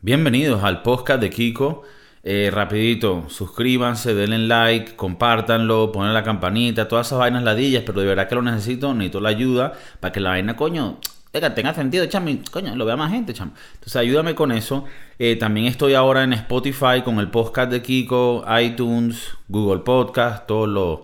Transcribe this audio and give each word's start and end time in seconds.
Bienvenidos 0.00 0.62
al 0.62 0.82
podcast 0.82 1.20
de 1.20 1.28
Kiko. 1.28 1.82
Eh, 2.22 2.50
rapidito, 2.52 3.24
suscríbanse, 3.28 4.14
denle 4.14 4.38
like, 4.38 4.94
compártanlo, 4.94 5.90
ponen 5.90 6.14
la 6.14 6.22
campanita, 6.22 6.86
todas 6.86 7.08
esas 7.08 7.18
vainas 7.18 7.42
ladillas, 7.42 7.82
pero 7.84 8.00
de 8.00 8.06
verdad 8.06 8.28
que 8.28 8.36
lo 8.36 8.42
necesito, 8.42 8.94
necesito 8.94 9.20
la 9.20 9.30
ayuda 9.30 9.72
para 9.98 10.12
que 10.12 10.20
la 10.20 10.30
vaina, 10.30 10.54
coño, 10.54 10.98
tenga 11.32 11.74
sentido, 11.74 12.06
chamo, 12.06 12.30
coño, 12.52 12.76
lo 12.76 12.84
vea 12.84 12.94
más 12.94 13.10
gente, 13.10 13.34
chamo. 13.34 13.50
Entonces 13.74 13.96
ayúdame 13.96 14.36
con 14.36 14.52
eso. 14.52 14.84
Eh, 15.18 15.34
también 15.34 15.66
estoy 15.66 15.94
ahora 15.94 16.22
en 16.22 16.32
Spotify 16.32 17.02
con 17.04 17.18
el 17.18 17.28
podcast 17.28 17.72
de 17.72 17.82
Kiko, 17.82 18.44
iTunes, 18.60 19.32
Google 19.48 19.80
Podcast, 19.80 20.46
todos 20.46 20.68
los, 20.68 21.00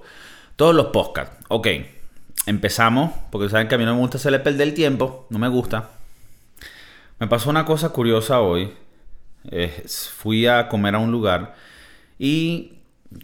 todos 0.54 0.72
los 0.72 0.86
podcasts. 0.86 1.44
Ok, 1.48 1.66
empezamos, 2.46 3.10
porque 3.32 3.48
saben 3.48 3.66
que 3.66 3.74
a 3.74 3.78
mí 3.78 3.84
no 3.86 3.94
me 3.94 4.00
gusta 4.00 4.18
hacerle 4.18 4.38
perder 4.38 4.68
el 4.68 4.74
tiempo, 4.74 5.26
no 5.30 5.40
me 5.40 5.48
gusta. 5.48 5.90
Me 7.18 7.26
pasó 7.26 7.50
una 7.50 7.64
cosa 7.64 7.88
curiosa 7.88 8.40
hoy 8.40 8.72
fui 10.16 10.46
a 10.46 10.68
comer 10.68 10.94
a 10.94 10.98
un 10.98 11.12
lugar 11.12 11.54
y, 12.18 12.78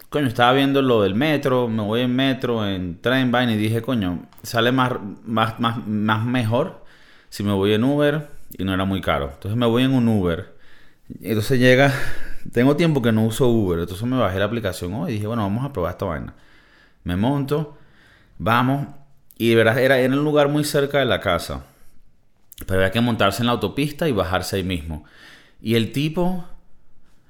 coño, 0.09 0.27
estaba 0.27 0.53
viendo 0.53 0.81
lo 0.81 1.01
del 1.01 1.15
metro, 1.15 1.67
me 1.67 1.83
voy 1.83 2.01
en 2.01 2.15
metro, 2.15 2.67
en 2.67 2.99
tren, 3.01 3.31
vaina, 3.31 3.53
y 3.53 3.57
dije, 3.57 3.81
coño, 3.81 4.27
sale 4.43 4.71
más, 4.71 4.93
más, 5.25 5.59
más, 5.59 5.85
más 5.87 6.25
mejor 6.25 6.83
si 7.29 7.43
me 7.43 7.53
voy 7.53 7.73
en 7.73 7.83
Uber 7.83 8.29
y 8.57 8.63
no 8.63 8.73
era 8.73 8.85
muy 8.85 9.01
caro. 9.01 9.31
Entonces 9.33 9.57
me 9.57 9.65
voy 9.65 9.83
en 9.83 9.93
un 9.93 10.07
Uber. 10.07 10.55
Entonces 11.21 11.59
llega, 11.59 11.93
tengo 12.51 12.75
tiempo 12.75 13.01
que 13.01 13.11
no 13.11 13.25
uso 13.25 13.47
Uber, 13.47 13.79
entonces 13.79 14.05
me 14.07 14.17
bajé 14.17 14.39
la 14.39 14.45
aplicación 14.45 14.93
hoy 14.93 15.11
y 15.11 15.13
dije, 15.15 15.27
bueno, 15.27 15.43
vamos 15.43 15.65
a 15.65 15.73
probar 15.73 15.91
esta 15.93 16.05
vaina. 16.05 16.33
Me 17.03 17.15
monto, 17.15 17.77
vamos, 18.37 18.87
y 19.37 19.49
de 19.49 19.55
verdad 19.55 19.79
era 19.79 19.99
en 19.99 20.13
un 20.13 20.23
lugar 20.23 20.49
muy 20.49 20.63
cerca 20.63 20.99
de 20.99 21.05
la 21.05 21.19
casa. 21.19 21.65
Pero 22.67 22.79
había 22.79 22.91
que 22.91 23.01
montarse 23.01 23.41
en 23.41 23.47
la 23.47 23.53
autopista 23.53 24.07
y 24.07 24.11
bajarse 24.11 24.57
ahí 24.57 24.63
mismo. 24.63 25.03
Y 25.61 25.75
el 25.75 25.91
tipo 25.91 26.45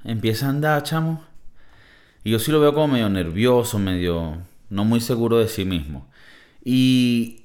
empieza 0.03 0.47
a 0.47 0.49
andar, 0.49 0.83
chamo. 0.83 1.23
Y 2.23 2.31
yo 2.31 2.39
sí 2.39 2.51
lo 2.51 2.59
veo 2.59 2.73
como 2.73 2.93
medio 2.93 3.09
nervioso, 3.09 3.79
medio 3.79 4.37
no 4.69 4.85
muy 4.85 5.01
seguro 5.01 5.37
de 5.39 5.47
sí 5.47 5.65
mismo. 5.65 6.07
Y 6.63 7.41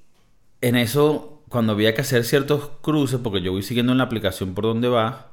en 0.61 0.77
eso, 0.77 1.42
cuando 1.48 1.73
había 1.73 1.95
que 1.95 2.03
hacer 2.03 2.25
ciertos 2.25 2.70
cruces, 2.83 3.20
porque 3.23 3.42
yo 3.42 3.53
voy 3.53 3.62
siguiendo 3.62 3.92
en 3.92 3.98
la 3.98 4.05
aplicación 4.05 4.55
por 4.55 4.64
donde 4.64 4.89
va, 4.89 5.33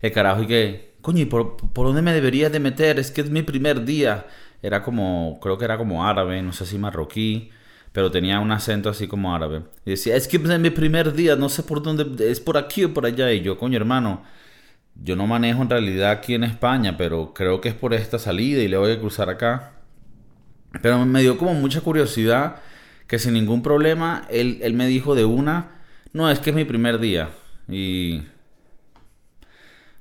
el 0.00 0.12
carajo 0.12 0.42
y 0.42 0.46
que, 0.46 0.94
coño, 1.02 1.22
¿y 1.22 1.26
por, 1.26 1.56
dónde 1.74 2.02
me 2.02 2.12
debería 2.12 2.50
de 2.50 2.60
meter? 2.60 2.98
Es 2.98 3.10
que 3.10 3.20
es 3.20 3.30
mi 3.30 3.42
primer 3.42 3.84
día. 3.84 4.26
Era 4.62 4.82
como, 4.82 5.38
creo 5.42 5.58
que 5.58 5.64
era 5.64 5.78
como 5.78 6.06
árabe, 6.06 6.42
no 6.42 6.52
sé 6.52 6.66
si 6.66 6.78
marroquí, 6.78 7.50
pero 7.92 8.10
tenía 8.10 8.40
un 8.40 8.52
acento 8.52 8.88
así 8.88 9.06
como 9.06 9.34
árabe. 9.34 9.62
Y 9.84 9.90
decía, 9.90 10.16
es 10.16 10.28
que 10.28 10.36
es 10.38 10.60
mi 10.60 10.70
primer 10.70 11.12
día, 11.12 11.36
no 11.36 11.48
sé 11.48 11.62
por 11.62 11.82
dónde, 11.82 12.30
es 12.30 12.40
por 12.40 12.56
aquí 12.56 12.84
o 12.84 12.94
por 12.94 13.06
allá. 13.06 13.32
Y 13.32 13.42
yo, 13.42 13.58
coño, 13.58 13.76
hermano, 13.76 14.22
yo 15.02 15.16
no 15.16 15.26
manejo 15.26 15.62
en 15.62 15.70
realidad 15.70 16.10
aquí 16.10 16.34
en 16.34 16.44
España, 16.44 16.96
pero 16.96 17.32
creo 17.34 17.60
que 17.60 17.68
es 17.68 17.74
por 17.74 17.94
esta 17.94 18.18
salida 18.18 18.62
y 18.62 18.68
le 18.68 18.76
voy 18.76 18.92
a 18.92 18.98
cruzar 18.98 19.30
acá. 19.30 19.72
Pero 20.82 21.04
me 21.06 21.22
dio 21.22 21.38
como 21.38 21.54
mucha 21.54 21.80
curiosidad 21.80 22.56
que 23.06 23.18
sin 23.18 23.34
ningún 23.34 23.62
problema 23.62 24.26
él, 24.30 24.72
me 24.74 24.86
dijo 24.86 25.14
de 25.14 25.24
una, 25.24 25.70
no, 26.12 26.30
es 26.30 26.38
que 26.40 26.50
es 26.50 26.56
mi 26.56 26.64
primer 26.64 26.98
día. 26.98 27.30
Y 27.68 28.22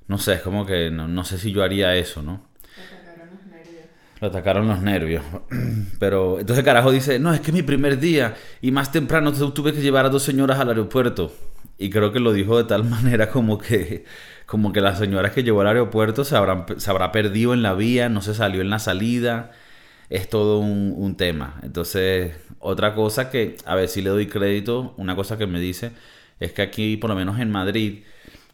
no 0.08 0.18
sé, 0.18 0.34
es 0.34 0.42
como 0.42 0.66
que 0.66 0.90
no, 0.92 1.24
sé 1.24 1.38
si 1.38 1.52
yo 1.52 1.64
haría 1.64 1.96
eso, 1.96 2.22
¿no? 2.22 2.42
atacaron 2.76 3.30
los 3.32 3.46
nervios. 3.46 3.86
Lo 4.22 4.28
atacaron 4.28 4.68
los 4.68 4.82
nervios. 4.82 5.24
Pero 6.00 6.40
entonces 6.40 6.66
carajo 6.66 6.92
dice, 6.92 7.20
no, 7.20 7.34
es 7.34 7.42
que 7.42 7.52
es 7.52 7.54
mi 7.54 7.64
primer 7.64 8.00
día 8.00 8.36
y 8.62 8.72
más 8.72 8.92
temprano 8.92 9.32
tuve 9.34 9.74
que 9.74 9.82
llevar 9.82 10.06
a 10.06 10.10
dos 10.10 10.24
señoras 10.24 10.60
al 10.60 10.70
aeropuerto. 10.70 11.32
Y 11.78 11.90
creo 11.90 12.12
que 12.12 12.20
lo 12.20 12.34
dijo 12.34 12.58
de 12.58 12.64
tal 12.64 12.84
manera 12.90 13.30
como 13.30 13.58
que 13.58 14.06
como 14.46 14.72
que 14.72 14.82
la 14.82 14.96
señora 14.96 15.32
que 15.32 15.44
llevó 15.44 15.62
al 15.62 15.68
aeropuerto 15.68 16.24
se, 16.24 16.36
se 16.78 16.90
habrá 16.90 17.12
perdido 17.12 17.54
en 17.54 17.62
la 17.64 17.74
vía, 17.74 18.10
no 18.10 18.22
se 18.22 18.34
salió 18.34 18.62
en 18.62 18.70
la 18.70 18.80
salida. 18.80 19.52
Es 20.10 20.30
todo 20.30 20.60
un, 20.60 21.16
tema. 21.18 21.60
Entonces, 21.64 22.36
otra 22.60 22.94
cosa 22.94 23.32
que, 23.32 23.58
a 23.66 23.76
ver 23.76 23.90
si 23.90 24.02
le 24.04 24.12
doy 24.12 24.28
crédito, 24.28 24.94
una 24.98 25.16
cosa 25.16 25.38
que 25.38 25.48
me 25.48 25.60
dice, 25.60 25.94
es 26.40 26.54
que 26.54 26.62
aquí, 26.62 26.98
por 26.98 27.10
lo 27.10 27.16
menos 27.16 27.40
en 27.40 27.52
Madrid, 27.52 28.04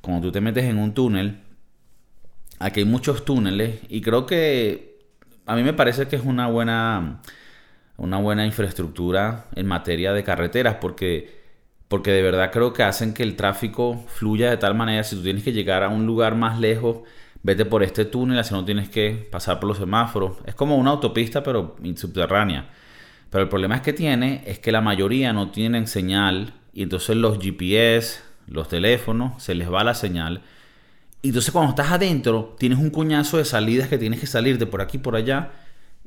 cuando 0.01 0.27
tú 0.27 0.31
te 0.31 0.41
metes 0.41 0.63
en 0.65 0.77
un 0.77 0.93
túnel, 0.93 1.39
aquí 2.59 2.81
hay 2.81 2.85
muchos 2.85 3.25
túneles 3.25 3.81
y 3.89 4.01
creo 4.01 4.25
que 4.25 4.99
a 5.45 5.55
mí 5.55 5.63
me 5.63 5.73
parece 5.73 6.07
que 6.07 6.15
es 6.15 6.23
una 6.23 6.47
buena, 6.47 7.21
una 7.97 8.17
buena 8.17 8.45
infraestructura 8.45 9.47
en 9.55 9.67
materia 9.67 10.13
de 10.13 10.23
carreteras 10.23 10.75
porque 10.79 11.40
porque 11.91 12.11
de 12.11 12.21
verdad 12.21 12.51
creo 12.53 12.71
que 12.71 12.83
hacen 12.83 13.13
que 13.13 13.21
el 13.21 13.35
tráfico 13.35 14.01
fluya 14.07 14.49
de 14.49 14.55
tal 14.55 14.75
manera, 14.75 15.03
si 15.03 15.17
tú 15.17 15.23
tienes 15.23 15.43
que 15.43 15.51
llegar 15.51 15.83
a 15.83 15.89
un 15.89 16.05
lugar 16.05 16.35
más 16.35 16.57
lejos, 16.57 16.99
vete 17.43 17.65
por 17.65 17.83
este 17.83 18.05
túnel, 18.05 18.39
así 18.39 18.53
no 18.53 18.63
tienes 18.63 18.87
que 18.87 19.27
pasar 19.29 19.59
por 19.59 19.67
los 19.67 19.77
semáforos. 19.77 20.37
Es 20.45 20.55
como 20.55 20.77
una 20.77 20.91
autopista, 20.91 21.43
pero 21.43 21.75
subterránea. 21.97 22.69
Pero 23.29 23.43
el 23.43 23.49
problema 23.49 23.75
es 23.75 23.81
que 23.81 23.91
tiene, 23.91 24.41
es 24.45 24.57
que 24.59 24.71
la 24.71 24.79
mayoría 24.79 25.33
no 25.33 25.51
tienen 25.51 25.85
señal, 25.85 26.53
y 26.71 26.83
entonces 26.83 27.17
los 27.17 27.39
GPS, 27.39 28.21
los 28.47 28.69
teléfonos, 28.69 29.43
se 29.43 29.53
les 29.53 29.69
va 29.69 29.83
la 29.83 29.93
señal. 29.93 30.43
Y 31.21 31.27
entonces 31.27 31.51
cuando 31.51 31.71
estás 31.71 31.91
adentro, 31.91 32.55
tienes 32.57 32.79
un 32.79 32.89
cuñazo 32.89 33.35
de 33.35 33.43
salidas 33.43 33.89
que 33.89 33.97
tienes 33.97 34.21
que 34.21 34.27
salir 34.27 34.57
de 34.57 34.65
por 34.65 34.79
aquí 34.79 34.97
por 34.97 35.17
allá, 35.17 35.51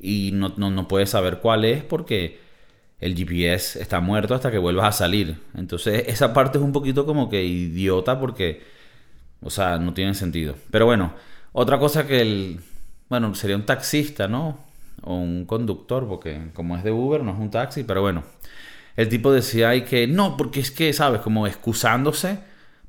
y 0.01 0.31
no, 0.33 0.55
no, 0.57 0.71
no 0.71 0.89
puedes 0.89 1.11
saber 1.11 1.41
cuál 1.41 1.67
es 1.67 1.85
porque 1.85 2.43
el 3.05 3.15
GPS 3.15 3.83
está 3.83 4.01
muerto 4.01 4.35
hasta 4.35 4.51
que 4.51 4.57
vuelvas 4.57 4.87
a 4.87 4.93
salir. 4.93 5.37
Entonces 5.55 6.05
esa 6.07 6.33
parte 6.33 6.57
es 6.57 6.65
un 6.65 6.73
poquito 6.73 7.05
como 7.05 7.29
que 7.29 7.45
idiota 7.45 8.19
porque, 8.19 8.63
o 9.43 9.51
sea, 9.51 9.79
no 9.79 9.93
tiene 9.93 10.15
sentido. 10.15 10.55
Pero 10.71 10.87
bueno, 10.87 11.13
otra 11.53 11.79
cosa 11.79 12.07
que 12.07 12.23
el, 12.23 12.61
bueno, 13.11 13.35
sería 13.35 13.57
un 13.57 13.67
taxista, 13.67 14.27
¿no? 14.27 14.59
O 15.03 15.17
un 15.17 15.45
conductor, 15.45 16.09
porque 16.09 16.49
como 16.55 16.79
es 16.79 16.83
de 16.83 16.93
Uber 16.93 17.23
no 17.23 17.33
es 17.33 17.39
un 17.39 17.51
taxi, 17.51 17.85
pero 17.85 18.01
bueno. 18.01 18.25
El 18.97 19.11
tipo 19.11 19.33
decía 19.33 19.69
ahí 19.69 19.83
que 19.83 20.07
no, 20.07 20.39
porque 20.39 20.61
es 20.61 20.71
que, 20.71 20.91
¿sabes? 20.95 21.21
Como 21.21 21.47
excusándose 21.47 22.39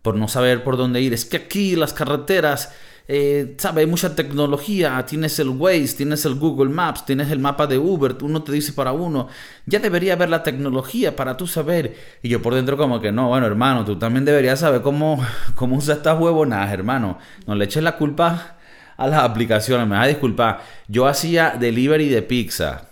por 0.01 0.15
no 0.15 0.29
saber 0.29 0.63
por 0.63 0.77
dónde 0.77 1.01
ir. 1.01 1.13
Es 1.13 1.25
que 1.25 1.37
aquí 1.37 1.75
las 1.75 1.91
carreteras 1.91 2.73
eh, 3.07 3.55
sabe, 3.59 3.85
mucha 3.85 4.15
tecnología, 4.15 5.05
tienes 5.05 5.37
el 5.37 5.49
Waze, 5.49 5.95
tienes 5.95 6.25
el 6.25 6.35
Google 6.35 6.71
Maps, 6.71 7.05
tienes 7.05 7.29
el 7.29 7.37
mapa 7.37 7.67
de 7.67 7.77
Uber, 7.77 8.17
uno 8.21 8.41
te 8.41 8.51
dice 8.51 8.73
para 8.73 8.93
uno, 8.93 9.27
ya 9.67 9.77
debería 9.77 10.13
haber 10.13 10.29
la 10.29 10.41
tecnología 10.41 11.15
para 11.15 11.37
tú 11.37 11.45
saber. 11.45 11.95
Y 12.23 12.29
yo 12.29 12.41
por 12.41 12.55
dentro 12.55 12.77
como 12.77 12.99
que 12.99 13.11
no, 13.11 13.27
bueno 13.27 13.45
hermano, 13.45 13.85
tú 13.85 13.99
también 13.99 14.25
deberías 14.25 14.59
saber 14.59 14.81
cómo, 14.81 15.23
cómo 15.55 15.77
usar 15.77 15.97
estas 15.97 16.19
huevonadas, 16.19 16.73
hermano. 16.73 17.19
No 17.45 17.53
le 17.53 17.65
eches 17.65 17.83
la 17.83 17.95
culpa 17.97 18.57
a 18.97 19.07
las 19.07 19.23
aplicaciones, 19.23 19.87
me 19.87 19.95
vas 19.95 20.05
a 20.05 20.09
disculpar. 20.09 20.61
Yo 20.87 21.05
hacía 21.07 21.57
delivery 21.59 22.09
de 22.09 22.23
pizza 22.23 22.89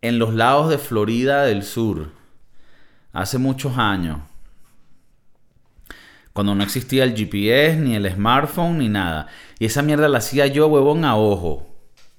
en 0.00 0.18
los 0.18 0.32
lados 0.32 0.70
de 0.70 0.78
Florida 0.78 1.44
del 1.44 1.64
Sur 1.64 2.12
hace 3.12 3.36
muchos 3.36 3.76
años 3.76 4.20
cuando 6.36 6.54
no 6.54 6.62
existía 6.62 7.02
el 7.04 7.16
GPS, 7.16 7.78
ni 7.78 7.96
el 7.96 8.12
smartphone, 8.12 8.76
ni 8.76 8.90
nada. 8.90 9.26
Y 9.58 9.64
esa 9.64 9.80
mierda 9.80 10.06
la 10.06 10.18
hacía 10.18 10.46
yo, 10.46 10.66
huevón, 10.66 11.06
a 11.06 11.16
ojo. 11.16 11.66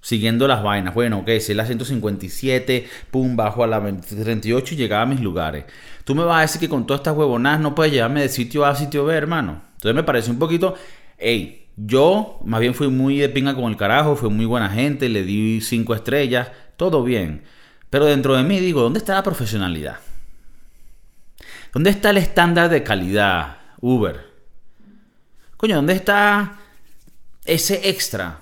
Siguiendo 0.02 0.48
las 0.48 0.64
vainas. 0.64 0.96
Bueno, 0.96 1.20
ok, 1.20 1.28
si 1.40 1.52
es 1.52 1.56
la 1.56 1.68
157, 1.68 2.88
pum, 3.12 3.36
bajo 3.36 3.64
a 3.64 3.68
la 3.68 3.80
38 3.80 4.74
y 4.74 4.78
llegaba 4.78 5.04
a 5.04 5.06
mis 5.06 5.22
lugares. 5.22 5.66
Tú 6.04 6.16
me 6.16 6.24
vas 6.24 6.40
a 6.40 6.42
decir 6.42 6.60
que 6.60 6.68
con 6.68 6.88
todas 6.88 7.02
estas 7.02 7.16
huevonadas 7.16 7.60
no 7.60 7.76
puedes 7.76 7.94
llevarme 7.94 8.24
de 8.24 8.30
sitio 8.30 8.66
A 8.66 8.70
a 8.70 8.76
sitio 8.76 9.06
B, 9.06 9.14
hermano. 9.14 9.62
Entonces 9.76 9.94
me 9.94 10.02
parece 10.02 10.32
un 10.32 10.40
poquito. 10.40 10.74
Ey, 11.20 11.68
yo 11.76 12.40
más 12.44 12.60
bien 12.60 12.74
fui 12.74 12.88
muy 12.88 13.20
de 13.20 13.30
pinga 13.30 13.54
con 13.54 13.66
el 13.66 13.78
carajo, 13.78 14.16
fui 14.16 14.32
muy 14.32 14.46
buena 14.46 14.68
gente, 14.68 15.10
le 15.10 15.22
di 15.22 15.62
cinco 15.62 15.94
estrellas, 15.94 16.50
todo 16.76 17.04
bien. 17.04 17.44
Pero 17.92 18.06
dentro 18.06 18.36
de 18.36 18.42
mí 18.42 18.60
digo, 18.60 18.82
¿dónde 18.82 18.98
está 18.98 19.14
la 19.14 19.22
profesionalidad? 19.22 19.98
¿Dónde 21.72 21.92
está 21.92 22.10
el 22.10 22.18
estándar 22.18 22.72
de 22.72 22.82
calidad? 22.82 23.57
Uber. 23.82 24.26
Coño, 25.58 25.76
¿dónde 25.76 25.94
está 25.94 26.58
ese 27.46 27.90
extra? 27.90 28.42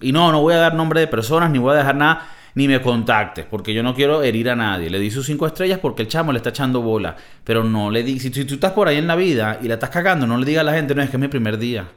Y 0.00 0.12
no, 0.12 0.32
no 0.32 0.42
voy 0.42 0.54
a 0.54 0.58
dar 0.58 0.74
nombre 0.74 1.00
de 1.00 1.06
personas, 1.06 1.50
ni 1.50 1.58
voy 1.58 1.72
a 1.74 1.78
dejar 1.78 1.96
nada, 1.96 2.28
ni 2.54 2.68
me 2.68 2.82
contactes, 2.82 3.46
porque 3.46 3.72
yo 3.72 3.82
no 3.82 3.94
quiero 3.94 4.22
herir 4.22 4.50
a 4.50 4.56
nadie. 4.56 4.90
Le 4.90 4.98
di 4.98 5.10
sus 5.10 5.26
cinco 5.26 5.46
estrellas 5.46 5.78
porque 5.78 6.02
el 6.02 6.08
chamo 6.08 6.32
le 6.32 6.38
está 6.38 6.50
echando 6.50 6.82
bola. 6.82 7.16
Pero 7.44 7.64
no 7.64 7.90
le 7.90 8.02
di, 8.02 8.18
si, 8.18 8.30
tú 8.30 8.54
estás 8.54 8.72
por 8.72 8.88
ahí 8.88 8.98
en 8.98 9.06
la 9.06 9.16
vida 9.16 9.58
y 9.62 9.68
la 9.68 9.74
estás 9.74 9.90
cagando, 9.90 10.26
no 10.26 10.36
le 10.36 10.44
digas 10.44 10.60
a 10.62 10.64
la 10.64 10.74
gente, 10.74 10.94
no, 10.94 11.02
es 11.02 11.08
que 11.08 11.16
es 11.16 11.20
mi 11.20 11.28
primer 11.28 11.56
día. 11.58 11.88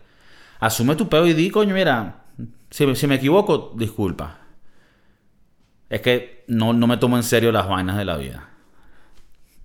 Asume 0.60 0.96
tu 0.96 1.10
pedo 1.10 1.28
y 1.28 1.34
di, 1.34 1.50
coño, 1.50 1.74
mira, 1.74 2.24
si, 2.70 2.96
si 2.96 3.08
me 3.08 3.16
equivoco, 3.16 3.74
disculpa. 3.76 4.38
Es 5.90 6.02
que 6.02 6.46
no, 6.48 6.74
no 6.74 6.88
me 6.88 6.98
tomo 6.98 7.18
en 7.18 7.24
serio 7.24 7.52
las 7.52 7.68
vainas 7.68 7.98
de 7.98 8.06
la 8.06 8.18
vida. 8.18 8.50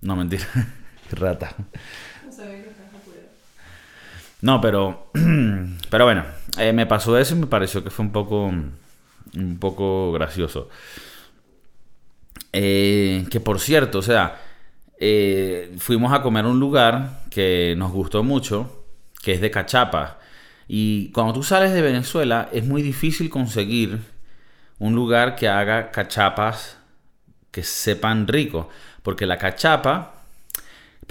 No, 0.01 0.15
mentira. 0.15 0.45
Rata. 1.11 1.55
No, 4.41 4.59
pero. 4.61 5.11
Pero 5.91 6.05
bueno, 6.05 6.23
eh, 6.57 6.71
me 6.71 6.85
pasó 6.85 7.17
eso 7.17 7.35
y 7.35 7.39
me 7.39 7.47
pareció 7.47 7.83
que 7.83 7.89
fue 7.89 8.05
un 8.05 8.11
poco. 8.11 8.45
Un 8.45 9.59
poco 9.59 10.11
gracioso. 10.13 10.69
Eh, 12.53 13.25
que 13.29 13.39
por 13.39 13.59
cierto, 13.59 13.99
o 13.99 14.01
sea, 14.01 14.41
eh, 14.99 15.73
fuimos 15.77 16.11
a 16.13 16.21
comer 16.21 16.45
un 16.45 16.59
lugar 16.59 17.21
que 17.29 17.75
nos 17.77 17.91
gustó 17.91 18.23
mucho. 18.23 18.85
que 19.21 19.33
es 19.33 19.41
de 19.41 19.51
cachapa. 19.51 20.19
Y 20.67 21.11
cuando 21.11 21.33
tú 21.33 21.43
sales 21.43 21.73
de 21.73 21.81
Venezuela 21.81 22.49
es 22.51 22.65
muy 22.65 22.81
difícil 22.81 23.29
conseguir 23.29 23.99
un 24.79 24.95
lugar 24.95 25.35
que 25.35 25.47
haga 25.47 25.91
cachapas 25.91 26.77
que 27.51 27.63
sepan 27.63 28.27
rico. 28.27 28.69
Porque 29.03 29.25
la 29.25 29.37
cachapa, 29.37 30.20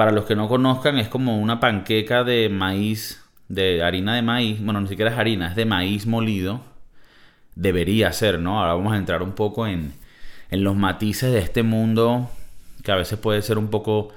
para 0.01 0.13
los 0.13 0.25
que 0.25 0.35
no 0.35 0.49
conozcan, 0.49 0.97
es 0.97 1.09
como 1.09 1.39
una 1.39 1.61
panqueca 1.61 2.25
de 2.25 2.49
maíz, 2.49 3.23
de 3.49 3.83
harina 3.83 4.15
de 4.15 4.23
maíz. 4.23 4.59
Bueno, 4.65 4.81
ni 4.81 4.89
siquiera 4.89 5.11
es 5.11 5.19
harina, 5.19 5.49
es 5.49 5.57
de 5.57 5.67
maíz 5.67 6.07
molido. 6.07 6.63
Debería 7.55 8.11
ser, 8.15 8.39
¿no? 8.39 8.61
Ahora 8.61 8.73
vamos 8.73 8.95
a 8.95 8.97
entrar 8.97 9.23
un 9.23 9.33
poco 9.33 9.67
en, 9.67 9.93
en 10.51 10.65
los 10.65 10.75
matices 10.75 11.35
de 11.35 11.41
este 11.41 11.63
mundo 11.63 12.31
que 12.83 12.93
a 12.93 12.95
veces 12.95 13.19
puede 13.19 13.43
ser 13.43 13.59
un 13.59 13.69
poco 13.69 14.09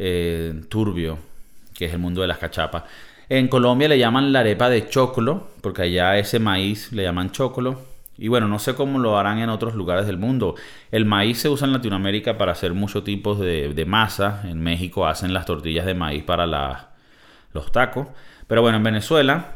eh, 0.00 0.60
turbio, 0.68 1.20
que 1.72 1.84
es 1.84 1.92
el 1.92 2.00
mundo 2.00 2.20
de 2.20 2.26
las 2.26 2.38
cachapas. 2.38 2.82
En 3.28 3.46
Colombia 3.46 3.86
le 3.86 3.96
llaman 3.96 4.32
la 4.32 4.40
arepa 4.40 4.68
de 4.68 4.88
choclo, 4.88 5.50
porque 5.60 5.82
allá 5.82 6.18
ese 6.18 6.40
maíz 6.40 6.90
le 6.90 7.04
llaman 7.04 7.30
choclo. 7.30 7.80
Y 8.18 8.28
bueno, 8.28 8.48
no 8.48 8.58
sé 8.58 8.74
cómo 8.74 8.98
lo 8.98 9.16
harán 9.16 9.38
en 9.38 9.48
otros 9.48 9.74
lugares 9.74 10.06
del 10.06 10.18
mundo. 10.18 10.56
El 10.90 11.04
maíz 11.04 11.38
se 11.38 11.48
usa 11.48 11.66
en 11.66 11.72
Latinoamérica 11.72 12.36
para 12.36 12.52
hacer 12.52 12.74
muchos 12.74 13.04
tipos 13.04 13.38
de, 13.38 13.84
masa. 13.86 14.42
En 14.44 14.60
México 14.60 15.06
hacen 15.06 15.32
las 15.32 15.46
tortillas 15.46 15.86
de 15.86 15.94
maíz 15.94 16.24
para 16.24 16.90
los 17.52 17.72
tacos. 17.72 18.08
Pero 18.48 18.60
bueno, 18.62 18.78
en 18.78 18.82
Venezuela, 18.82 19.52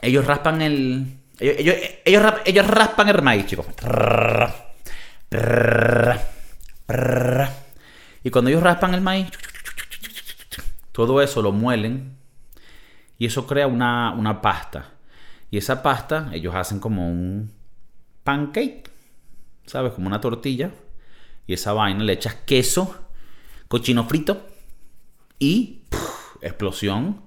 ellos 0.00 0.26
raspan 0.26 0.60
el. 0.60 1.18
Ellos, 1.38 1.76
ellos, 2.04 2.66
raspan 2.66 3.08
el 3.08 3.22
maíz, 3.22 3.46
chicos. 3.46 3.66
Y 8.24 8.30
cuando 8.30 8.50
ellos 8.50 8.62
raspan 8.62 8.94
el 8.94 9.00
maíz, 9.00 9.28
todo 10.92 11.22
eso 11.22 11.42
lo 11.42 11.52
muelen 11.52 12.16
y 13.18 13.26
eso 13.26 13.46
crea 13.46 13.66
una, 13.66 14.40
pasta. 14.42 14.90
Y 15.52 15.58
esa 15.58 15.82
pasta 15.82 16.30
ellos 16.32 16.54
hacen 16.54 16.80
como 16.80 17.06
un 17.06 17.52
pancake, 18.24 18.90
¿sabes? 19.66 19.92
Como 19.92 20.06
una 20.06 20.18
tortilla. 20.18 20.70
Y 21.46 21.52
esa 21.52 21.74
vaina 21.74 22.02
le 22.02 22.14
echas 22.14 22.36
queso, 22.46 22.96
cochino 23.68 24.04
frito 24.04 24.46
y 25.38 25.82
explosión. 26.40 27.20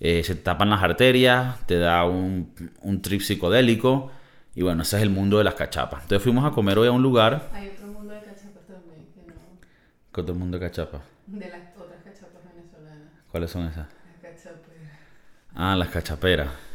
Eh, 0.00 0.24
se 0.24 0.34
tapan 0.34 0.70
las 0.70 0.82
arterias, 0.82 1.64
te 1.68 1.78
da 1.78 2.04
un, 2.04 2.52
un, 2.82 3.00
trip 3.00 3.20
psicodélico. 3.20 4.10
Y 4.56 4.62
bueno, 4.62 4.82
ese 4.82 4.96
es 4.96 5.04
el 5.04 5.10
mundo 5.10 5.38
de 5.38 5.44
las 5.44 5.54
cachapas. 5.54 6.02
Entonces 6.02 6.24
fuimos 6.24 6.44
a 6.44 6.50
comer 6.50 6.80
hoy 6.80 6.88
a 6.88 6.92
un 6.92 7.02
lugar. 7.04 7.48
Hay 7.52 7.68
otro 7.68 7.86
mundo 7.86 8.12
de 8.12 8.22
cachapas 8.22 8.66
también. 8.66 9.06
Que 9.14 9.20
no... 9.20 9.34
¿Qué 10.12 10.20
otro 10.20 10.34
mundo 10.34 10.58
de 10.58 10.66
cachapas? 10.66 11.02
De 11.28 11.48
las 11.48 11.76
otras 11.78 12.02
cachapas 12.02 12.42
venezolanas. 12.52 13.12
¿Cuáles 13.30 13.52
son 13.52 13.68
esas? 13.68 13.86
Ah, 15.54 15.76
las 15.76 15.90
cachaperas. 15.90 16.65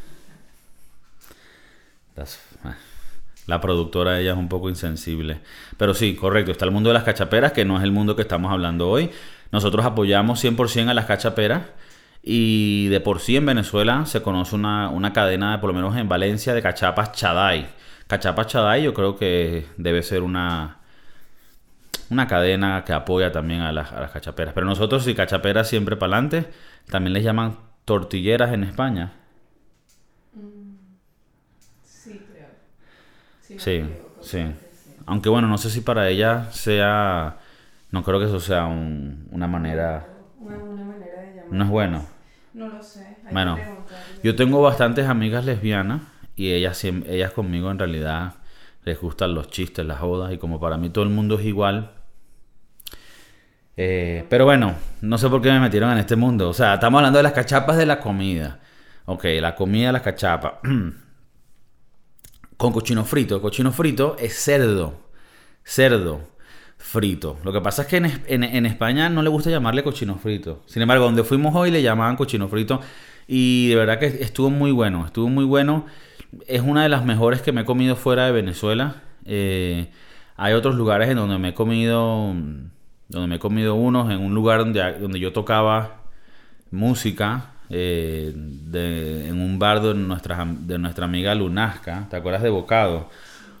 Ah, 2.16 2.76
la 3.46 3.60
productora 3.60 4.20
ella 4.20 4.32
es 4.32 4.38
un 4.38 4.48
poco 4.48 4.68
insensible. 4.68 5.40
Pero 5.76 5.94
sí, 5.94 6.14
correcto. 6.14 6.52
Está 6.52 6.64
el 6.64 6.70
mundo 6.70 6.90
de 6.90 6.94
las 6.94 7.04
cachaperas, 7.04 7.52
que 7.52 7.64
no 7.64 7.76
es 7.76 7.82
el 7.82 7.92
mundo 7.92 8.16
que 8.16 8.22
estamos 8.22 8.52
hablando 8.52 8.88
hoy. 8.88 9.10
Nosotros 9.50 9.84
apoyamos 9.84 10.42
100% 10.42 10.88
a 10.88 10.94
las 10.94 11.06
cachaperas. 11.06 11.62
Y 12.22 12.86
de 12.88 13.00
por 13.00 13.18
sí 13.20 13.36
en 13.36 13.46
Venezuela 13.46 14.06
se 14.06 14.22
conoce 14.22 14.54
una, 14.54 14.88
una 14.90 15.12
cadena, 15.12 15.60
por 15.60 15.68
lo 15.68 15.74
menos 15.74 15.96
en 15.96 16.08
Valencia, 16.08 16.54
de 16.54 16.62
cachapas 16.62 17.12
Chaday. 17.12 17.68
Cachapas 18.06 18.46
Chaday 18.46 18.84
yo 18.84 18.94
creo 18.94 19.16
que 19.16 19.66
debe 19.76 20.02
ser 20.02 20.22
una, 20.22 20.78
una 22.10 22.28
cadena 22.28 22.84
que 22.84 22.92
apoya 22.92 23.32
también 23.32 23.62
a 23.62 23.72
las, 23.72 23.90
a 23.92 24.00
las 24.00 24.12
cachaperas. 24.12 24.54
Pero 24.54 24.66
nosotros, 24.66 25.04
si 25.04 25.14
cachaperas 25.14 25.68
siempre 25.68 25.96
para 25.96 26.16
adelante, 26.16 26.50
también 26.88 27.12
les 27.12 27.24
llaman 27.24 27.58
tortilleras 27.84 28.52
en 28.52 28.64
España. 28.64 29.12
Mm, 30.34 30.74
sí, 31.82 32.20
creo. 32.30 32.48
Sí, 33.56 33.84
sí, 34.20 34.44
Aunque 35.06 35.28
bueno, 35.28 35.48
no 35.48 35.58
sé 35.58 35.70
si 35.70 35.80
para 35.80 36.08
ella 36.08 36.50
sea... 36.52 37.38
No 37.90 38.02
creo 38.02 38.18
que 38.18 38.26
eso 38.26 38.40
sea 38.40 38.66
una 38.66 39.46
manera... 39.46 40.08
Una, 40.48 40.84
manera 40.84 41.20
de 41.20 41.34
llamar. 41.34 41.46
No 41.50 41.64
es 41.64 41.70
bueno. 41.70 42.06
No 42.54 42.68
lo 42.68 42.82
sé. 42.82 43.00
bueno, 43.30 43.60
yo 44.22 44.34
tengo 44.36 44.62
bastantes 44.62 45.06
amigas 45.06 45.44
lesbianas 45.44 46.02
y 46.36 46.52
ellas, 46.52 46.82
ellas 46.84 47.32
conmigo 47.32 47.70
en 47.70 47.78
realidad 47.78 48.34
les 48.84 49.00
gustan 49.00 49.34
los 49.34 49.48
chistes, 49.48 49.84
las 49.86 50.00
jodas 50.00 50.32
y 50.32 50.38
como 50.38 50.58
para 50.58 50.76
mí 50.76 50.90
todo 50.90 51.04
el 51.04 51.10
mundo 51.10 51.38
es 51.38 51.46
igual, 51.46 51.92
eh, 53.76 54.26
pero 54.28 54.44
bueno, 54.44 54.74
no 55.00 55.18
sé 55.18 55.28
por 55.28 55.40
qué 55.40 55.50
me 55.50 55.60
metieron 55.60 55.90
en 55.92 55.98
este 55.98 56.16
mundo. 56.16 56.48
O 56.48 56.54
sea, 56.54 56.74
estamos 56.74 56.98
hablando 56.98 57.18
de 57.18 57.22
las 57.22 57.32
cachapas 57.32 57.76
de 57.76 57.86
la 57.86 58.00
comida. 58.00 58.60
Ok, 59.06 59.24
la 59.40 59.54
comida 59.54 59.92
las 59.92 60.02
cachapas. 60.02 60.54
Con 62.62 62.72
cochino 62.72 63.04
frito. 63.04 63.42
cochino 63.42 63.72
frito 63.72 64.14
es 64.20 64.34
cerdo. 64.34 64.94
Cerdo 65.64 66.20
frito. 66.76 67.36
Lo 67.42 67.52
que 67.52 67.60
pasa 67.60 67.82
es 67.82 67.88
que 67.88 67.96
en, 67.96 68.66
España 68.66 69.08
no 69.08 69.20
le 69.24 69.30
gusta 69.30 69.50
llamarle 69.50 69.82
cochino 69.82 70.14
frito. 70.14 70.62
Sin 70.66 70.80
embargo, 70.80 71.06
donde 71.06 71.24
fuimos 71.24 71.56
hoy 71.56 71.72
le 71.72 71.82
llamaban 71.82 72.14
cochino 72.14 72.46
frito. 72.46 72.80
Y 73.26 73.70
de 73.70 73.74
verdad 73.74 73.98
que 73.98 74.06
estuvo 74.06 74.48
muy 74.48 74.70
bueno. 74.70 75.04
Estuvo 75.04 75.28
muy 75.28 75.44
bueno. 75.44 75.86
Es 76.46 76.60
una 76.60 76.84
de 76.84 76.88
las 76.88 77.04
mejores 77.04 77.42
que 77.42 77.50
me 77.50 77.62
he 77.62 77.64
comido 77.64 77.96
fuera 77.96 78.26
de 78.26 78.30
Venezuela. 78.30 79.02
Eh, 79.24 79.90
hay 80.36 80.52
otros 80.52 80.76
lugares 80.76 81.08
en 81.08 81.16
donde 81.16 81.38
me 81.38 81.48
he 81.48 81.54
comido 81.54 82.32
donde 83.08 83.26
me 83.26 83.34
he 83.34 83.40
comido 83.40 83.74
unos 83.74 84.08
en 84.08 84.20
un 84.20 84.36
lugar 84.36 84.60
donde, 84.60 85.00
donde 85.00 85.18
yo 85.18 85.32
tocaba 85.32 86.04
música, 86.70 87.51
eh, 87.74 88.34
en 88.34 89.40
un 89.40 89.58
bar 89.58 89.80
de 89.80 89.94
nuestra, 89.94 90.46
de 90.46 90.78
nuestra 90.78 91.06
amiga 91.06 91.34
Lunasca, 91.34 92.06
¿te 92.10 92.16
acuerdas 92.16 92.42
de 92.42 92.50
Bocado? 92.50 93.08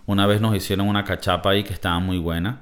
Una 0.04 0.26
vez 0.26 0.42
nos 0.42 0.54
hicieron 0.54 0.86
una 0.86 1.04
cachapa 1.04 1.50
ahí 1.50 1.64
que 1.64 1.72
estaba 1.72 1.98
muy 1.98 2.18
buena. 2.18 2.60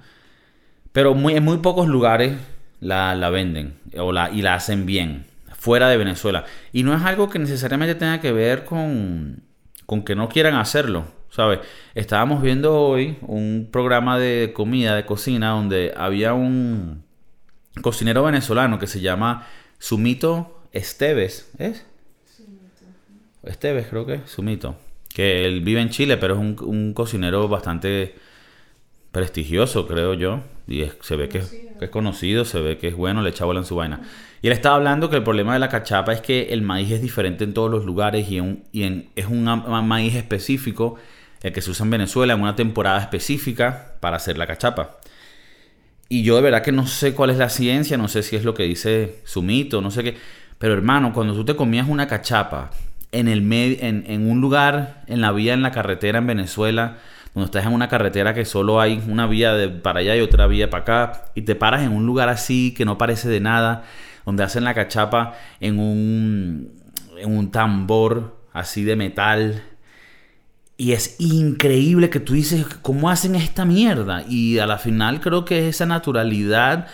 Pero 0.93 1.15
muy, 1.15 1.35
en 1.35 1.45
muy 1.45 1.59
pocos 1.59 1.89
lugares 1.89 2.37
la, 2.79 3.15
venden 3.31 3.75
o 3.99 4.13
la, 4.13 4.31
y 4.31 4.43
la 4.43 4.55
hacen 4.55 4.87
bien, 4.87 5.27
fuera 5.53 5.89
de 5.89 5.97
Venezuela. 5.97 6.45
Y 6.73 6.85
no 6.85 6.95
es 6.95 7.03
algo 7.03 7.29
que 7.29 7.41
necesariamente 7.41 7.97
tenga 7.97 8.21
que 8.21 8.31
ver 8.31 8.65
con, 8.65 9.43
con 9.87 10.03
que 10.03 10.15
no 10.15 10.29
quieran 10.29 10.55
hacerlo. 10.55 11.07
¿sabes? 11.31 11.59
Estábamos 11.97 12.43
viendo 12.43 12.79
hoy 12.79 13.17
un 13.23 13.69
programa 13.73 14.19
de 14.19 14.53
comida, 14.55 14.95
de 14.95 15.05
cocina, 15.05 15.51
donde 15.51 15.95
había 15.97 16.33
un 16.35 17.03
cocinero 17.83 18.23
venezolano 18.23 18.79
que 18.79 18.87
se 18.87 19.01
llama 19.01 19.47
Sumito 19.81 20.60
Esteves, 20.73 21.51
¿es? 21.59 21.85
Esteves 23.45 23.87
creo 23.89 24.07
que, 24.07 24.21
Sumito. 24.27 24.77
Que 25.13 25.47
él 25.47 25.61
vive 25.63 25.81
en 25.81 25.91
Chile, 25.91 26.17
pero 26.17 26.35
es 26.35 26.41
un, 26.41 26.93
cocinero 26.95 27.49
bastante 27.49 28.15
prestigioso, 29.11 29.87
creo 29.87 30.15
yo. 30.15 30.41
Y 30.69 30.85
se 31.01 31.17
ve 31.17 31.29
que 31.29 31.39
es, 31.39 31.91
conocido, 31.91 32.45
se 32.45 32.61
ve 32.61 32.79
que 32.79 32.89
es 32.89 32.95
bueno, 32.95 33.23
le 33.23 33.31
echa 33.31 33.45
bola 33.45 33.61
en 33.61 33.67
su 33.67 33.75
vaina. 33.75 34.03
Y 34.43 34.47
él 34.47 34.53
estaba 34.53 34.77
hablando 34.77 35.11
que 35.11 35.17
el 35.17 35.25
problema 35.25 35.55
de 35.55 35.59
la 35.59 35.69
cachapa 35.69 36.13
es 36.13 36.21
que 36.21 36.53
el 36.53 36.63
maíz 36.63 36.91
es 36.93 37.03
diferente 37.03 37.45
en 37.45 37.55
todos 37.55 37.71
los 37.71 37.85
lugares 37.85 38.31
y, 38.31 38.39
y 38.73 39.11
es 39.17 39.27
un 39.27 39.45
maíz 39.45 40.15
específico 40.15 40.97
el 41.43 41.53
que 41.53 41.63
se 41.63 41.71
usa 41.71 41.85
en 41.85 41.91
Venezuela 41.91 42.35
en 42.35 42.43
una 42.43 42.55
temporada 42.55 43.01
específica 43.01 43.95
para 44.01 44.17
hacer 44.17 44.39
la 44.39 44.47
cachapa. 44.47 44.99
Y 46.09 46.23
yo 46.23 46.37
de 46.37 46.43
verdad 46.43 46.63
que 46.63 46.73
no 46.73 46.87
sé 46.87 47.15
cuál 47.15 47.31
es 47.31 47.39
la 47.39 47.49
ciencia, 47.49 47.97
no 47.97 48.09
sé 48.09 48.23
si 48.23 48.37
es 48.37 48.45
lo 48.45 48.53
que 48.53 48.65
dice 48.65 49.21
su 49.25 49.43
mito, 49.43 49.81
no 49.81 49.91
sé 49.91 50.03
qué. 50.03 50.17
Pero 50.61 50.75
hermano, 50.75 51.15
cuando 51.15 51.33
tú 51.33 51.43
te 51.47 51.57
comías 51.57 51.89
una 51.89 52.07
cachapa 52.07 52.71
en, 53.13 53.29
el 53.29 53.51
en, 53.51 54.05
en 54.07 54.31
un 54.31 54.43
lugar, 54.43 55.05
en 55.07 55.23
la 55.23 55.33
vía, 55.33 55.55
en 55.55 55.63
la 55.63 55.71
carretera 55.71 56.19
en 56.19 56.27
Venezuela, 56.27 56.99
cuando 57.33 57.47
estás 57.47 57.65
en 57.65 57.73
una 57.73 57.89
carretera 57.89 58.35
que 58.35 58.45
solo 58.45 58.79
hay 58.79 59.03
una 59.09 59.27
vía 59.27 59.55
de 59.55 59.71
para 59.71 60.01
allá 60.01 60.15
y 60.17 60.21
otra 60.21 60.47
vía 60.47 60.69
para 60.69 60.83
acá, 60.83 61.25
y 61.35 61.43
te 61.43 61.55
paras 61.55 61.81
en 61.83 61.93
un 61.93 62.05
lugar 62.05 62.29
así 62.29 62.75
que 62.77 62.85
no 62.85 62.99
parece 62.99 63.31
de 63.31 63.41
nada, 63.41 63.85
donde 64.27 64.43
hacen 64.43 64.65
la 64.65 64.75
cachapa 64.75 65.33
en 65.61 65.79
un, 65.79 66.75
en 67.17 67.35
un 67.35 67.51
tambor 67.51 68.37
así 68.53 68.85
de 68.85 68.97
metal, 68.97 69.63
y 70.77 70.93
es 70.93 71.17
increíble 71.21 72.11
que 72.11 72.21
tú 72.21 72.35
dices, 72.35 72.67
¿cómo 72.83 73.09
hacen 73.09 73.35
esta 73.35 73.65
mierda? 73.65 74.25
Y 74.29 74.59
a 74.59 74.67
la 74.67 74.77
final 74.77 75.21
creo 75.21 75.47
que 75.47 75.69
esa 75.69 75.87
naturalidad, 75.87 76.87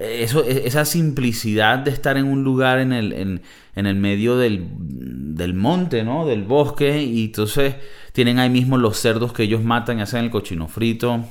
eso, 0.00 0.44
e, 0.44 0.66
esa 0.66 0.84
simplicidad 0.84 1.78
de 1.78 1.90
estar 1.90 2.16
en 2.16 2.26
un 2.26 2.42
lugar 2.42 2.78
en 2.78 2.92
el, 2.92 3.12
en, 3.12 3.86
el 3.86 3.94
medio 3.96 4.36
del, 4.36 4.68
del, 4.78 5.54
monte, 5.54 6.02
¿no? 6.02 6.26
Del 6.26 6.44
bosque. 6.44 7.02
Y 7.02 7.26
entonces 7.26 7.76
tienen 8.12 8.38
ahí 8.38 8.50
mismo 8.50 8.78
los 8.78 8.98
cerdos 8.98 9.32
que 9.32 9.42
ellos 9.42 9.62
matan 9.62 9.98
y 9.98 10.02
hacen 10.02 10.24
el 10.24 10.30
cochino 10.30 10.68
frito. 10.68 11.24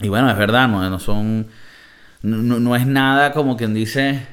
Y 0.00 0.08
bueno, 0.08 0.30
es 0.30 0.36
verdad, 0.36 0.68
no, 0.68 0.88
no 0.88 0.98
son... 0.98 1.46
No, 2.22 2.60
no 2.60 2.76
es 2.76 2.86
nada 2.86 3.32
como 3.32 3.56
quien 3.56 3.74
dice 3.74 4.24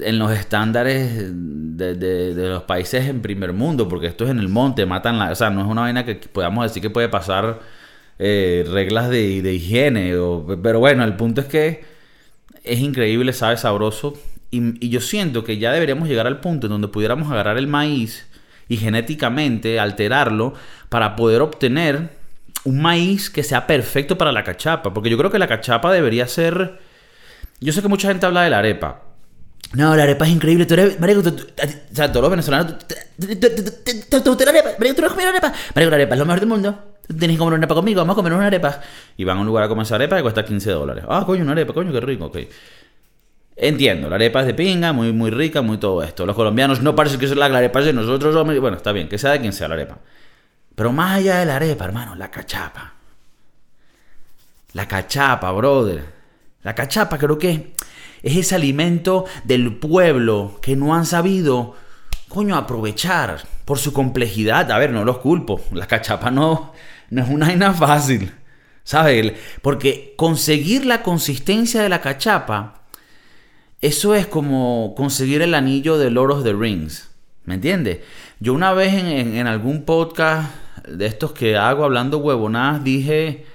en 0.00 0.18
los 0.18 0.32
estándares 0.32 1.22
de, 1.32 2.34
los 2.34 2.62
países 2.62 3.06
en 3.06 3.20
primer 3.20 3.52
mundo, 3.52 3.88
porque 3.88 4.06
esto 4.06 4.24
es 4.24 4.30
en 4.30 4.38
el 4.38 4.48
monte, 4.48 4.86
matan 4.86 5.18
la... 5.18 5.32
O 5.32 5.34
sea, 5.34 5.50
no 5.50 5.60
es 5.60 5.66
una 5.66 5.82
vaina 5.82 6.04
que 6.04 6.14
podamos 6.14 6.64
decir 6.64 6.82
que 6.82 6.90
puede 6.90 7.08
pasar 7.08 7.60
eh, 8.18 8.64
reglas 8.70 9.10
de, 9.10 9.52
higiene, 9.52 10.14
pero 10.62 10.78
bueno, 10.78 11.04
el 11.04 11.14
punto 11.16 11.40
es 11.42 11.46
que 11.46 11.93
es 12.64 12.80
increíble, 12.80 13.32
sabe 13.32 13.56
sabroso 13.56 14.14
Y, 14.50 14.88
yo 14.88 15.00
siento 15.00 15.44
que 15.44 15.58
ya 15.58 15.72
deberíamos 15.72 16.08
llegar 16.08 16.26
al 16.26 16.40
punto 16.40 16.66
en 16.66 16.72
donde 16.72 16.88
pudiéramos 16.88 17.30
agarrar 17.30 17.58
el 17.58 17.66
maíz 17.66 18.26
y 18.68 18.76
genéticamente 18.76 19.78
alterarlo 19.80 20.54
para 20.88 21.16
poder 21.16 21.42
obtener 21.42 22.10
un 22.64 22.80
maíz 22.80 23.28
que 23.30 23.42
sea 23.42 23.66
perfecto 23.66 24.16
para 24.16 24.32
la 24.32 24.42
cachapa. 24.44 24.94
Porque 24.94 25.10
yo 25.10 25.18
creo 25.18 25.30
que 25.30 25.38
la 25.38 25.48
cachapa 25.48 25.92
debería 25.92 26.26
ser... 26.26 26.78
Yo 27.60 27.72
sé 27.72 27.82
que 27.82 27.88
mucha 27.88 28.08
gente 28.08 28.24
habla 28.26 28.42
de 28.42 28.50
la 28.50 28.58
arepa. 28.58 29.02
No, 29.74 29.94
la 29.96 30.04
arepa 30.04 30.24
es 30.26 30.30
increíble. 30.32 30.66
Tú 30.66 30.74
eres, 30.74 30.98
marico, 31.00 31.22
tú- 31.22 31.32
tú- 31.32 31.46
o 31.92 31.94
sea, 31.94 32.08
todos 32.10 32.22
los 32.22 32.30
venezolanos. 32.30 32.78
¿Te 32.86 32.94
te- 33.26 33.36
te- 33.36 33.50
te- 33.50 33.92
te- 33.92 34.20
te 34.20 34.28
gusta 34.30 34.44
la 34.44 34.50
arepa? 34.52 34.70
Marico, 34.78 34.96
tú 34.96 35.02
no 35.02 35.08
comido 35.08 35.28
arepa. 35.30 35.52
Marico, 35.74 35.90
la 35.90 35.96
arepa 35.96 36.14
es 36.14 36.18
lo 36.20 36.24
mejor 36.26 36.40
del 36.40 36.48
mundo. 36.48 36.93
Tienes 37.06 37.36
que 37.36 37.38
comer 37.38 37.54
una 37.54 37.58
arepa 37.58 37.74
conmigo. 37.74 38.00
Vamos 38.00 38.14
a 38.14 38.16
comer 38.16 38.32
una 38.32 38.46
arepa. 38.46 38.80
Y 39.16 39.24
van 39.24 39.38
a 39.38 39.40
un 39.40 39.46
lugar 39.46 39.64
a 39.64 39.68
comer 39.68 39.84
esa 39.84 39.96
arepa 39.96 40.16
que 40.16 40.22
cuesta 40.22 40.44
15 40.44 40.70
dólares. 40.70 41.04
Ah, 41.08 41.24
coño, 41.26 41.42
una 41.42 41.52
arepa, 41.52 41.72
coño, 41.72 41.92
qué 41.92 42.00
rico, 42.00 42.26
ok. 42.26 42.38
Entiendo, 43.56 44.08
la 44.08 44.16
arepa 44.16 44.40
es 44.40 44.46
de 44.46 44.54
pinga, 44.54 44.92
muy, 44.92 45.12
muy 45.12 45.30
rica, 45.30 45.62
muy 45.62 45.78
todo 45.78 46.02
esto. 46.02 46.26
Los 46.26 46.34
colombianos 46.34 46.80
no 46.80 46.96
parece 46.96 47.18
que 47.18 47.28
sea 47.28 47.36
la 47.36 47.46
arepa 47.46 47.80
es 47.80 47.86
de 47.86 47.92
nosotros. 47.92 48.34
hombre. 48.36 48.58
Bueno, 48.58 48.76
está 48.76 48.92
bien, 48.92 49.08
que 49.08 49.18
sea 49.18 49.32
de 49.32 49.40
quien 49.40 49.52
sea 49.52 49.68
la 49.68 49.74
arepa. 49.74 49.98
Pero 50.74 50.92
más 50.92 51.18
allá 51.18 51.38
de 51.38 51.46
la 51.46 51.56
arepa, 51.56 51.84
hermano, 51.84 52.14
la 52.14 52.30
cachapa. 52.30 52.94
La 54.72 54.88
cachapa, 54.88 55.52
brother. 55.52 56.04
La 56.62 56.74
cachapa 56.74 57.16
creo 57.18 57.38
que 57.38 57.74
es 58.22 58.36
ese 58.36 58.54
alimento 58.56 59.26
del 59.44 59.76
pueblo 59.76 60.58
que 60.60 60.74
no 60.74 60.94
han 60.94 61.06
sabido, 61.06 61.76
coño, 62.28 62.56
aprovechar 62.56 63.42
por 63.64 63.78
su 63.78 63.92
complejidad. 63.92 64.72
A 64.72 64.78
ver, 64.78 64.90
no 64.90 65.04
los 65.04 65.18
culpo. 65.18 65.60
La 65.72 65.86
cachapa 65.86 66.32
no, 66.32 66.72
no 67.14 67.22
es 67.22 67.30
una 67.30 67.46
vaina 67.46 67.72
fácil. 67.72 68.32
¿Sabes? 68.82 69.32
Porque 69.62 70.12
conseguir 70.16 70.84
la 70.84 71.02
consistencia 71.02 71.80
de 71.82 71.88
la 71.88 72.02
cachapa, 72.02 72.82
eso 73.80 74.14
es 74.14 74.26
como 74.26 74.94
conseguir 74.96 75.40
el 75.40 75.54
anillo 75.54 75.96
de 75.96 76.10
Lord 76.10 76.32
of 76.32 76.44
the 76.44 76.52
Rings. 76.52 77.08
¿Me 77.44 77.54
entiendes? 77.54 78.00
Yo 78.40 78.52
una 78.52 78.72
vez 78.74 78.92
en, 78.94 79.06
en- 79.36 79.46
algún 79.46 79.84
podcast 79.84 80.50
de 80.88 81.06
estos 81.06 81.32
que 81.32 81.56
hago 81.56 81.84
hablando 81.84 82.18
huevonadas 82.18 82.84
dije 82.84 83.46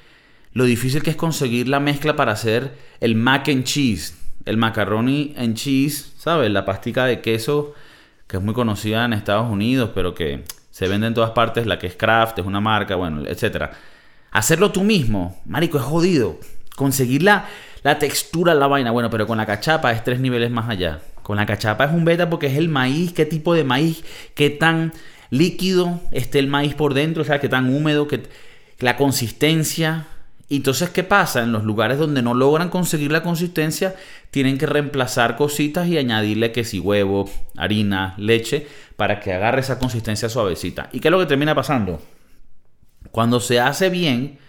lo 0.54 0.64
difícil 0.64 1.04
que 1.04 1.12
es 1.12 1.16
conseguir 1.16 1.68
la 1.68 1.80
mezcla 1.80 2.16
para 2.16 2.32
hacer 2.32 2.74
el 3.00 3.14
mac 3.14 3.50
and 3.50 3.66
cheese, 3.66 4.16
el 4.46 4.58
macaroni 4.58 5.36
and 5.38 5.56
cheese, 5.56 6.12
¿sabes? 6.18 6.50
La 6.50 6.66
pastica 6.66 7.06
de 7.06 7.22
queso 7.22 7.76
que 8.26 8.38
es 8.38 8.44
muy 8.44 8.56
conocida 8.56 9.06
en 9.06 9.14
Estados 9.14 9.50
Unidos, 9.52 9.92
pero 9.94 10.16
que 10.16 10.44
se 10.80 10.88
vende 10.88 11.08
en 11.08 11.14
todas 11.14 11.32
partes, 11.32 11.66
la 11.66 11.78
que 11.78 11.88
es 11.88 11.96
Kraft, 11.98 12.40
es 12.40 12.46
una 12.46 12.62
marca, 12.62 12.96
bueno, 12.96 13.28
etcétera. 13.28 13.72
Hacerlo 14.32 14.72
tú 14.72 14.82
mismo, 14.82 15.42
marico, 15.46 15.78
es 15.78 15.84
jodido. 15.84 16.40
Conseguir 16.78 17.22
la, 17.22 17.48
la 17.84 18.00
textura, 18.00 18.54
la 18.54 18.68
vaina, 18.68 18.90
bueno, 18.92 19.10
pero 19.10 19.28
con 19.28 19.38
la 19.38 19.46
cachapa 19.46 19.92
es 19.92 20.06
tres 20.06 20.22
niveles 20.22 20.52
más 20.52 20.70
allá. 20.70 21.02
Con 21.22 21.36
la 21.36 21.46
cachapa 21.46 21.84
es 21.84 21.92
un 21.92 22.06
beta 22.06 22.30
porque 22.30 22.48
es 22.48 22.58
el 22.58 22.70
maíz, 22.70 23.12
qué 23.12 23.26
tipo 23.26 23.54
de 23.54 23.66
maíz, 23.66 24.06
qué 24.36 24.50
tan 24.50 24.94
líquido 25.32 26.00
esté 26.14 26.40
el 26.40 26.48
maíz 26.48 26.76
por 26.76 26.94
dentro, 26.94 27.24
o 27.24 27.26
sea, 27.26 27.42
qué 27.42 27.50
tan 27.50 27.76
húmedo, 27.76 28.08
qué, 28.08 28.24
la 28.80 28.96
consistencia. 28.96 30.08
Entonces, 30.50 30.90
¿qué 30.90 31.04
pasa? 31.04 31.44
En 31.44 31.52
los 31.52 31.64
lugares 31.64 32.00
donde 32.00 32.22
no 32.22 32.34
logran 32.34 32.70
conseguir 32.70 33.12
la 33.12 33.22
consistencia, 33.22 33.96
tienen 34.32 34.58
que 34.58 34.66
reemplazar 34.66 35.36
cositas 35.36 35.88
y 35.88 35.98
añadirle 35.98 36.52
que 36.52 36.64
si 36.64 36.80
huevo, 36.80 37.30
harina, 37.56 38.16
leche, 38.18 38.68
para 38.96 39.20
que 39.20 39.32
agarre 39.32 39.62
esa 39.62 39.78
consistencia 39.78 40.28
suavecita. 40.28 40.90
¿Y 40.92 41.00
qué 41.00 41.10
es 41.10 41.12
lo 41.12 41.20
que 41.20 41.28
termina 41.28 41.54
pasando? 41.54 42.02
Cuando 43.12 43.40
se 43.40 43.60
hace 43.60 43.90
bien, 43.90 44.40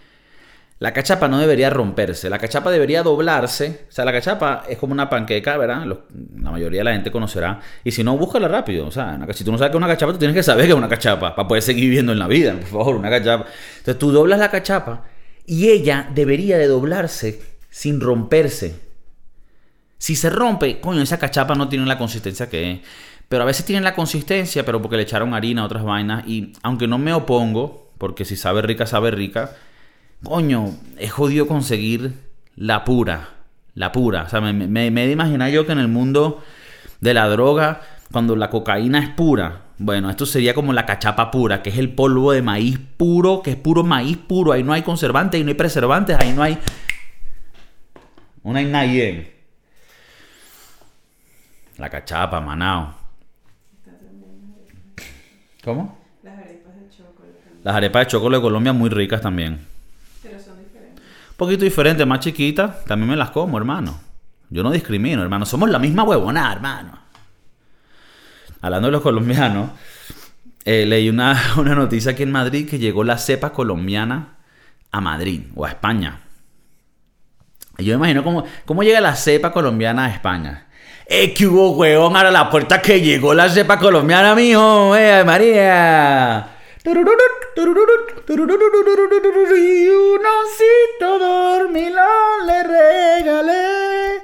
la 0.79 0.91
cachapa 0.91 1.27
no 1.27 1.37
debería 1.37 1.69
romperse, 1.69 2.31
la 2.31 2.39
cachapa 2.39 2.71
debería 2.71 3.03
doblarse. 3.03 3.85
O 3.87 3.91
sea, 3.91 4.03
la 4.03 4.11
cachapa 4.11 4.63
es 4.67 4.79
como 4.79 4.93
una 4.93 5.07
panqueca, 5.07 5.55
¿verdad? 5.55 5.85
La 5.85 6.49
mayoría 6.49 6.79
de 6.79 6.85
la 6.85 6.93
gente 6.93 7.11
conocerá. 7.11 7.59
Y 7.83 7.91
si 7.91 8.03
no, 8.03 8.17
búscala 8.17 8.47
rápido. 8.47 8.87
O 8.87 8.91
sea, 8.91 9.19
si 9.33 9.43
tú 9.43 9.51
no 9.51 9.59
sabes 9.59 9.69
que 9.69 9.77
es 9.77 9.83
una 9.83 9.87
cachapa, 9.87 10.13
tú 10.13 10.17
tienes 10.17 10.35
que 10.35 10.41
saber 10.41 10.65
que 10.65 10.71
es 10.71 10.77
una 10.77 10.89
cachapa 10.89 11.35
para 11.35 11.47
poder 11.47 11.61
seguir 11.61 11.83
viviendo 11.83 12.11
en 12.11 12.17
la 12.17 12.27
vida. 12.27 12.53
Por 12.53 12.65
favor, 12.65 12.95
una 12.95 13.11
cachapa. 13.11 13.45
Entonces 13.77 13.99
tú 13.99 14.11
doblas 14.11 14.39
la 14.39 14.49
cachapa 14.49 15.03
y 15.45 15.69
ella 15.69 16.09
debería 16.13 16.57
de 16.57 16.67
doblarse 16.67 17.41
sin 17.69 17.99
romperse. 17.99 18.79
Si 19.97 20.15
se 20.15 20.29
rompe, 20.29 20.79
coño, 20.79 21.01
esa 21.01 21.19
cachapa 21.19 21.55
no 21.55 21.69
tiene 21.69 21.85
la 21.85 21.97
consistencia 21.97 22.49
que 22.49 22.71
es. 22.71 22.79
Pero 23.29 23.43
a 23.43 23.45
veces 23.45 23.65
tienen 23.65 23.83
la 23.83 23.95
consistencia, 23.95 24.65
pero 24.65 24.81
porque 24.81 24.97
le 24.97 25.03
echaron 25.03 25.33
harina, 25.33 25.63
otras 25.63 25.83
vainas. 25.83 26.27
Y 26.27 26.53
aunque 26.63 26.87
no 26.87 26.97
me 26.97 27.13
opongo, 27.13 27.91
porque 27.97 28.25
si 28.25 28.35
sabe 28.35 28.61
rica, 28.61 28.85
sabe 28.85 29.11
rica. 29.11 29.55
Coño, 30.23 30.75
es 30.97 31.11
jodido 31.11 31.47
conseguir 31.47 32.13
la 32.55 32.83
pura. 32.83 33.29
La 33.73 33.91
pura. 33.91 34.23
O 34.23 34.29
sea, 34.29 34.41
me, 34.41 34.51
me, 34.53 34.91
me 34.91 35.03
he 35.03 35.07
de 35.07 35.13
imaginar 35.13 35.49
yo 35.51 35.65
que 35.65 35.71
en 35.71 35.79
el 35.79 35.87
mundo 35.87 36.43
de 36.99 37.13
la 37.13 37.29
droga, 37.29 37.81
cuando 38.11 38.35
la 38.35 38.49
cocaína 38.49 38.99
es 38.99 39.09
pura, 39.09 39.61
bueno, 39.83 40.11
esto 40.11 40.27
sería 40.27 40.53
como 40.53 40.73
la 40.73 40.85
cachapa 40.85 41.31
pura, 41.31 41.63
que 41.63 41.71
es 41.71 41.77
el 41.79 41.89
polvo 41.89 42.31
de 42.31 42.43
maíz 42.43 42.77
puro, 42.97 43.41
que 43.41 43.51
es 43.51 43.55
puro 43.55 43.83
maíz 43.83 44.15
puro. 44.15 44.51
Ahí 44.51 44.61
no 44.61 44.73
hay 44.73 44.83
conservantes, 44.83 45.39
ahí 45.39 45.43
no 45.43 45.49
hay 45.49 45.55
preservantes, 45.55 46.15
ahí 46.19 46.33
no 46.33 46.43
hay. 46.43 46.59
Una 48.43 48.61
inayen. 48.61 49.27
La 51.79 51.89
cachapa, 51.89 52.39
manao. 52.39 52.93
¿Cómo? 55.63 55.97
Las 56.21 56.37
arepas 56.37 56.75
de 56.75 56.89
chocolate. 56.95 57.39
Las 57.63 57.75
arepas 57.75 58.05
de 58.05 58.11
chocolate 58.11 58.37
de 58.37 58.43
Colombia 58.43 58.73
muy 58.73 58.89
ricas 58.91 59.21
también. 59.21 59.65
Pero 60.21 60.39
son 60.39 60.59
diferentes. 60.59 61.03
Un 61.31 61.37
poquito 61.37 61.63
diferente, 61.63 62.05
más 62.05 62.19
chiquita, 62.19 62.83
también 62.85 63.09
me 63.09 63.15
las 63.15 63.31
como, 63.31 63.57
hermano. 63.57 63.99
Yo 64.51 64.61
no 64.61 64.69
discrimino, 64.69 65.23
hermano. 65.23 65.47
Somos 65.47 65.71
la 65.71 65.79
misma 65.79 66.03
huevona, 66.03 66.51
hermano. 66.51 67.00
Hablando 68.61 68.87
de 68.87 68.91
los 68.91 69.01
colombianos, 69.01 69.71
eh, 70.65 70.85
leí 70.85 71.09
una, 71.09 71.41
una 71.57 71.75
noticia 71.75 72.11
aquí 72.11 72.23
en 72.23 72.31
Madrid 72.31 72.69
que 72.69 72.79
llegó 72.79 73.03
la 73.03 73.17
cepa 73.17 73.51
colombiana 73.51 74.37
a 74.91 75.01
Madrid 75.01 75.43
o 75.55 75.65
a 75.65 75.69
España. 75.69 76.21
Y 77.77 77.85
yo 77.85 77.93
me 77.93 78.05
imagino 78.07 78.23
cómo, 78.23 78.43
cómo 78.65 78.83
llega 78.83 79.01
la 79.01 79.15
cepa 79.15 79.51
colombiana 79.51 80.05
a 80.05 80.09
España. 80.09 80.67
¡Eh, 81.07 81.33
que 81.33 81.47
hubo, 81.47 81.71
huevón! 81.71 82.15
Ahora 82.15 82.31
la 82.31 82.49
puerta 82.49 82.81
que 82.81 83.01
llegó 83.01 83.33
la 83.33 83.49
cepa 83.49 83.79
colombiana, 83.79 84.35
mijo. 84.35 84.95
¡Eh, 84.95 85.23
María! 85.25 86.47
Y 86.83 86.89
un 89.89 90.21
osito 90.25 91.19
dormilón 91.19 92.47
le 92.47 92.63
regalé. 92.63 94.21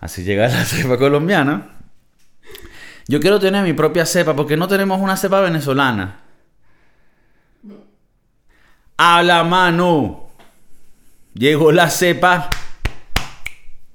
Así 0.00 0.24
llega 0.24 0.48
la 0.48 0.64
cepa 0.64 0.96
colombiana. 0.96 1.77
Yo 3.08 3.20
quiero 3.20 3.40
tener 3.40 3.64
mi 3.64 3.72
propia 3.72 4.04
cepa 4.04 4.36
porque 4.36 4.58
no 4.58 4.68
tenemos 4.68 5.00
una 5.00 5.16
cepa 5.16 5.40
venezolana. 5.40 6.20
A 8.98 9.22
la 9.22 9.44
mano. 9.44 10.28
Llegó 11.32 11.72
la 11.72 11.88
cepa 11.88 12.50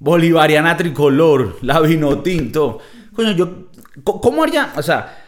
bolivariana 0.00 0.76
tricolor, 0.76 1.58
la 1.62 1.78
vino 1.78 2.22
tinto. 2.22 2.80
Coño, 3.14 3.30
yo. 3.32 3.68
¿Cómo 4.02 4.42
haría? 4.42 4.72
O 4.74 4.82
sea, 4.82 5.24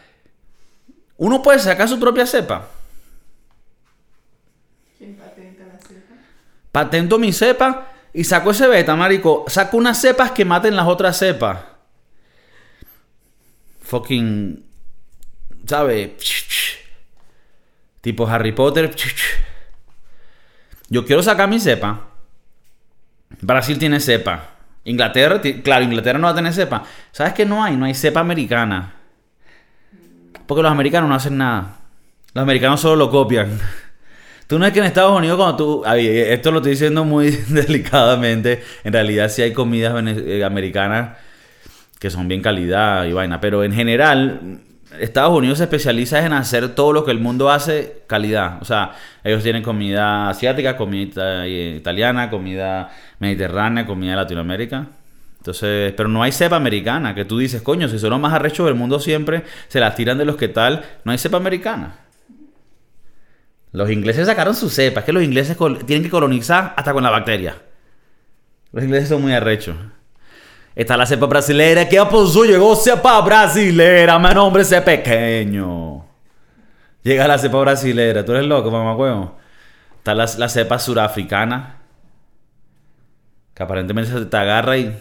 uno 1.15 1.41
puede 1.41 1.59
sacar 1.59 1.87
su 1.87 1.97
propia 1.97 2.25
cepa. 2.25 2.67
¿Quién 4.97 5.15
patenta 5.15 5.63
la 5.63 5.79
cepa? 5.79 6.13
Patento 6.73 7.17
mi 7.17 7.31
cepa 7.31 7.87
y 8.11 8.25
saco 8.25 8.51
ese 8.51 8.67
beta, 8.67 8.97
marico. 8.97 9.45
Saco 9.47 9.77
unas 9.77 10.01
cepas 10.01 10.31
que 10.31 10.43
maten 10.43 10.75
las 10.75 10.87
otras 10.87 11.17
cepas. 11.17 11.76
Fucking. 13.87 14.65
¿Sabes? 15.65 16.11
Tipo 18.01 18.27
Harry 18.27 18.51
Potter. 18.51 18.93
Yo 20.89 21.05
quiero 21.05 21.23
sacar 21.23 21.49
mi 21.49 21.59
cepa. 21.59 22.07
Brasil 23.41 23.79
tiene 23.79 24.01
cepa. 24.01 24.51
Inglaterra, 24.83 25.41
claro, 25.63 25.85
Inglaterra 25.85 26.19
no 26.19 26.27
va 26.27 26.31
a 26.31 26.35
tener 26.35 26.53
cepa. 26.53 26.83
¿Sabes 27.11 27.33
qué 27.33 27.45
no 27.45 27.63
hay? 27.63 27.77
No 27.77 27.85
hay 27.85 27.93
cepa 27.93 28.19
americana. 28.19 28.93
Porque 30.45 30.63
los 30.63 30.71
americanos 30.71 31.09
no 31.09 31.15
hacen 31.15 31.37
nada. 31.37 31.77
Los 32.33 32.43
americanos 32.43 32.81
solo 32.81 32.95
lo 32.97 33.09
copian. 33.09 33.57
Tú 34.47 34.59
no 34.59 34.65
es 34.65 34.73
que 34.73 34.79
en 34.79 34.85
Estados 34.85 35.17
Unidos 35.17 35.37
cuando 35.37 35.55
tú... 35.55 35.83
esto 35.85 36.51
lo 36.51 36.57
estoy 36.57 36.71
diciendo 36.73 37.05
muy 37.05 37.31
delicadamente. 37.47 38.63
En 38.83 38.91
realidad 38.91 39.29
sí 39.29 39.41
hay 39.41 39.53
comidas 39.53 39.93
eh, 40.05 40.43
americanas 40.43 41.17
que 41.99 42.09
son 42.09 42.27
bien 42.27 42.41
calidad 42.41 43.05
y 43.05 43.13
vaina. 43.13 43.39
Pero 43.41 43.63
en 43.63 43.73
general, 43.73 44.59
Estados 44.99 45.37
Unidos 45.37 45.57
se 45.57 45.65
especializa 45.65 46.25
en 46.25 46.33
hacer 46.33 46.75
todo 46.75 46.93
lo 46.93 47.05
que 47.05 47.11
el 47.11 47.19
mundo 47.19 47.49
hace 47.49 48.03
calidad. 48.07 48.61
O 48.61 48.65
sea, 48.65 48.93
ellos 49.23 49.43
tienen 49.43 49.63
comida 49.63 50.29
asiática, 50.29 50.77
comida 50.77 51.45
eh, 51.45 51.75
italiana, 51.77 52.29
comida 52.29 52.91
mediterránea, 53.19 53.85
comida 53.85 54.11
de 54.11 54.17
Latinoamérica. 54.17 54.87
Entonces, 55.37 55.93
pero 55.95 56.09
no 56.09 56.23
hay 56.23 56.31
cepa 56.31 56.55
americana, 56.55 57.15
que 57.15 57.25
tú 57.25 57.37
dices, 57.37 57.61
coño, 57.61 57.87
si 57.87 57.99
son 57.99 58.09
los 58.09 58.19
más 58.19 58.33
arrechos 58.33 58.65
del 58.65 58.75
mundo 58.75 58.99
siempre, 58.99 59.43
se 59.67 59.79
las 59.79 59.95
tiran 59.95 60.17
de 60.17 60.25
los 60.25 60.35
que 60.35 60.49
tal, 60.49 60.83
no 61.05 61.11
hay 61.11 61.17
cepa 61.17 61.37
americana. 61.37 61.95
Los 63.71 63.89
ingleses 63.91 64.27
sacaron 64.27 64.55
su 64.55 64.69
cepa, 64.69 65.01
es 65.01 65.05
que 65.05 65.13
los 65.13 65.23
ingleses 65.23 65.57
tienen 65.85 66.03
que 66.03 66.09
colonizar 66.09 66.73
hasta 66.75 66.93
con 66.93 67.03
la 67.03 67.11
bacteria. 67.11 67.55
Los 68.71 68.83
ingleses 68.83 69.09
son 69.09 69.21
muy 69.21 69.33
arrechos. 69.33 69.75
Está 70.77 70.95
la 70.95 71.07
cepa 71.07 71.25
brasilera, 71.25 71.89
que 71.89 71.97
apoyó, 71.97 72.45
llegó 72.45 72.75
cepa 72.75 73.19
brasilera, 73.21 74.19
mi 74.19 74.29
nombre 74.29 74.61
es 74.61 74.69
pequeño. 74.81 76.05
Llega 77.01 77.27
la 77.27 77.39
cepa 77.39 77.57
brasilera, 77.61 78.23
tú 78.23 78.33
eres 78.33 78.45
loco, 78.45 78.69
mamá 78.69 78.95
huevo. 78.95 79.39
Está 79.97 80.13
la, 80.13 80.29
la 80.37 80.47
cepa 80.47 80.77
surafricana, 80.77 81.77
que 83.55 83.63
aparentemente 83.63 84.23
te 84.23 84.37
agarra 84.37 84.77
y 84.77 84.95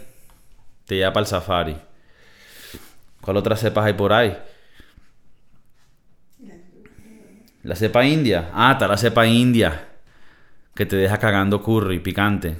te 0.86 0.94
lleva 0.94 1.12
para 1.12 1.24
el 1.24 1.26
safari. 1.26 1.76
¿Cuál 3.20 3.36
otras 3.36 3.60
cepas 3.60 3.84
hay 3.84 3.92
por 3.92 4.14
ahí? 4.14 4.34
La 7.64 7.76
cepa 7.76 8.02
india. 8.02 8.48
Ah, 8.54 8.72
está 8.72 8.88
la 8.88 8.96
cepa 8.96 9.26
india. 9.26 9.88
Que 10.74 10.86
te 10.86 10.96
deja 10.96 11.18
cagando 11.18 11.62
curry 11.62 11.98
picante. 12.00 12.56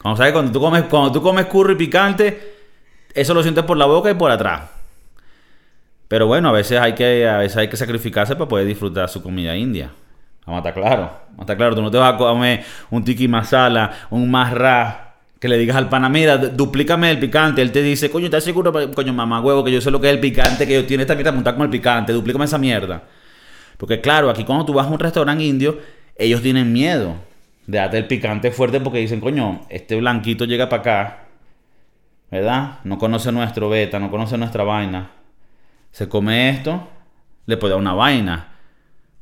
Cuando 0.00 0.18
sabes, 0.18 0.32
cuando 0.32 0.52
tú 0.52 0.60
comes, 0.60 0.84
cuando 0.84 1.10
tú 1.10 1.20
comes 1.20 1.46
curry 1.46 1.74
picante, 1.74 2.59
eso 3.14 3.34
lo 3.34 3.42
sientes 3.42 3.64
por 3.64 3.76
la 3.76 3.86
boca 3.86 4.10
y 4.10 4.14
por 4.14 4.30
atrás. 4.30 4.62
Pero 6.08 6.26
bueno, 6.26 6.48
a 6.48 6.52
veces 6.52 6.80
hay 6.80 6.94
que, 6.94 7.28
a 7.28 7.38
veces 7.38 7.56
hay 7.56 7.68
que 7.68 7.76
sacrificarse 7.76 8.34
para 8.34 8.48
poder 8.48 8.66
disfrutar 8.66 9.08
su 9.08 9.22
comida 9.22 9.56
india. 9.56 9.92
Vamos 10.46 10.64
a 10.64 10.68
estar 10.68 10.82
claro. 10.82 11.10
Vamos 11.30 11.48
a 11.48 11.56
claro. 11.56 11.74
Tú 11.74 11.82
no 11.82 11.90
te 11.90 11.98
vas 11.98 12.14
a 12.14 12.16
comer 12.16 12.64
un 12.90 13.04
tiki 13.04 13.28
masala, 13.28 13.92
un 14.10 14.30
marra 14.30 15.14
que 15.38 15.48
le 15.48 15.56
digas 15.56 15.76
al 15.76 15.88
pana, 15.88 16.08
mira, 16.08 16.36
duplícame 16.36 17.10
el 17.10 17.18
picante. 17.18 17.62
Él 17.62 17.72
te 17.72 17.82
dice, 17.82 18.10
coño, 18.10 18.26
¿estás 18.26 18.44
seguro? 18.44 18.72
Coño, 18.94 19.12
mamá, 19.12 19.40
huevo, 19.40 19.64
que 19.64 19.72
yo 19.72 19.80
sé 19.80 19.90
lo 19.90 20.00
que 20.00 20.08
es 20.08 20.14
el 20.14 20.20
picante, 20.20 20.66
que 20.66 20.74
yo 20.74 20.84
tiene 20.84 21.04
esta 21.04 21.14
mierda 21.14 21.32
montada 21.32 21.56
con 21.56 21.64
el 21.64 21.70
picante. 21.70 22.12
Duplícame 22.12 22.44
esa 22.44 22.58
mierda. 22.58 23.02
Porque 23.78 24.00
claro, 24.00 24.28
aquí 24.28 24.44
cuando 24.44 24.66
tú 24.66 24.74
vas 24.74 24.86
a 24.86 24.90
un 24.90 24.98
restaurante 24.98 25.42
indio, 25.42 25.78
ellos 26.16 26.42
tienen 26.42 26.72
miedo 26.72 27.14
de 27.66 27.78
darte 27.78 27.96
el 27.98 28.06
picante 28.06 28.50
fuerte 28.50 28.80
porque 28.80 28.98
dicen, 28.98 29.20
coño, 29.20 29.62
este 29.70 29.96
blanquito 29.96 30.44
llega 30.44 30.68
para 30.68 30.80
acá, 30.80 31.18
¿verdad? 32.30 32.78
No 32.84 32.98
conoce 32.98 33.32
nuestro 33.32 33.68
beta, 33.68 33.98
no 33.98 34.10
conoce 34.10 34.38
nuestra 34.38 34.64
vaina. 34.64 35.10
Se 35.90 36.08
come 36.08 36.50
esto, 36.50 36.88
le 37.46 37.56
puede 37.56 37.72
dar 37.72 37.80
una 37.80 37.94
vaina. 37.94 38.48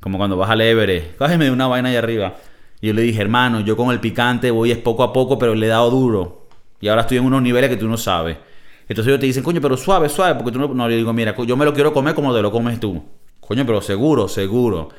Como 0.01 0.19
cuando 0.19 0.37
vas 0.37 0.51
al 0.51 0.61
Everest, 0.61 1.17
cógeme 1.17 1.47
de 1.47 1.51
una 1.51 1.67
vaina 1.67 1.89
ahí 1.89 1.97
arriba. 1.97 2.35
Y 2.81 2.89
yo 2.89 2.95
le 2.95 3.03
dije, 3.03 3.21
hermano, 3.21 3.61
yo 3.61 3.77
con 3.77 3.91
el 3.91 4.01
picante 4.01 4.51
voy 4.51 4.71
es 4.71 4.79
poco 4.79 5.03
a 5.03 5.13
poco, 5.13 5.39
pero 5.39 5.55
le 5.55 5.67
he 5.67 5.69
dado 5.69 5.91
duro. 5.91 6.49
Y 6.81 6.89
ahora 6.89 7.03
estoy 7.03 7.19
en 7.19 7.25
unos 7.25 7.43
niveles 7.43 7.71
que 7.71 7.77
tú 7.77 7.89
no 7.89 7.97
sabes. 7.97 8.37
Entonces 8.83 9.09
ellos 9.09 9.21
te 9.21 9.27
dicen, 9.27 9.43
coño, 9.43 9.61
pero 9.61 9.77
suave, 9.77 10.09
suave, 10.09 10.35
porque 10.37 10.53
tú 10.53 10.59
no... 10.59 10.69
No, 10.69 10.89
le 10.89 10.97
digo, 10.97 11.13
mira, 11.13 11.35
yo 11.37 11.57
me 11.57 11.65
lo 11.65 11.75
quiero 11.75 11.93
comer 11.93 12.15
como 12.15 12.35
te 12.35 12.41
lo 12.41 12.53
comes 12.53 12.79
tú. 12.79 13.03
Coño, 13.41 13.67
pero 13.67 13.83
seguro, 13.83 14.29
seguro. 14.29 14.91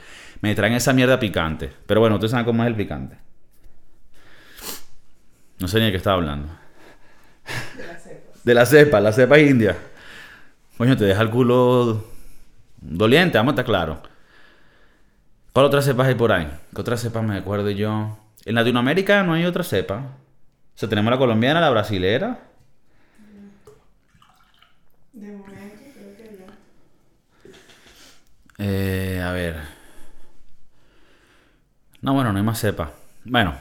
Me 0.42 0.54
traen 0.56 0.74
esa 0.74 0.94
mierda 0.94 1.20
picante. 1.20 1.72
Pero 1.86 2.01
bueno, 2.01 2.16
ustedes 2.16 2.32
saben 2.32 2.46
cómo 2.46 2.63
es 2.63 2.68
el 2.68 2.75
picante. 2.75 3.18
No 5.60 5.68
sé 5.68 5.80
ni 5.80 5.86
de 5.86 5.92
qué 5.92 5.98
estaba 5.98 6.18
hablando. 6.18 6.50
De 8.43 8.53
la 8.53 8.65
cepa. 8.65 9.00
La 9.00 9.12
cepa, 9.12 9.39
india. 9.39 9.77
Coño, 10.77 10.96
te 10.96 11.05
deja 11.05 11.22
el 11.22 11.29
culo 11.29 12.05
doliente, 12.81 13.38
vamos 13.38 13.51
a 13.51 13.53
estar 13.53 13.65
claro. 13.65 14.01
¿Cuál 15.51 15.65
otra 15.65 15.81
cepa 15.81 16.05
hay 16.05 16.15
por 16.15 16.31
ahí? 16.31 16.50
¿Qué 16.74 16.81
otra 16.81 16.96
cepa 16.96 17.22
me 17.22 17.38
acuerdo 17.38 17.69
yo? 17.69 18.17
En 18.46 18.55
Latinoamérica 18.55 19.24
no 19.24 19.34
hay 19.34 19.46
otra 19.46 19.63
cepa. 19.63 19.96
O 19.98 20.77
sea, 20.79 20.88
tenemos 20.88 21.12
la 21.12 21.17
colombiana, 21.17 21.60
la 21.60 21.69
brasilera. 21.69 22.39
De 25.12 25.31
momento 25.34 25.84
creo 25.93 26.15
que 26.15 26.38
ya. 26.38 27.53
Eh, 28.63 29.22
a 29.22 29.31
ver. 29.34 29.58
No, 32.01 32.13
bueno, 32.13 32.31
no 32.31 32.39
hay 32.39 32.46
más 32.46 32.60
cepa. 32.62 32.93
Bueno, 33.25 33.53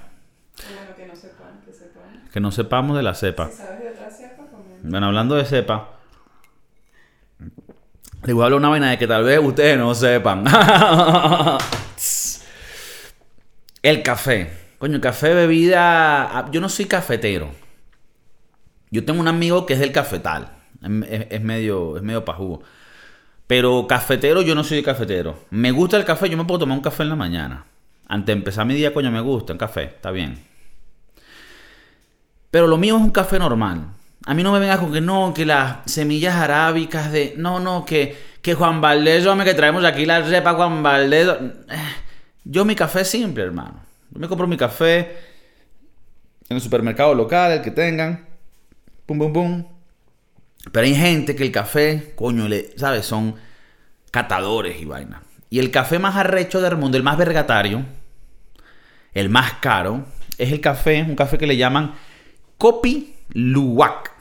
bueno, 0.74 0.96
que 0.96 1.06
no 1.06 1.16
sepan, 1.16 1.60
que 1.66 1.72
sepan. 1.72 2.28
que 2.32 2.40
no 2.40 2.52
sepamos 2.52 2.96
de 2.96 3.02
la 3.02 3.14
cepa. 3.14 3.48
Si 3.50 3.56
sabes 3.56 3.80
de. 3.80 3.87
Bueno, 4.82 5.06
hablando 5.06 5.34
de 5.34 5.44
cepa. 5.44 5.90
Le 8.24 8.32
voy 8.32 8.42
a 8.42 8.46
hablar 8.46 8.58
una 8.58 8.68
vaina 8.68 8.90
de 8.90 8.98
que 8.98 9.06
tal 9.06 9.24
vez 9.24 9.38
ustedes 9.42 9.78
no 9.78 9.94
sepan. 9.94 10.44
el 13.82 14.02
café. 14.02 14.50
Coño, 14.78 15.00
café 15.00 15.34
bebida. 15.34 16.38
ah, 16.38 16.48
Yo 16.50 16.60
no 16.60 16.68
soy 16.68 16.86
cafetero. 16.86 17.50
Yo 18.90 19.04
tengo 19.04 19.20
un 19.20 19.28
amigo 19.28 19.66
que 19.66 19.74
es 19.74 19.80
del 19.80 19.92
cafetal. 19.92 20.50
Es, 20.82 21.40
medio, 21.42 21.96
es 21.96 22.02
medio 22.02 22.24
pajugo. 22.24 22.62
Pero 23.46 23.86
cafetero, 23.86 24.42
yo 24.42 24.54
no 24.54 24.64
soy 24.64 24.82
cafetero. 24.82 25.44
Me 25.50 25.70
gusta 25.70 25.96
el 25.96 26.04
café, 26.04 26.28
yo 26.28 26.36
me 26.36 26.44
puedo 26.44 26.60
tomar 26.60 26.76
un 26.76 26.82
café 26.82 27.02
en 27.02 27.08
la 27.10 27.16
mañana. 27.16 27.64
Antes 28.06 28.26
de 28.26 28.32
empezar 28.32 28.66
mi 28.66 28.74
día, 28.74 28.92
coño, 28.94 29.10
me 29.10 29.20
gusta 29.20 29.52
el 29.52 29.58
café, 29.58 29.84
está 29.84 30.10
bien. 30.10 30.38
Pero 32.50 32.66
lo 32.66 32.76
mío 32.78 32.96
es 32.96 33.02
un 33.02 33.10
café 33.10 33.38
normal. 33.38 33.88
A 34.28 34.34
mí 34.34 34.42
no 34.42 34.52
me 34.52 34.58
vengas 34.58 34.78
con 34.78 34.92
que 34.92 35.00
no, 35.00 35.32
que 35.32 35.46
las 35.46 35.78
semillas 35.86 36.34
arábicas 36.34 37.10
de. 37.10 37.32
No, 37.38 37.60
no, 37.60 37.86
que, 37.86 38.14
que 38.42 38.52
Juan 38.52 38.78
Valdés, 38.82 39.24
hombre, 39.24 39.46
que 39.46 39.54
traemos 39.54 39.82
aquí 39.86 40.04
la 40.04 40.22
cepa 40.22 40.52
Juan 40.52 40.82
Valdés. 40.82 41.28
Eh, 41.70 41.76
Yo 42.44 42.66
mi 42.66 42.74
café 42.74 43.06
simple, 43.06 43.44
hermano. 43.44 43.80
Yo 44.10 44.20
me 44.20 44.28
compro 44.28 44.46
mi 44.46 44.58
café 44.58 45.16
en 46.46 46.56
el 46.56 46.60
supermercado 46.60 47.14
local, 47.14 47.52
el 47.52 47.62
que 47.62 47.70
tengan. 47.70 48.26
Pum, 49.06 49.18
pum, 49.18 49.32
pum. 49.32 49.64
Pero 50.72 50.84
hay 50.84 50.94
gente 50.94 51.34
que 51.34 51.44
el 51.44 51.50
café, 51.50 52.12
coño, 52.14 52.48
le, 52.48 52.76
¿sabes? 52.76 53.06
Son 53.06 53.34
catadores 54.10 54.78
y 54.78 54.84
vaina. 54.84 55.22
Y 55.48 55.58
el 55.58 55.70
café 55.70 55.98
más 55.98 56.16
arrecho 56.16 56.60
del 56.60 56.76
mundo, 56.76 56.98
el 56.98 57.02
más 57.02 57.16
vergatario, 57.16 57.82
el 59.14 59.30
más 59.30 59.54
caro, 59.54 60.04
es 60.36 60.52
el 60.52 60.60
café, 60.60 61.02
un 61.02 61.16
café 61.16 61.38
que 61.38 61.46
le 61.46 61.56
llaman 61.56 61.94
Kopi 62.58 63.14
Luwak. 63.30 64.17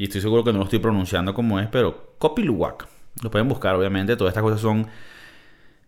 Y 0.00 0.04
estoy 0.04 0.22
seguro 0.22 0.42
que 0.42 0.50
no 0.50 0.60
lo 0.60 0.64
estoy 0.64 0.78
pronunciando 0.78 1.34
como 1.34 1.60
es, 1.60 1.68
pero 1.68 2.14
Kopi 2.16 2.42
Luwak. 2.42 2.88
Lo 3.22 3.30
pueden 3.30 3.46
buscar, 3.48 3.74
obviamente. 3.74 4.16
Todas 4.16 4.30
estas 4.30 4.42
cosas 4.42 4.58
son 4.58 4.86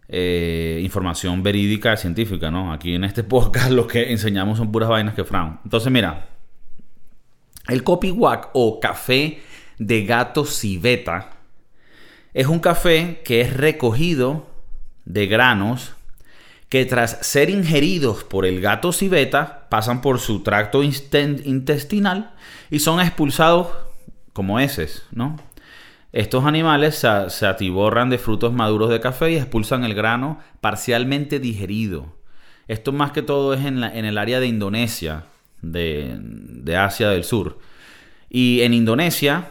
eh, 0.07 0.83
información 0.85 1.43
verídica, 1.43 1.97
científica, 1.97 2.51
¿no? 2.51 2.75
Aquí 2.75 2.95
en 2.95 3.05
este 3.05 3.25
podcast 3.25 3.71
lo 3.71 3.87
que 3.87 4.13
enseñamos 4.13 4.59
son 4.59 4.71
puras 4.71 4.91
vainas 4.91 5.15
que 5.15 5.25
fran. 5.25 5.61
Entonces, 5.65 5.91
mira, 5.91 6.29
el 7.69 7.83
Kopi 7.83 8.09
Luwak 8.09 8.51
o 8.53 8.81
café 8.81 9.41
de 9.79 10.05
gato 10.05 10.45
civeta 10.45 11.31
es 12.35 12.49
un 12.49 12.59
café 12.59 13.23
que 13.25 13.41
es 13.41 13.57
recogido 13.57 14.47
de 15.07 15.27
granos 15.27 15.95
que 16.69 16.85
tras 16.85 17.19
ser 17.23 17.49
ingeridos 17.49 18.25
por 18.25 18.45
el 18.45 18.61
gato 18.61 18.93
civeta 18.93 19.69
pasan 19.71 20.03
por 20.03 20.21
su 20.21 20.43
tracto 20.43 20.83
intestinal 20.83 22.35
y 22.71 22.79
son 22.81 23.01
expulsados 23.01 23.69
como 24.33 24.61
heces, 24.61 25.05
¿no? 25.13 25.37
Estos 26.13 26.45
animales 26.45 26.97
se, 27.29 27.47
atiborran 27.47 28.11
de 28.11 28.19
frutos 28.19 28.53
maduros 28.53 28.91
de 28.91 29.01
café 29.01 29.33
y 29.33 29.37
expulsan 29.37 29.85
el 29.85 29.95
grano 29.95 30.41
parcialmente 30.61 31.41
digerido. 31.41 32.15
Esto 32.69 32.93
más 32.93 33.13
que 33.13 33.23
todo 33.23 33.55
es 33.55 33.65
en, 33.65 33.83
el 33.83 34.19
área 34.19 34.39
de 34.39 34.47
Indonesia, 34.47 35.25
de, 35.63 36.19
de 36.21 36.77
Asia 36.77 37.09
del 37.09 37.25
Sur. 37.25 37.59
Y 38.29 38.61
en 38.61 38.75
Indonesia, 38.75 39.49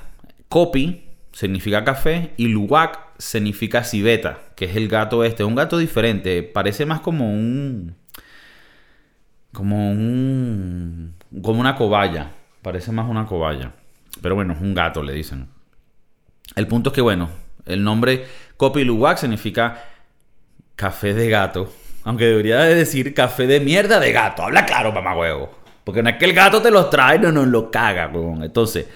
kopi 0.49 1.05
significa 1.31 1.83
café 1.83 2.33
y 2.37 2.47
luwak 2.47 2.99
significa 3.17 3.83
civeta, 3.83 4.39
que 4.55 4.65
es 4.65 4.75
el 4.75 4.87
gato 4.87 5.23
este. 5.23 5.43
Un 5.43 5.55
gato 5.55 5.77
diferente, 5.77 6.43
parece 6.43 6.85
más 6.85 7.01
como 7.01 7.31
un... 7.31 7.95
como 9.51 9.91
un... 9.91 11.15
como 11.41 11.59
una 11.59 11.75
cobaya. 11.75 12.31
Parece 12.61 12.91
más 12.91 13.09
una 13.09 13.25
cobaya. 13.25 13.73
Pero 14.21 14.35
bueno, 14.35 14.53
es 14.53 14.61
un 14.61 14.73
gato, 14.73 15.01
le 15.03 15.13
dicen. 15.13 15.47
El 16.55 16.67
punto 16.67 16.89
es 16.89 16.95
que, 16.95 17.01
bueno, 17.01 17.29
el 17.65 17.83
nombre 17.83 18.25
Kopi 18.57 18.83
Luwak 18.83 19.17
significa 19.17 19.83
café 20.75 21.13
de 21.13 21.29
gato. 21.29 21.71
Aunque 22.03 22.25
debería 22.25 22.59
de 22.61 22.75
decir 22.75 23.13
café 23.13 23.47
de 23.47 23.59
mierda 23.59 23.99
de 23.99 24.11
gato. 24.11 24.43
Habla 24.43 24.65
claro, 24.65 24.91
mamá 24.91 25.15
huevo. 25.15 25.51
Porque 25.83 26.03
no 26.03 26.09
es 26.09 26.17
que 26.17 26.25
el 26.25 26.33
gato 26.33 26.61
te 26.61 26.71
los 26.71 26.89
trae, 26.89 27.19
no 27.19 27.31
nos 27.31 27.47
lo 27.47 27.71
caga, 27.71 28.07
huevón. 28.07 28.43
Entonces, 28.43 28.87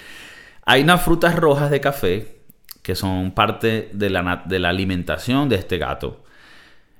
hay 0.65 0.83
unas 0.83 1.01
frutas 1.01 1.35
rojas 1.35 1.69
de 1.71 1.81
café 1.81 2.37
que 2.81 2.95
son 2.95 3.31
parte 3.31 3.89
de 3.93 4.09
la, 4.09 4.43
de 4.45 4.59
la 4.59 4.69
alimentación 4.69 5.49
de 5.49 5.55
este 5.55 5.77
gato. 5.77 6.23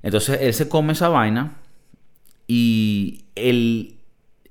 Entonces, 0.02 0.40
él 0.42 0.54
se 0.54 0.70
come 0.70 0.94
esa 0.94 1.10
vaina 1.10 1.58
y 2.48 3.26
el, 3.36 3.96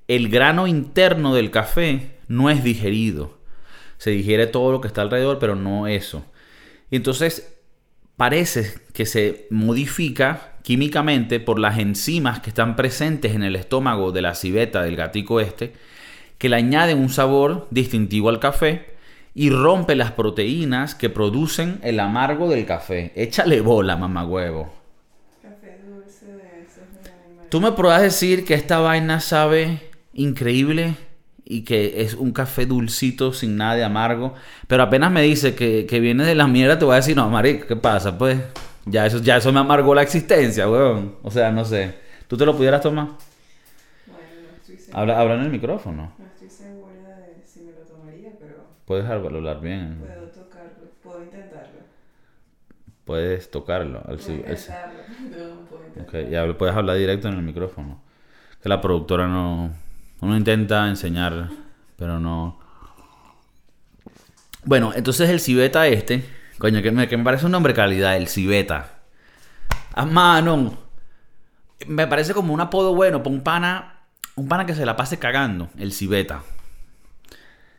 el 0.08 0.28
grano 0.28 0.66
interno 0.66 1.34
del 1.34 1.50
café 1.50 2.18
no 2.28 2.50
es 2.50 2.62
digerido. 2.62 3.38
Se 3.98 4.10
digiere 4.10 4.46
todo 4.46 4.72
lo 4.72 4.80
que 4.80 4.88
está 4.88 5.02
alrededor, 5.02 5.38
pero 5.38 5.54
no 5.54 5.86
eso. 5.86 6.24
Y 6.90 6.96
entonces 6.96 7.54
parece 8.16 8.74
que 8.92 9.06
se 9.06 9.46
modifica 9.50 10.54
químicamente 10.62 11.40
por 11.40 11.58
las 11.58 11.78
enzimas 11.78 12.40
que 12.40 12.50
están 12.50 12.76
presentes 12.76 13.34
en 13.34 13.42
el 13.42 13.56
estómago 13.56 14.12
de 14.12 14.22
la 14.22 14.34
civeta 14.34 14.82
del 14.82 14.96
gatico 14.96 15.40
este, 15.40 15.72
que 16.38 16.48
le 16.48 16.56
añaden 16.56 16.98
un 16.98 17.10
sabor 17.10 17.68
distintivo 17.70 18.28
al 18.28 18.40
café 18.40 18.94
y 19.34 19.50
rompe 19.50 19.96
las 19.96 20.12
proteínas 20.12 20.94
que 20.94 21.10
producen 21.10 21.80
el 21.82 21.98
amargo 22.00 22.48
del 22.48 22.64
café. 22.64 23.12
Échale 23.16 23.60
bola, 23.60 23.96
mamá 23.96 24.24
huevo. 24.24 24.72
Café 25.42 25.80
dulce 25.86 26.26
de 26.26 26.62
esos. 26.62 26.84
Tú 27.50 27.60
me 27.60 27.72
podrás 27.72 28.02
decir 28.02 28.44
que 28.44 28.54
esta 28.54 28.78
vaina 28.78 29.20
sabe 29.20 29.90
increíble 30.12 30.94
y 31.44 31.62
que 31.64 32.00
es 32.02 32.14
un 32.14 32.32
café 32.32 32.66
dulcito 32.66 33.32
sin 33.32 33.56
nada 33.56 33.74
de 33.74 33.84
amargo. 33.84 34.34
Pero 34.66 34.82
apenas 34.82 35.10
me 35.12 35.22
dice 35.22 35.54
que, 35.54 35.86
que 35.86 36.00
viene 36.00 36.24
de 36.24 36.34
la 36.34 36.46
mierda, 36.46 36.78
te 36.78 36.84
voy 36.84 36.94
a 36.94 36.96
decir, 36.96 37.14
no, 37.16 37.28
marico, 37.28 37.66
¿qué 37.66 37.76
pasa? 37.76 38.16
Pues 38.16 38.38
ya 38.86 39.06
eso, 39.06 39.18
ya 39.18 39.36
eso 39.36 39.52
me 39.52 39.60
amargó 39.60 39.94
la 39.94 40.02
existencia, 40.02 40.68
weón. 40.68 41.16
O 41.22 41.30
sea, 41.30 41.50
no 41.50 41.64
sé. 41.64 41.94
¿Tú 42.28 42.36
te 42.36 42.46
lo 42.46 42.56
pudieras 42.56 42.80
tomar? 42.80 43.06
Bueno, 44.06 44.20
no 44.50 44.56
estoy 44.56 44.76
segura. 44.78 45.00
Habla, 45.00 45.20
habla 45.20 45.34
en 45.34 45.40
el 45.42 45.50
micrófono. 45.50 46.12
No 46.18 46.24
estoy 46.26 46.48
segura 46.48 47.18
de 47.18 47.42
si 47.46 47.60
me 47.60 47.72
lo 47.72 47.80
tomaría, 47.80 48.30
pero 48.38 48.64
Puedes 48.86 49.04
hablar 49.06 49.60
bien. 49.60 49.98
puedo 50.00 50.26
tocarlo. 50.28 50.70
Puedo 51.02 51.22
intentarlo. 51.24 51.80
Puedes 53.04 53.50
tocarlo. 53.50 53.98
al 54.06 54.16
Puedo 54.16 54.32
intentarlo. 54.32 55.00
No, 55.30 55.66
puedo 55.68 55.84
intentarlo. 55.88 56.30
y 56.30 56.34
habla- 56.34 56.56
puedes 56.58 56.74
hablar 56.74 56.96
directo 56.96 57.28
en 57.28 57.34
el 57.34 57.42
micrófono. 57.42 58.00
Que 58.62 58.68
la 58.70 58.80
productora 58.80 59.26
no. 59.28 59.70
Uno 60.24 60.38
intenta 60.38 60.88
enseñar, 60.88 61.50
pero 61.98 62.18
no. 62.18 62.58
Bueno, 64.64 64.92
entonces 64.94 65.28
el 65.28 65.38
cibeta 65.38 65.86
este. 65.86 66.24
Coño, 66.56 66.80
que 66.80 66.90
me, 66.90 67.06
que 67.08 67.18
me 67.18 67.24
parece 67.24 67.44
un 67.44 67.52
nombre 67.52 67.74
calidad, 67.74 68.16
el 68.16 68.28
cibeta. 68.28 69.00
A 69.92 70.06
mano. 70.06 70.78
Me 71.86 72.06
parece 72.06 72.32
como 72.32 72.54
un 72.54 72.60
apodo 72.62 72.94
bueno 72.94 73.22
para 73.22 73.36
un 73.36 73.42
pana. 73.42 74.06
Un 74.36 74.48
pana 74.48 74.64
que 74.64 74.74
se 74.74 74.86
la 74.86 74.96
pase 74.96 75.18
cagando, 75.18 75.68
el 75.76 75.92
cibeta. 75.92 76.40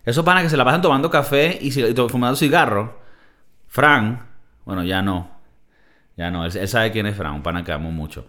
Esos 0.03 0.23
panas 0.23 0.43
que 0.43 0.49
se 0.49 0.57
la 0.57 0.63
pasan 0.63 0.83
tomando 0.83 1.09
café 1.09 1.57
y, 1.59 1.71
fumando 1.71 2.35
cigarro. 2.35 3.01
Fran, 3.67 4.23
bueno, 4.65 4.83
ya 4.83 5.01
no. 5.01 5.31
Ya 6.15 6.29
no, 6.29 6.45
él, 6.45 6.55
él 6.55 6.67
sabe 6.67 6.91
quién 6.91 7.07
es 7.07 7.17
Fran, 7.17 7.33
un 7.33 7.41
pana 7.41 7.63
que 7.63 7.71
amo 7.71 7.91
mucho. 7.91 8.27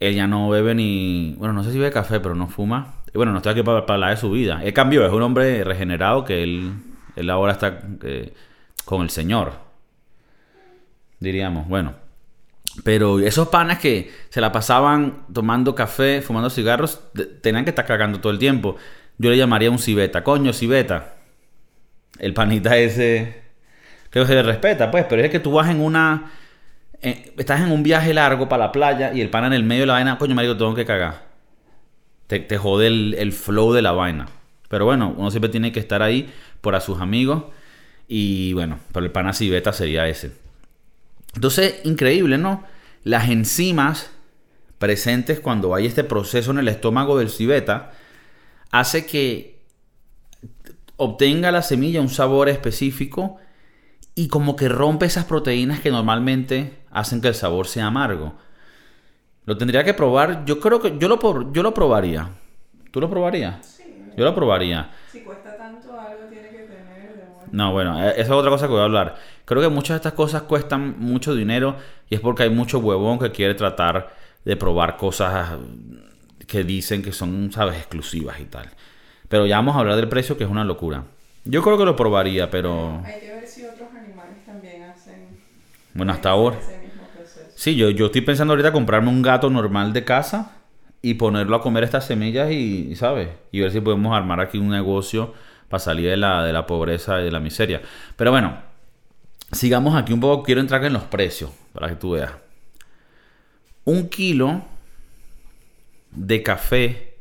Él 0.00 0.16
ya 0.16 0.26
no 0.26 0.48
bebe 0.48 0.74
ni. 0.74 1.36
Bueno, 1.38 1.52
no 1.52 1.62
sé 1.62 1.70
si 1.70 1.78
bebe 1.78 1.92
café, 1.92 2.18
pero 2.18 2.34
no 2.34 2.48
fuma. 2.48 2.94
Y 3.12 3.16
bueno, 3.16 3.32
no 3.32 3.38
estoy 3.38 3.52
aquí 3.52 3.62
para, 3.62 3.86
para 3.86 3.94
hablar 3.94 4.10
de 4.10 4.16
su 4.16 4.30
vida. 4.30 4.60
Él 4.62 4.72
cambió, 4.72 5.04
es 5.04 5.12
un 5.12 5.22
hombre 5.22 5.64
regenerado 5.64 6.24
que 6.24 6.42
él, 6.42 6.72
él 7.16 7.30
ahora 7.30 7.52
está 7.52 7.80
eh, 8.02 8.32
con 8.84 9.02
el 9.02 9.10
Señor. 9.10 9.52
Diríamos, 11.18 11.68
bueno. 11.68 11.94
Pero 12.84 13.18
esos 13.18 13.48
panas 13.48 13.78
que 13.78 14.12
se 14.28 14.40
la 14.40 14.52
pasaban 14.52 15.26
tomando 15.32 15.74
café, 15.74 16.22
fumando 16.22 16.50
cigarros, 16.50 17.00
tenían 17.42 17.64
que 17.64 17.70
estar 17.70 17.84
cagando 17.84 18.20
todo 18.20 18.32
el 18.32 18.38
tiempo. 18.38 18.76
Yo 19.18 19.30
le 19.30 19.36
llamaría 19.36 19.70
un 19.70 19.78
cibeta. 19.78 20.22
Coño, 20.22 20.52
cibeta. 20.52 21.14
El 22.18 22.32
panita 22.32 22.76
ese. 22.76 23.42
Que 24.10 24.24
se 24.24 24.34
le 24.34 24.42
respeta, 24.42 24.90
pues, 24.90 25.04
pero 25.08 25.22
es 25.22 25.30
que 25.30 25.40
tú 25.40 25.52
vas 25.52 25.68
en 25.68 25.80
una. 25.80 26.32
estás 27.00 27.60
en 27.60 27.70
un 27.72 27.82
viaje 27.82 28.14
largo 28.14 28.48
para 28.48 28.66
la 28.66 28.72
playa 28.72 29.12
y 29.12 29.20
el 29.20 29.30
pana 29.30 29.48
en 29.48 29.52
el 29.52 29.64
medio 29.64 29.82
de 29.82 29.86
la 29.86 29.92
vaina, 29.94 30.18
coño, 30.18 30.34
marico, 30.34 30.56
tengo 30.56 30.74
que 30.74 30.84
cagar. 30.84 31.29
Te, 32.38 32.58
jode 32.58 32.86
el, 32.86 33.32
flow 33.32 33.72
de 33.72 33.82
la 33.82 33.90
vaina. 33.90 34.28
Pero 34.68 34.84
bueno, 34.84 35.12
uno 35.16 35.32
siempre 35.32 35.48
tiene 35.48 35.72
que 35.72 35.80
estar 35.80 36.00
ahí 36.00 36.32
por 36.60 36.76
a 36.76 36.80
sus 36.80 37.00
amigos. 37.00 37.42
Y 38.06 38.52
bueno, 38.52 38.78
pero 38.92 39.04
el 39.04 39.10
pana 39.10 39.32
cibeta 39.32 39.72
sería 39.72 40.06
ese. 40.06 40.30
Entonces, 41.34 41.80
increíble, 41.82 42.38
¿no? 42.38 42.62
Las 43.02 43.28
enzimas 43.28 44.12
presentes 44.78 45.40
cuando 45.40 45.74
hay 45.74 45.86
este 45.86 46.04
proceso 46.04 46.52
en 46.52 46.58
el 46.58 46.68
estómago 46.68 47.18
del 47.18 47.30
cibeta 47.30 47.90
hace 48.70 49.06
que 49.06 49.58
obtenga 50.96 51.50
la 51.50 51.62
semilla 51.62 52.00
un 52.00 52.08
sabor 52.08 52.48
específico 52.48 53.38
y 54.14 54.28
como 54.28 54.54
que 54.54 54.68
rompe 54.68 55.06
esas 55.06 55.24
proteínas 55.24 55.80
que 55.80 55.90
normalmente 55.90 56.78
hacen 56.92 57.20
que 57.20 57.28
el 57.28 57.34
sabor 57.34 57.66
sea 57.66 57.86
amargo. 57.86 58.38
Lo 59.46 59.56
tendría 59.56 59.84
que 59.84 59.94
probar. 59.94 60.44
Yo 60.44 60.60
creo 60.60 60.80
que 60.80 60.98
yo 60.98 61.08
lo, 61.08 61.52
yo 61.52 61.62
lo 61.62 61.74
probaría. 61.74 62.28
¿Tú 62.90 63.00
lo 63.00 63.08
probarías? 63.08 63.64
Sí. 63.66 63.84
Yo 64.16 64.24
lo 64.24 64.34
probaría. 64.34 64.90
Si 65.10 65.20
cuesta 65.20 65.56
tanto, 65.56 65.98
algo 65.98 66.24
tiene 66.28 66.48
que 66.50 66.64
tener 66.64 67.16
de. 67.16 67.24
No, 67.52 67.72
bueno, 67.72 68.02
eh, 68.02 68.12
esa 68.12 68.22
es 68.22 68.30
otra 68.30 68.50
cosa 68.50 68.66
que 68.66 68.72
voy 68.72 68.80
a 68.80 68.84
hablar. 68.84 69.16
Creo 69.44 69.62
que 69.62 69.68
muchas 69.68 69.94
de 69.94 69.96
estas 69.96 70.12
cosas 70.12 70.42
cuestan 70.42 70.96
mucho 70.98 71.34
dinero 71.34 71.76
y 72.08 72.14
es 72.14 72.20
porque 72.20 72.44
hay 72.44 72.50
mucho 72.50 72.78
huevón 72.78 73.18
que 73.18 73.30
quiere 73.30 73.54
tratar 73.54 74.14
de 74.44 74.56
probar 74.56 74.96
cosas 74.96 75.58
que 76.46 76.64
dicen 76.64 77.02
que 77.02 77.12
son, 77.12 77.50
sabes, 77.52 77.76
exclusivas 77.76 78.40
y 78.40 78.44
tal. 78.44 78.68
Pero 79.28 79.46
ya 79.46 79.56
vamos 79.56 79.76
a 79.76 79.80
hablar 79.80 79.96
del 79.96 80.08
precio, 80.08 80.36
que 80.36 80.44
es 80.44 80.50
una 80.50 80.64
locura. 80.64 81.04
Yo 81.44 81.62
creo 81.62 81.78
que 81.78 81.84
lo 81.84 81.96
probaría, 81.96 82.50
pero 82.50 83.00
Hay 83.04 83.20
que 83.20 83.32
ver 83.32 83.46
si 83.46 83.64
otros 83.64 83.88
animales 83.94 84.44
también 84.44 84.82
hacen 84.82 85.28
bueno, 85.94 86.12
hasta 86.12 86.30
ahora. 86.30 86.56
Sí, 87.60 87.76
yo, 87.76 87.90
yo 87.90 88.06
estoy 88.06 88.22
pensando 88.22 88.54
ahorita 88.54 88.72
comprarme 88.72 89.10
un 89.10 89.20
gato 89.20 89.50
normal 89.50 89.92
de 89.92 90.02
casa 90.02 90.52
y 91.02 91.12
ponerlo 91.12 91.54
a 91.56 91.60
comer 91.60 91.84
estas 91.84 92.06
semillas 92.06 92.50
y, 92.50 92.96
¿sabes? 92.96 93.28
Y 93.52 93.60
ver 93.60 93.70
si 93.70 93.82
podemos 93.82 94.16
armar 94.16 94.40
aquí 94.40 94.56
un 94.56 94.70
negocio 94.70 95.34
para 95.68 95.78
salir 95.78 96.08
de 96.08 96.16
la, 96.16 96.42
de 96.42 96.54
la 96.54 96.64
pobreza 96.64 97.20
y 97.20 97.24
de 97.24 97.30
la 97.30 97.38
miseria. 97.38 97.82
Pero 98.16 98.30
bueno, 98.30 98.56
sigamos 99.52 99.94
aquí 99.94 100.14
un 100.14 100.20
poco. 100.20 100.42
Quiero 100.42 100.62
entrar 100.62 100.82
en 100.86 100.94
los 100.94 101.02
precios 101.02 101.50
para 101.74 101.88
que 101.88 101.96
tú 101.96 102.12
veas. 102.12 102.32
Un 103.84 104.08
kilo 104.08 104.62
de 106.12 106.42
café, 106.42 107.18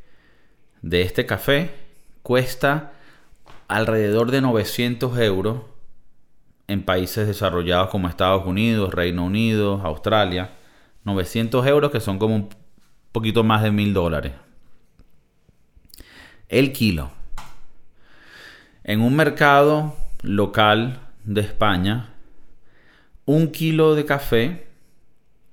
de 0.81 1.01
este 1.01 1.25
café, 1.25 1.69
cuesta 2.23 2.93
alrededor 3.67 4.31
de 4.31 4.39
900 4.39 5.19
euros 5.19 5.63
en 6.69 6.83
países 6.83 7.27
desarrollados 7.27 7.89
como 7.89 8.07
Estados 8.07 8.45
Unidos, 8.45 8.93
Reino 8.93 9.25
Unido, 9.25 9.81
Australia. 9.83 10.51
900 11.03 11.65
euros 11.65 11.91
que 11.91 11.99
son 11.99 12.19
como 12.19 12.35
un 12.35 12.49
poquito 13.11 13.43
más 13.43 13.63
de 13.63 13.71
mil 13.71 13.93
dólares. 13.93 14.33
El 16.47 16.71
kilo. 16.71 17.11
En 18.83 19.01
un 19.01 19.15
mercado 19.15 19.95
local 20.21 20.99
de 21.23 21.41
España, 21.41 22.09
un 23.25 23.51
kilo 23.51 23.95
de 23.95 24.05
café 24.05 24.67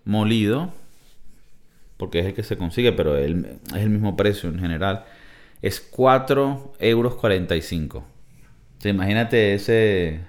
molido, 0.05 0.73
porque 1.97 2.21
es 2.21 2.27
el 2.27 2.35
que 2.35 2.43
se 2.43 2.59
consigue, 2.59 2.93
pero 2.93 3.17
es 3.17 3.27
el 3.75 3.91
mismo 3.91 4.17
precio 4.17 4.51
en 4.51 4.59
general, 4.59 5.05
es 5.63 5.81
4 5.81 6.75
euros 6.79 7.15
45. 7.15 7.99
O 7.99 8.05
sea, 8.79 8.91
imagínate 8.91 9.55
ese, 9.55 10.21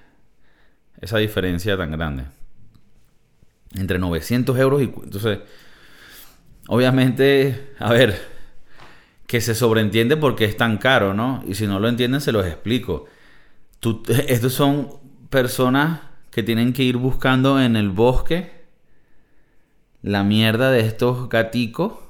esa 1.01 1.17
diferencia 1.17 1.77
tan 1.77 1.91
grande. 1.91 2.25
Entre 3.75 3.99
900 3.99 4.57
euros 4.57 4.81
y... 4.81 4.85
Entonces, 4.85 5.39
obviamente, 6.67 7.73
a 7.79 7.91
ver, 7.91 8.19
que 9.27 9.41
se 9.41 9.55
sobreentiende 9.55 10.17
porque 10.17 10.45
es 10.45 10.57
tan 10.57 10.77
caro, 10.77 11.13
¿no? 11.13 11.43
Y 11.47 11.55
si 11.55 11.67
no 11.67 11.79
lo 11.79 11.89
entienden, 11.89 12.21
se 12.21 12.31
los 12.31 12.45
explico. 12.45 13.05
Tú, 13.79 14.03
estos 14.27 14.53
son 14.53 14.89
personas 15.29 16.01
que 16.31 16.43
tienen 16.43 16.73
que 16.73 16.83
ir 16.83 16.97
buscando 16.97 17.61
en 17.61 17.75
el 17.75 17.89
bosque 17.89 18.57
la 20.01 20.23
mierda 20.23 20.71
de 20.71 20.81
estos 20.81 21.29
gaticos 21.29 22.06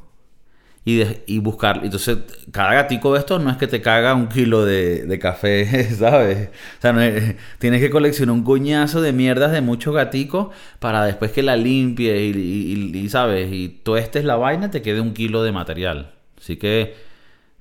y, 0.87 0.97
de- 0.97 1.23
y 1.27 1.39
buscar. 1.39 1.81
Entonces, 1.83 2.17
cada 2.51 2.73
gatico 2.73 3.13
de 3.13 3.19
estos 3.19 3.43
no 3.43 3.49
es 3.51 3.57
que 3.57 3.67
te 3.67 3.81
caga 3.81 4.13
un 4.15 4.27
kilo 4.29 4.63
de, 4.65 5.05
de 5.05 5.19
café, 5.19 5.83
¿sabes? 5.95 6.49
O 6.79 6.81
sea, 6.81 6.93
no 6.93 7.01
es- 7.01 7.35
tienes 7.59 7.81
que 7.81 7.89
coleccionar 7.89 8.33
un 8.33 8.43
coñazo 8.43 9.01
de 9.01 9.11
mierdas 9.13 9.51
de 9.51 9.61
muchos 9.61 9.93
gaticos 9.93 10.47
para 10.79 11.03
después 11.05 11.31
que 11.31 11.43
la 11.43 11.57
limpie 11.57 12.25
y, 12.27 12.31
y- 12.31 12.97
y, 12.99 13.09
¿sabes? 13.09 13.51
Y 13.51 13.81
la 14.23 14.35
vaina, 14.37 14.71
te 14.71 14.81
quede 14.81 15.01
un 15.01 15.13
kilo 15.13 15.43
de 15.43 15.51
material. 15.51 16.13
Así 16.39 16.57
que 16.57 16.95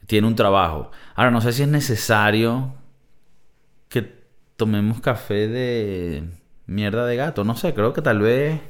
tiene 0.06 0.26
un 0.28 0.36
trabajo. 0.36 0.90
Ahora, 1.16 1.30
no 1.32 1.40
sé 1.40 1.52
si 1.52 1.62
es 1.62 1.68
necesario 1.68 2.74
que 3.88 4.02
tomemos 4.56 5.00
café 5.00 5.48
de 5.48 6.24
mierda 6.66 7.06
de 7.06 7.16
gato. 7.16 7.44
No 7.44 7.56
sé, 7.56 7.74
creo 7.74 7.92
que 7.92 8.02
tal 8.02 8.20
vez... 8.20 8.60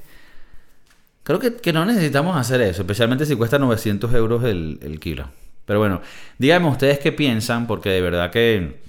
Creo 1.27 1.41
que, 1.41 1.73
no 1.73 1.85
necesitamos 1.85 2.37
hacer 2.37 2.61
eso, 2.61 2.83
especialmente 2.83 3.27
si 3.27 3.35
cuesta 3.35 3.59
900 3.59 4.15
euros 4.15 4.45
el, 4.45 5.01
kilo. 5.01 5.29
Pero 5.65 5.81
bueno, 5.81 6.01
díganme 6.39 6.69
ustedes 6.69 7.01
qué 7.01 7.11
piensan, 7.11 7.67
porque 7.67 7.91
de 7.91 8.01
verdad 8.01 8.31
que 8.31 8.81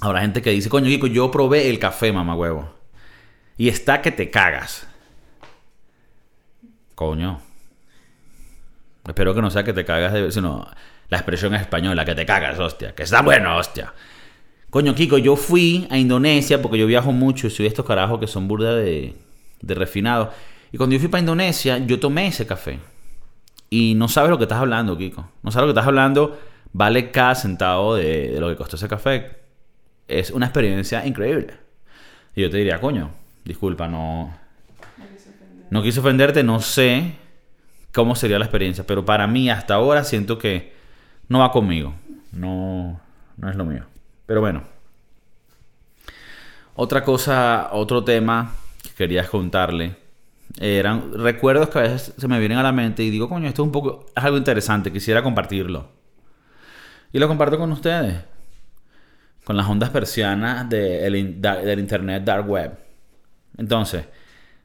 habrá 0.00 0.22
gente 0.22 0.40
que 0.40 0.48
dice, 0.52 0.70
coño, 0.70 0.86
Kiko, 0.86 1.06
yo 1.06 1.30
probé 1.30 1.68
el 1.68 1.78
café, 1.78 2.14
mamá 2.14 2.34
huevo. 2.34 2.74
Y 3.58 3.68
está 3.68 4.00
que 4.00 4.10
te 4.10 4.30
cagas. 4.30 4.86
Coño. 6.94 7.42
Espero 9.06 9.34
que 9.34 9.42
no 9.42 9.50
sea 9.50 9.62
que 9.62 9.74
te 9.74 9.84
cagas 9.84 10.14
de... 10.14 10.32
Sino 10.32 10.66
la 11.10 11.18
expresión 11.18 11.54
española, 11.54 12.06
que 12.06 12.14
te 12.14 12.24
cagas, 12.24 12.58
hostia. 12.58 12.94
Que 12.94 13.02
está 13.02 13.20
bueno, 13.20 13.54
hostia. 13.54 13.92
Coño, 14.70 14.94
Kiko, 14.94 15.18
yo 15.18 15.36
fui 15.36 15.86
a 15.90 15.98
Indonesia 15.98 16.62
porque 16.62 16.78
yo 16.78 16.86
viajo 16.86 17.12
mucho 17.12 17.48
y 17.48 17.50
soy 17.50 17.66
estos 17.66 17.84
carajos 17.84 18.18
que 18.18 18.26
son 18.26 18.48
burda 18.48 18.74
de, 18.74 19.14
de 19.60 19.74
refinados. 19.74 20.30
Y 20.76 20.78
cuando 20.78 20.92
yo 20.92 21.00
fui 21.00 21.08
para 21.08 21.20
Indonesia, 21.20 21.78
yo 21.78 21.98
tomé 21.98 22.26
ese 22.26 22.46
café. 22.46 22.78
Y 23.70 23.94
no 23.94 24.08
sabes 24.08 24.28
lo 24.28 24.36
que 24.36 24.44
estás 24.44 24.58
hablando, 24.58 24.98
Kiko. 24.98 25.26
No 25.42 25.50
sabes 25.50 25.68
lo 25.68 25.72
que 25.72 25.78
estás 25.78 25.88
hablando. 25.88 26.38
Vale 26.74 27.10
cada 27.10 27.34
centavo 27.34 27.94
de, 27.94 28.36
lo 28.38 28.50
que 28.50 28.56
costó 28.56 28.76
ese 28.76 28.86
café. 28.86 29.38
Es 30.06 30.30
una 30.30 30.44
experiencia 30.44 31.06
increíble. 31.06 31.54
Y 32.34 32.42
yo 32.42 32.50
te 32.50 32.58
diría, 32.58 32.78
coño, 32.78 33.08
disculpa, 33.42 33.88
no, 33.88 34.36
No 34.98 35.06
quise 35.08 35.30
ofender. 35.30 35.66
no 35.70 35.82
quise 35.82 36.00
ofenderte, 36.00 36.42
no 36.42 36.60
sé 36.60 37.14
cómo 37.94 38.14
sería 38.14 38.38
la 38.38 38.44
experiencia, 38.44 38.86
pero 38.86 39.02
para 39.02 39.26
mí 39.26 39.48
hasta 39.48 39.76
ahora 39.76 40.04
siento 40.04 40.36
que 40.36 40.74
no 41.30 41.38
va 41.38 41.52
conmigo. 41.52 41.94
No, 42.32 43.00
no 43.38 43.48
es 43.48 43.56
lo 43.56 43.64
mío. 43.64 43.86
Pero 44.26 44.42
bueno. 44.42 44.62
Otra 46.74 47.02
cosa, 47.02 47.70
otro 47.72 48.04
tema 48.04 48.52
que 48.82 48.90
quería 48.90 49.26
contarle. 49.26 50.04
Eran 50.58 51.12
recuerdos 51.12 51.68
que 51.68 51.78
a 51.78 51.82
veces 51.82 52.14
se 52.16 52.28
me 52.28 52.38
vienen 52.38 52.58
a 52.58 52.62
la 52.62 52.72
mente 52.72 53.02
y 53.02 53.10
digo, 53.10 53.28
coño, 53.28 53.48
esto 53.48 53.62
es 53.62 53.66
un 53.66 53.72
poco, 53.72 54.06
algo 54.14 54.36
interesante, 54.38 54.92
quisiera 54.92 55.22
compartirlo. 55.22 55.88
Y 57.12 57.18
lo 57.18 57.28
comparto 57.28 57.58
con 57.58 57.72
ustedes. 57.72 58.16
Con 59.44 59.56
las 59.56 59.66
ondas 59.68 59.90
persianas 59.90 60.68
de 60.68 61.08
del 61.08 61.78
internet 61.78 62.24
dark 62.24 62.48
web. 62.48 62.78
Entonces, 63.56 64.06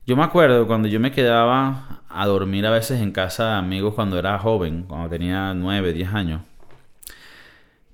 yo 0.08 0.15
me 0.17 0.24
acuerdo 0.24 0.65
cuando 0.67 0.88
yo 0.88 1.00
me 1.00 1.12
quedaba 1.12 2.02
a 2.10 2.26
dormir 2.26 2.65
a 2.65 2.72
veces 2.72 3.00
en 3.02 3.12
casa 3.12 3.46
de 3.52 3.56
amigos 3.56 3.94
cuando 3.94 4.17
era 4.17 4.38
joven, 4.39 4.84
cuando 4.88 5.10
tenía 5.10 5.54
9, 5.54 5.94
10 5.94 6.13
años. 6.13 6.41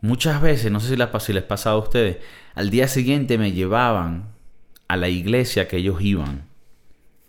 Muchas 0.01 0.41
veces, 0.41 0.71
no 0.71 0.79
sé 0.79 0.95
si 0.95 0.97
pa- 0.97 1.19
si 1.19 1.33
les 1.33 1.43
pasaba 1.43 1.75
a 1.75 1.79
ustedes, 1.79 2.17
al 2.55 2.69
día 2.69 2.87
siguiente 2.87 3.37
me 3.37 3.51
llevaban 3.51 4.29
a 4.87 4.95
la 4.95 5.09
iglesia 5.09 5.67
que 5.67 5.77
ellos 5.77 6.01
iban. 6.01 6.43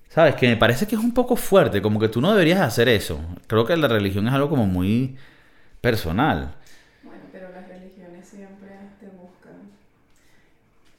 ¿Sabes? 0.08 0.34
Que 0.36 0.48
me 0.48 0.56
parece 0.56 0.86
que 0.86 0.96
es 0.96 1.02
un 1.02 1.12
poco 1.12 1.36
fuerte, 1.36 1.82
como 1.82 2.00
que 2.00 2.08
tú 2.08 2.20
no 2.20 2.32
deberías 2.32 2.60
hacer 2.60 2.88
eso. 2.88 3.20
Creo 3.46 3.64
que 3.66 3.76
la 3.76 3.88
religión 3.88 4.26
es 4.26 4.34
algo 4.34 4.48
como 4.48 4.66
muy 4.66 5.16
personal. 5.80 6.54
Bueno, 7.02 7.22
pero 7.32 7.52
las 7.52 7.68
religiones 7.68 8.28
siempre 8.28 8.68
te 9.00 9.06
buscan. 9.08 9.70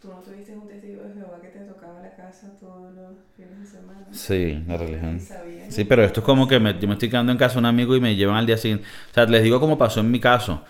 Tú 0.01 0.09
no 0.09 0.21
tuviste 0.21 0.53
un 0.55 0.67
testigo 0.67 1.03
de 1.03 1.13
Jehová 1.13 1.39
que 1.41 1.47
te 1.49 1.59
tocaba 1.65 2.01
la 2.01 2.15
casa 2.15 2.53
todos 2.59 2.93
los 2.95 3.17
fines 3.35 3.59
de 3.59 3.65
semana. 3.65 3.99
Sí, 4.11 4.63
la 4.67 4.77
religión. 4.77 5.27
Sí, 5.67 5.83
pero 5.83 6.03
esto 6.03 6.21
es 6.21 6.25
como 6.25 6.47
que 6.47 6.59
me- 6.59 6.79
yo 6.79 6.87
me 6.87 6.93
estoy 6.93 7.09
quedando 7.09 7.31
en 7.31 7.37
casa 7.37 7.55
de 7.55 7.59
un 7.59 7.65
amigo 7.65 7.95
y 7.95 7.99
me 8.01 8.15
llevan 8.15 8.37
al 8.37 8.45
día 8.45 8.57
siguiente. 8.57 8.85
O 9.11 9.13
sea, 9.13 9.25
les 9.25 9.43
digo 9.43 9.59
cómo 9.59 9.77
pasó 9.77 9.99
en 9.99 10.09
mi 10.11 10.19
caso. 10.19 10.63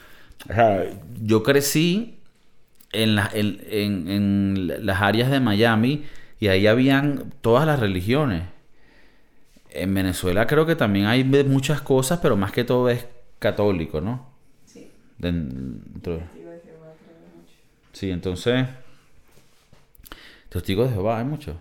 O 0.49 0.53
sea, 0.53 0.83
yo 1.21 1.43
crecí 1.43 2.19
en, 2.91 3.15
la- 3.15 3.29
en, 3.33 3.59
en- 3.69 4.09
en 4.09 4.85
las 4.85 5.01
áreas 5.01 5.29
de 5.31 5.39
Miami 5.39 6.05
y 6.39 6.47
ahí 6.47 6.67
habían 6.67 7.33
todas 7.41 7.65
las 7.65 7.79
religiones. 7.79 8.43
En 9.71 9.93
Venezuela 9.93 10.47
creo 10.47 10.65
que 10.65 10.75
también 10.75 11.05
hay 11.05 11.23
muchas 11.23 11.81
cosas, 11.81 12.19
pero 12.21 12.35
más 12.35 12.51
que 12.51 12.63
todo 12.63 12.89
es 12.89 13.05
católico, 13.39 14.01
¿no? 14.01 14.27
Sí, 14.65 14.89
Dentro- 15.17 16.17
testigo 16.17 16.49
de 16.51 16.59
Jehová 16.61 16.93
creo 17.05 17.17
mucho. 17.35 17.53
Sí, 17.93 18.09
entonces. 18.11 18.67
Testigos 20.49 20.87
de 20.89 20.93
Jehová, 20.95 21.19
hay 21.19 21.25
muchos. 21.25 21.55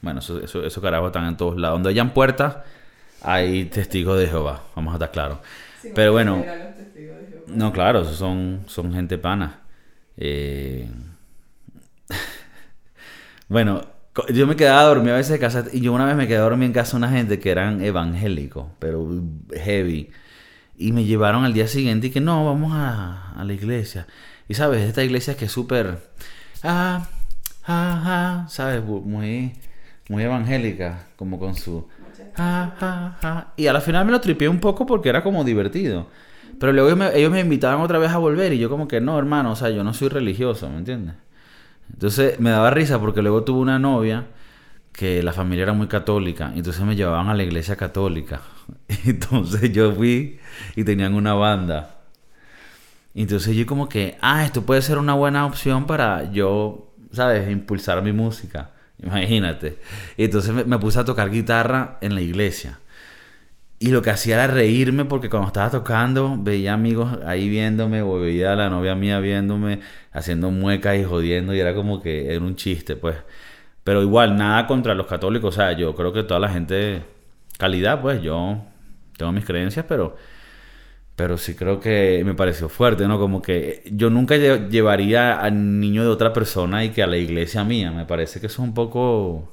Bueno, 0.00 0.20
eso, 0.20 0.40
eso, 0.40 0.64
eso 0.64 0.80
carajo 0.80 1.08
están 1.08 1.26
en 1.26 1.36
todos 1.36 1.56
lados. 1.58 1.76
Donde 1.76 1.90
hayan 1.90 2.14
puertas, 2.14 2.56
hay 3.20 3.66
testigos 3.66 4.18
de 4.18 4.26
Jehová. 4.26 4.62
Vamos 4.74 4.92
a 4.92 4.96
estar 4.96 5.10
claros. 5.10 5.38
Sí, 5.82 5.90
Pero 5.94 6.12
bueno. 6.12 6.44
No, 7.46 7.72
claro, 7.72 8.00
esos 8.00 8.16
son, 8.16 8.64
son 8.66 8.92
gente 8.94 9.18
pana. 9.18 9.60
Eh, 10.16 10.88
bueno, 13.52 13.82
yo 14.32 14.46
me 14.46 14.56
quedaba 14.56 14.82
dormido 14.84 15.14
a 15.14 15.18
veces 15.18 15.34
en 15.34 15.40
casa. 15.40 15.64
Y 15.72 15.80
yo 15.80 15.92
una 15.92 16.06
vez 16.06 16.16
me 16.16 16.26
quedé 16.26 16.38
dormido 16.38 16.66
en 16.66 16.72
casa 16.72 16.92
de 16.92 16.96
una 16.98 17.10
gente 17.10 17.38
que 17.38 17.50
eran 17.50 17.82
evangélicos, 17.82 18.66
pero 18.78 19.08
heavy. 19.52 20.10
Y 20.76 20.92
me 20.92 21.04
llevaron 21.04 21.44
al 21.44 21.52
día 21.52 21.68
siguiente 21.68 22.08
y 22.08 22.10
que 22.10 22.20
no, 22.20 22.44
vamos 22.46 22.72
a, 22.74 23.42
la 23.44 23.52
iglesia. 23.52 24.06
Y 24.48 24.54
sabes, 24.54 24.82
esta 24.82 25.04
iglesia 25.04 25.36
que 25.36 25.44
es 25.44 25.52
súper. 25.52 25.98
Ah, 26.62 27.06
ah, 27.66 28.02
ah, 28.04 28.46
¿sabes? 28.48 28.82
Muy, 28.82 29.52
muy 30.08 30.22
evangélica, 30.22 31.06
como 31.16 31.38
con 31.38 31.54
su. 31.54 31.86
Ja, 32.34 32.74
ja, 32.78 33.18
ja. 33.20 33.52
Y 33.56 33.66
a 33.66 33.72
la 33.72 33.80
final 33.80 34.06
me 34.06 34.12
lo 34.12 34.20
tripié 34.20 34.48
un 34.48 34.60
poco 34.60 34.86
porque 34.86 35.08
era 35.08 35.22
como 35.22 35.44
divertido. 35.44 36.08
Pero 36.58 36.72
luego 36.72 37.04
ellos 37.12 37.30
me 37.30 37.40
invitaban 37.40 37.80
otra 37.80 37.98
vez 37.98 38.10
a 38.10 38.18
volver 38.18 38.52
y 38.52 38.58
yo 38.58 38.70
como 38.70 38.88
que 38.88 39.00
no, 39.00 39.18
hermano, 39.18 39.52
o 39.52 39.56
sea, 39.56 39.70
yo 39.70 39.82
no 39.84 39.92
soy 39.94 40.08
religioso, 40.08 40.70
¿me 40.70 40.78
entiendes? 40.78 41.14
Entonces 41.92 42.40
me 42.40 42.50
daba 42.50 42.70
risa 42.70 43.00
porque 43.00 43.22
luego 43.22 43.44
tuve 43.44 43.60
una 43.60 43.78
novia 43.78 44.26
que 44.92 45.22
la 45.22 45.32
familia 45.32 45.62
era 45.62 45.72
muy 45.72 45.86
católica 45.86 46.52
entonces 46.54 46.84
me 46.84 46.94
llevaban 46.94 47.28
a 47.28 47.34
la 47.34 47.42
iglesia 47.42 47.76
católica. 47.76 48.42
Entonces 49.06 49.72
yo 49.72 49.92
fui 49.92 50.38
y 50.76 50.84
tenían 50.84 51.14
una 51.14 51.34
banda. 51.34 51.98
Entonces 53.14 53.56
yo 53.56 53.66
como 53.66 53.88
que, 53.88 54.16
ah, 54.20 54.44
esto 54.44 54.62
puede 54.62 54.82
ser 54.82 54.98
una 54.98 55.14
buena 55.14 55.46
opción 55.46 55.86
para 55.86 56.30
yo, 56.32 56.92
¿sabes? 57.12 57.50
Impulsar 57.50 58.02
mi 58.02 58.12
música. 58.12 58.70
Imagínate. 59.02 59.78
Entonces 60.16 60.66
me 60.66 60.78
puse 60.78 60.98
a 61.00 61.04
tocar 61.04 61.30
guitarra 61.30 61.98
en 62.00 62.14
la 62.14 62.20
iglesia. 62.20 62.78
Y 63.82 63.88
lo 63.90 64.00
que 64.02 64.10
hacía 64.10 64.34
era 64.36 64.46
reírme 64.46 65.04
porque 65.04 65.28
cuando 65.28 65.48
estaba 65.48 65.70
tocando 65.70 66.36
veía 66.38 66.74
amigos 66.74 67.18
ahí 67.26 67.48
viéndome 67.48 68.02
o 68.02 68.18
veía 68.20 68.52
a 68.52 68.56
la 68.56 68.70
novia 68.70 68.94
mía 68.94 69.18
viéndome, 69.20 69.80
haciendo 70.12 70.50
muecas 70.50 70.96
y 70.98 71.04
jodiendo 71.04 71.54
y 71.54 71.60
era 71.60 71.74
como 71.74 72.00
que 72.02 72.32
era 72.34 72.40
un 72.44 72.54
chiste, 72.56 72.96
pues. 72.96 73.16
Pero 73.84 74.02
igual, 74.02 74.36
nada 74.36 74.66
contra 74.66 74.94
los 74.94 75.06
católicos. 75.06 75.54
O 75.56 75.58
sea, 75.58 75.72
yo 75.72 75.94
creo 75.96 76.12
que 76.12 76.22
toda 76.24 76.40
la 76.40 76.48
gente, 76.50 77.02
calidad, 77.58 78.00
pues 78.02 78.22
yo 78.22 78.64
tengo 79.18 79.32
mis 79.32 79.44
creencias, 79.44 79.84
pero, 79.88 80.16
pero 81.16 81.38
sí 81.38 81.54
creo 81.54 81.80
que 81.80 82.22
me 82.24 82.34
pareció 82.34 82.68
fuerte, 82.68 83.06
¿no? 83.08 83.18
Como 83.18 83.42
que 83.42 83.82
yo 83.92 84.10
nunca 84.10 84.36
lle- 84.36 84.68
llevaría 84.70 85.34
al 85.40 85.80
niño 85.80 86.02
de 86.04 86.08
otra 86.10 86.32
persona 86.32 86.84
y 86.84 86.90
que 86.90 87.02
a 87.02 87.06
la 87.06 87.18
iglesia 87.18 87.64
mía. 87.64 87.90
Me 87.92 88.06
parece 88.06 88.40
que 88.40 88.46
eso 88.46 88.62
es 88.62 88.68
un 88.68 88.74
poco, 88.74 89.52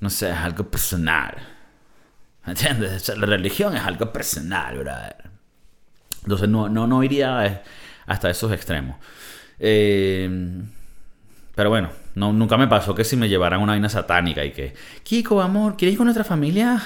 no 0.00 0.10
sé, 0.10 0.30
algo 0.30 0.64
personal. 0.70 1.34
¿Me 2.48 2.52
entiendes? 2.52 3.06
La 3.14 3.26
religión 3.26 3.76
es 3.76 3.82
algo 3.82 4.10
personal, 4.10 4.78
brother. 4.78 5.16
Entonces 6.22 6.48
no, 6.48 6.66
no, 6.70 6.86
no 6.86 7.04
iría 7.04 7.44
eh, 7.44 7.62
hasta 8.06 8.30
esos 8.30 8.50
extremos. 8.52 8.96
Eh, 9.58 10.62
pero 11.54 11.68
bueno, 11.68 11.90
no, 12.14 12.32
nunca 12.32 12.56
me 12.56 12.66
pasó 12.66 12.94
que 12.94 13.04
si 13.04 13.18
me 13.18 13.28
llevaran 13.28 13.60
una 13.60 13.72
vaina 13.72 13.90
satánica 13.90 14.46
y 14.46 14.52
que, 14.52 14.72
Kiko, 15.02 15.42
amor, 15.42 15.76
¿quieres 15.76 15.92
ir 15.92 15.98
con 15.98 16.06
nuestra 16.06 16.24
familia 16.24 16.82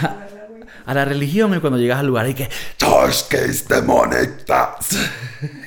a, 0.86 0.94
la 0.94 1.04
religión? 1.04 1.52
Y 1.56 1.58
cuando 1.58 1.80
llegas 1.80 1.98
al 1.98 2.06
lugar 2.06 2.28
y 2.28 2.34
que, 2.34 2.48
Demonic 3.68 4.46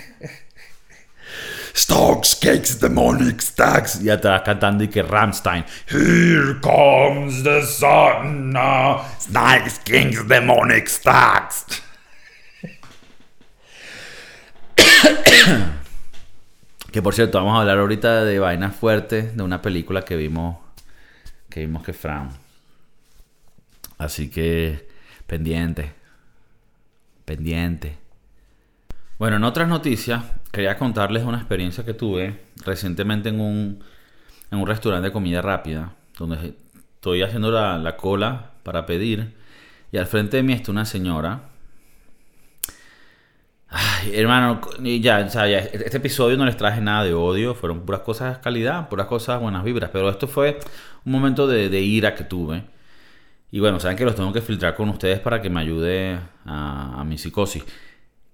Starscase 2.25 2.79
Demonic 2.79 3.39
Stacks. 3.39 4.01
y 4.01 4.09
atrás 4.09 4.41
cantando 4.43 4.83
y 4.83 4.87
que 4.87 5.03
Ramstein. 5.03 5.63
Here 5.87 6.59
comes 6.59 7.43
the 7.43 7.61
sun. 7.61 8.55
Snakes 9.19 9.79
Kings 9.83 10.27
Demonic 10.27 10.87
Stacks. 10.87 11.65
Que 16.91 17.01
por 17.01 17.13
cierto, 17.13 17.37
vamos 17.39 17.57
a 17.57 17.59
hablar 17.59 17.79
ahorita 17.79 18.23
de 18.23 18.39
vainas 18.39 18.73
fuertes 18.73 19.35
de 19.35 19.43
una 19.43 19.61
película 19.61 20.03
que 20.03 20.15
vimos, 20.15 20.55
que 21.49 21.59
vimos 21.59 21.83
que 21.83 21.91
Fran. 21.91 22.29
Así 23.97 24.29
que, 24.29 24.87
pendiente. 25.27 25.91
Pendiente. 27.25 27.97
Bueno, 29.17 29.37
en 29.37 29.45
otras 29.45 29.69
noticias, 29.69 30.25
quería 30.51 30.77
contarles 30.77 31.23
una 31.23 31.37
experiencia 31.37 31.85
que 31.85 31.93
tuve 31.93 32.41
recientemente 32.65 33.29
en 33.29 33.39
un, 33.39 33.81
en 34.51 34.59
un 34.59 34.67
restaurante 34.67 35.07
de 35.07 35.13
comida 35.13 35.41
rápida, 35.41 35.93
donde 36.17 36.53
estoy 36.95 37.21
haciendo 37.21 37.49
la, 37.49 37.77
la 37.77 37.95
cola 37.95 38.51
para 38.63 38.85
pedir, 38.85 39.33
y 39.93 39.97
al 39.97 40.05
frente 40.05 40.35
de 40.35 40.43
mí 40.43 40.51
está 40.51 40.71
una 40.71 40.83
señora. 40.83 41.43
Hermano, 44.11 44.59
ya, 44.81 45.19
o 45.19 45.43
este 45.45 45.97
episodio 45.97 46.35
no 46.35 46.45
les 46.45 46.57
traje 46.57 46.81
nada 46.81 47.05
de 47.05 47.13
odio, 47.13 47.55
fueron 47.55 47.85
puras 47.85 48.01
cosas 48.01 48.35
de 48.35 48.41
calidad, 48.41 48.89
puras 48.89 49.07
cosas 49.07 49.39
buenas 49.39 49.63
vibras, 49.63 49.91
pero 49.93 50.09
esto 50.09 50.27
fue 50.27 50.59
un 51.05 51.13
momento 51.13 51.47
de, 51.47 51.69
de 51.69 51.79
ira 51.79 52.15
que 52.15 52.25
tuve. 52.25 52.65
Y 53.49 53.61
bueno, 53.61 53.79
saben 53.79 53.95
que 53.95 54.03
los 54.03 54.15
tengo 54.15 54.33
que 54.33 54.41
filtrar 54.41 54.75
con 54.75 54.89
ustedes 54.89 55.19
para 55.21 55.41
que 55.41 55.49
me 55.49 55.61
ayude 55.61 56.19
a, 56.45 56.99
a 56.99 57.03
mi 57.05 57.17
psicosis. 57.17 57.63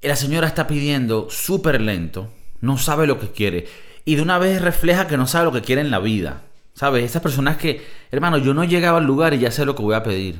La 0.01 0.15
señora 0.15 0.47
está 0.47 0.67
pidiendo 0.67 1.27
súper 1.29 1.79
lento, 1.79 2.29
no 2.59 2.77
sabe 2.77 3.05
lo 3.05 3.19
que 3.19 3.31
quiere. 3.31 3.67
Y 4.03 4.15
de 4.15 4.21
una 4.23 4.39
vez 4.39 4.61
refleja 4.61 5.07
que 5.07 5.17
no 5.17 5.27
sabe 5.27 5.45
lo 5.45 5.51
que 5.51 5.61
quiere 5.61 5.81
en 5.81 5.91
la 5.91 5.99
vida. 5.99 6.41
¿Sabes? 6.73 7.03
Esas 7.03 7.21
personas 7.21 7.57
que, 7.57 7.85
hermano, 8.11 8.37
yo 8.37 8.53
no 8.53 8.63
he 8.63 8.67
llegado 8.67 8.97
al 8.97 9.05
lugar 9.05 9.33
y 9.33 9.39
ya 9.39 9.51
sé 9.51 9.65
lo 9.65 9.75
que 9.75 9.83
voy 9.83 9.93
a 9.93 10.03
pedir. 10.03 10.39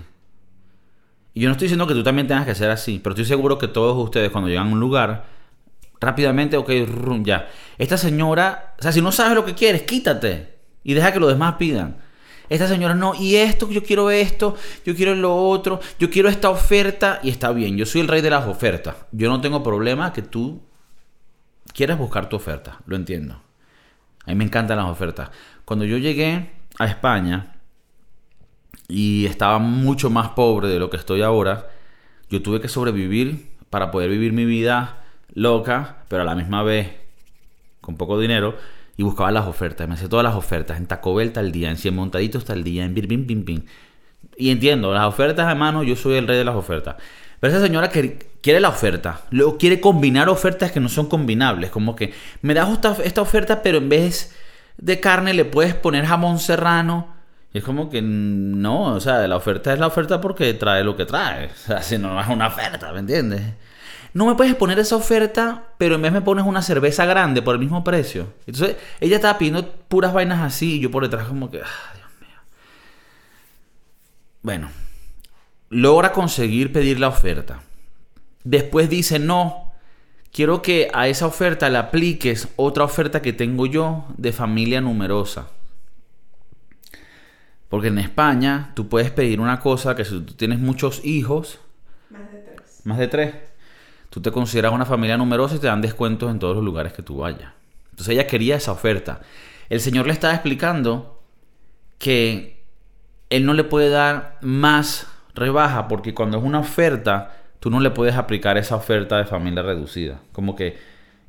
Y 1.34 1.42
yo 1.42 1.48
no 1.48 1.54
estoy 1.54 1.66
diciendo 1.66 1.88
que 1.88 1.94
tú 1.94 2.04
también 2.04 2.28
tengas 2.28 2.46
que 2.46 2.56
ser 2.56 2.72
así, 2.72 3.00
pero 3.02 3.14
estoy 3.14 3.26
seguro 3.26 3.58
que 3.58 3.68
todos 3.68 3.98
ustedes 4.04 4.32
cuando 4.32 4.50
llegan 4.50 4.68
a 4.68 4.72
un 4.72 4.80
lugar, 4.80 5.26
rápidamente, 6.00 6.58
ok, 6.58 6.72
ya. 7.24 7.50
Esta 7.78 7.98
señora, 7.98 8.74
o 8.80 8.82
sea, 8.82 8.92
si 8.92 9.02
no 9.02 9.12
sabes 9.12 9.36
lo 9.36 9.46
que 9.46 9.54
quieres, 9.54 9.84
quítate 9.84 10.56
y 10.84 10.94
deja 10.94 11.14
que 11.14 11.20
los 11.20 11.30
demás 11.30 11.56
pidan. 11.56 11.98
Esta 12.52 12.68
señora 12.68 12.94
no, 12.94 13.16
y 13.16 13.38
esto, 13.38 13.70
yo 13.72 13.82
quiero 13.82 14.12
esto, 14.12 14.58
yo 14.86 14.94
quiero 14.94 15.16
lo 15.16 15.34
otro, 15.34 15.80
yo 15.98 16.10
quiero 16.10 16.28
esta 16.28 16.50
oferta 16.50 17.22
y 17.24 17.30
está 17.30 17.54
bien, 17.54 17.78
yo 17.78 17.86
soy 17.86 18.02
el 18.02 18.10
rey 18.10 18.20
de 18.20 18.30
las 18.30 18.46
ofertas. 18.46 18.98
Yo 19.14 19.30
no 19.30 19.40
tengo 19.40 19.64
problema 19.64 20.12
que 20.12 20.22
tú 20.22 20.62
quieras 21.74 21.98
buscar 21.98 22.28
tu 22.28 22.36
oferta, 22.36 22.82
lo 22.88 22.98
entiendo. 22.98 23.42
A 24.26 24.32
mí 24.32 24.36
me 24.36 24.44
encantan 24.44 24.76
las 24.80 24.88
ofertas. 24.88 25.30
Cuando 25.64 25.86
yo 25.86 25.98
llegué 25.98 26.52
a 26.78 26.88
España 26.88 27.56
y 28.90 29.28
estaba 29.28 29.58
mucho 29.58 30.10
más 30.10 30.32
pobre 30.32 30.68
de 30.68 30.78
lo 30.78 30.90
que 30.90 30.98
estoy 30.98 31.22
ahora, 31.22 31.70
yo 32.30 32.42
tuve 32.42 32.60
que 32.60 32.68
sobrevivir 32.68 33.50
para 33.70 33.92
poder 33.92 34.10
vivir 34.10 34.34
mi 34.34 34.44
vida 34.44 35.06
loca, 35.34 36.04
pero 36.10 36.24
a 36.24 36.26
la 36.26 36.36
misma 36.36 36.64
vez 36.64 36.92
con 37.80 37.96
poco 37.96 38.20
dinero 38.20 38.58
y 39.02 39.04
buscaba 39.04 39.32
las 39.32 39.48
ofertas. 39.48 39.88
Me 39.88 39.96
hacía 39.96 40.08
todas 40.08 40.24
las 40.24 40.36
ofertas 40.36 40.78
en 40.78 40.86
Taco 40.86 41.16
Bell 41.16 41.34
tal 41.34 41.52
día, 41.52 41.72
en 41.72 41.78
100 41.78 41.96
montaditos 41.96 42.46
tal 42.46 42.64
día, 42.64 42.86
en 42.86 42.94
Bim 42.94 43.26
Bim 43.26 43.44
Bim 43.44 43.64
Y 44.38 44.52
entiendo, 44.52 44.94
las 44.94 45.08
ofertas 45.08 45.48
a 45.48 45.56
mano, 45.56 45.82
yo 45.82 45.96
soy 45.96 46.18
el 46.18 46.28
rey 46.28 46.38
de 46.38 46.46
las 46.46 46.56
ofertas. 46.56 46.98
Pero 47.40 47.52
esa 47.52 47.66
señora 47.66 47.90
que 47.90 48.30
quiere 48.42 48.60
la 48.60 48.70
oferta, 48.70 49.22
luego 49.32 49.58
quiere 49.58 49.82
combinar 49.82 50.30
ofertas 50.30 50.72
que 50.72 50.80
no 50.80 50.88
son 50.88 51.08
combinables. 51.08 51.72
Como 51.72 51.96
que 51.96 52.14
me 52.44 52.54
das 52.54 52.70
esta, 53.04 53.22
oferta, 53.24 53.64
pero 53.64 53.80
en 53.80 53.90
vez 53.90 54.36
de 54.78 55.00
carne 55.00 55.34
le 55.34 55.46
puedes 55.46 55.74
poner 55.74 56.06
jamón 56.06 56.38
serrano. 56.38 57.08
Es 57.56 57.64
como 57.64 57.90
que 57.90 58.04
no, 58.04 58.84
o 58.94 59.00
sea, 59.00 59.28
la 59.28 59.36
oferta 59.36 59.74
es 59.74 59.80
la 59.80 59.88
oferta 59.88 60.22
porque 60.22 60.54
trae 60.54 60.84
lo 60.84 60.96
que 60.96 61.06
trae. 61.06 61.48
O 61.54 61.58
sea, 61.58 61.82
si 61.82 61.98
no 61.98 62.22
es 62.22 62.28
una 62.28 62.50
oferta, 62.50 62.94
¿me 62.94 63.00
entiendes? 63.00 63.42
No 64.14 64.26
me 64.26 64.36
puedes 64.36 64.56
poner 64.56 64.78
esa 64.80 64.96
oferta, 64.98 65.70
pero 65.78 65.96
en 65.96 66.02
vez 66.02 66.12
me 66.12 66.22
pones 66.22 66.46
una 66.46 66.62
cerveza 66.62 67.06
grande 67.06 67.42
por 67.42 67.56
el 67.56 67.62
mismo 67.62 67.84
precio. 67.84 68.34
Entonces, 68.46 68.76
ella 69.00 69.16
estaba 69.16 69.38
pidiendo 69.38 69.70
puras 69.88 70.14
vainas 70.14 70.42
así 70.42 70.76
y 70.76 70.80
yo 70.82 70.92
por 70.92 71.04
detrás 71.04 71.28
como 71.28 71.50
que, 71.50 71.60
ah, 71.60 71.94
Dios 71.96 72.10
mío. 72.20 72.40
Bueno, 74.42 74.70
logra 75.70 76.12
conseguir 76.12 76.74
pedir 76.74 77.00
la 77.00 77.08
oferta. 77.08 77.62
Después 78.44 78.90
dice, 78.90 79.18
no, 79.20 79.72
quiero 80.34 80.62
que 80.62 80.90
a 80.94 81.08
esa 81.08 81.26
oferta 81.28 81.70
le 81.70 81.78
apliques 81.78 82.50
otra 82.58 82.84
oferta 82.84 83.22
que 83.22 83.32
tengo 83.34 83.66
yo 83.66 84.06
de 84.18 84.34
familia 84.34 84.82
numerosa. 84.82 85.48
Porque 87.70 87.88
en 87.88 88.00
España 88.00 88.72
tú 88.76 88.90
puedes 88.90 89.12
pedir 89.12 89.40
una 89.40 89.62
cosa 89.62 89.96
que 89.96 90.04
si 90.04 90.20
tú 90.20 90.34
tienes 90.34 90.60
muchos 90.60 91.06
hijos, 91.06 91.60
Más 92.10 92.30
de 92.30 92.40
tres. 92.40 92.82
más 92.84 92.98
de 92.98 93.08
tres, 93.08 93.36
tú 94.12 94.22
te 94.22 94.32
consideras 94.32 94.74
una 94.74 94.86
familia 94.86 95.18
numerosa 95.18 95.56
y 95.56 95.60
te 95.60 95.68
dan 95.68 95.82
descuentos 95.82 96.30
en 96.30 96.38
todos 96.38 96.56
los 96.56 96.64
lugares 96.64 96.94
que 96.94 97.02
tú 97.02 97.18
vayas. 97.18 97.54
Entonces 97.90 98.14
ella 98.14 98.28
quería 98.28 98.58
esa 98.58 98.74
oferta. 98.74 99.22
El 99.70 99.80
señor 99.80 100.06
le 100.06 100.14
estaba 100.14 100.34
explicando 100.34 101.24
que 101.98 102.62
él 103.30 103.46
no 103.46 103.54
le 103.54 103.64
puede 103.64 103.90
dar 103.90 104.38
más 104.42 105.08
rebaja 105.34 105.88
porque 105.88 106.14
cuando 106.14 106.38
es 106.38 106.44
una 106.44 106.60
oferta, 106.60 107.38
tú 107.60 107.70
no 107.70 107.80
le 107.80 107.90
puedes 107.90 108.16
aplicar 108.16 108.58
esa 108.58 108.76
oferta 108.76 109.18
de 109.18 109.26
familia 109.26 109.64
reducida. 109.64 110.20
Como 110.34 110.56
que... 110.56 110.78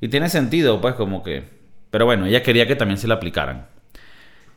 Y 0.01 0.09
tiene 0.09 0.29
sentido, 0.29 0.81
pues 0.81 0.97
como 0.97 1.23
que... 1.23 1.45
Pero 1.93 2.05
bueno, 2.05 2.27
ella 2.27 2.43
quería 2.43 2.67
que 2.67 2.75
también 2.75 2.99
se 2.99 3.07
la 3.07 3.15
aplicaran. 3.15 3.69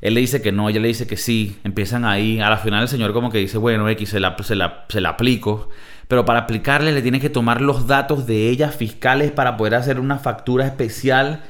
Él 0.05 0.13
le 0.13 0.19
dice 0.19 0.39
que 0.39 0.51
no, 0.51 0.69
ella 0.69 0.79
le 0.79 0.89
dice 0.89 1.07
que 1.07 1.17
sí. 1.17 1.57
Empiezan 1.63 2.05
ahí. 2.05 2.39
A 2.39 2.51
la 2.51 2.57
final 2.57 2.83
el 2.83 2.87
señor 2.87 3.11
como 3.11 3.31
que 3.31 3.39
dice, 3.39 3.57
bueno, 3.57 3.89
X, 3.89 4.09
se 4.09 4.19
la, 4.19 4.35
se 4.43 4.55
la, 4.55 4.85
se 4.87 5.01
la 5.01 5.09
aplico. 5.09 5.69
Pero 6.07 6.25
para 6.25 6.41
aplicarle 6.41 6.91
le 6.91 7.01
tienes 7.01 7.21
que 7.21 7.31
tomar 7.31 7.59
los 7.59 7.87
datos 7.87 8.27
de 8.27 8.49
ella 8.49 8.69
fiscales 8.69 9.31
para 9.31 9.57
poder 9.57 9.73
hacer 9.73 9.99
una 9.99 10.19
factura 10.19 10.67
especial. 10.67 11.41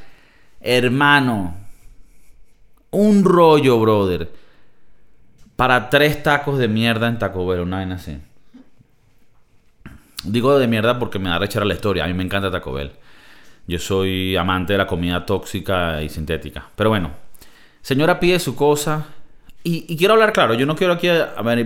Hermano. 0.61 1.53
Un 2.91 3.25
rollo, 3.25 3.77
brother. 3.77 4.31
Para 5.57 5.89
tres 5.89 6.23
tacos 6.23 6.57
de 6.57 6.69
mierda 6.69 7.09
en 7.09 7.19
Taco 7.19 7.45
Bell, 7.45 7.59
una 7.59 7.75
vaina 7.75 7.95
así. 7.95 8.19
Digo 10.23 10.57
de 10.57 10.67
mierda 10.69 10.97
porque 10.97 11.19
me 11.19 11.27
da 11.27 11.39
rechera 11.39 11.65
la 11.65 11.73
historia. 11.73 12.05
A 12.05 12.07
mí 12.07 12.13
me 12.13 12.23
encanta 12.23 12.49
Taco 12.49 12.71
Bell. 12.71 12.93
Yo 13.67 13.79
soy 13.79 14.37
amante 14.37 14.71
de 14.71 14.77
la 14.77 14.87
comida 14.87 15.25
tóxica 15.25 16.01
y 16.01 16.07
sintética. 16.07 16.69
Pero 16.77 16.91
bueno, 16.91 17.24
señora 17.85 18.19
pide 18.19 18.39
su 18.39 18.55
cosa. 18.55 19.05
Y, 19.61 19.95
quiero 19.95 20.15
hablar 20.15 20.33
claro, 20.33 20.55
yo 20.55 20.65
no 20.65 20.75
quiero 20.75 20.93
aquí 20.93 21.07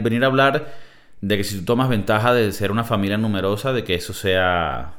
venir 0.02 0.24
a 0.26 0.28
hablar 0.28 0.74
de 1.22 1.38
que 1.38 1.46
si 1.46 1.60
tú 1.60 1.66
tomas 1.66 1.88
ventaja 1.88 2.34
de 2.34 2.52
ser 2.52 2.72
una 2.72 2.84
familia 2.84 3.18
numerosa, 3.18 3.72
de 3.72 3.86
que 3.86 3.96
eso 3.96 4.14
sea 4.14 4.96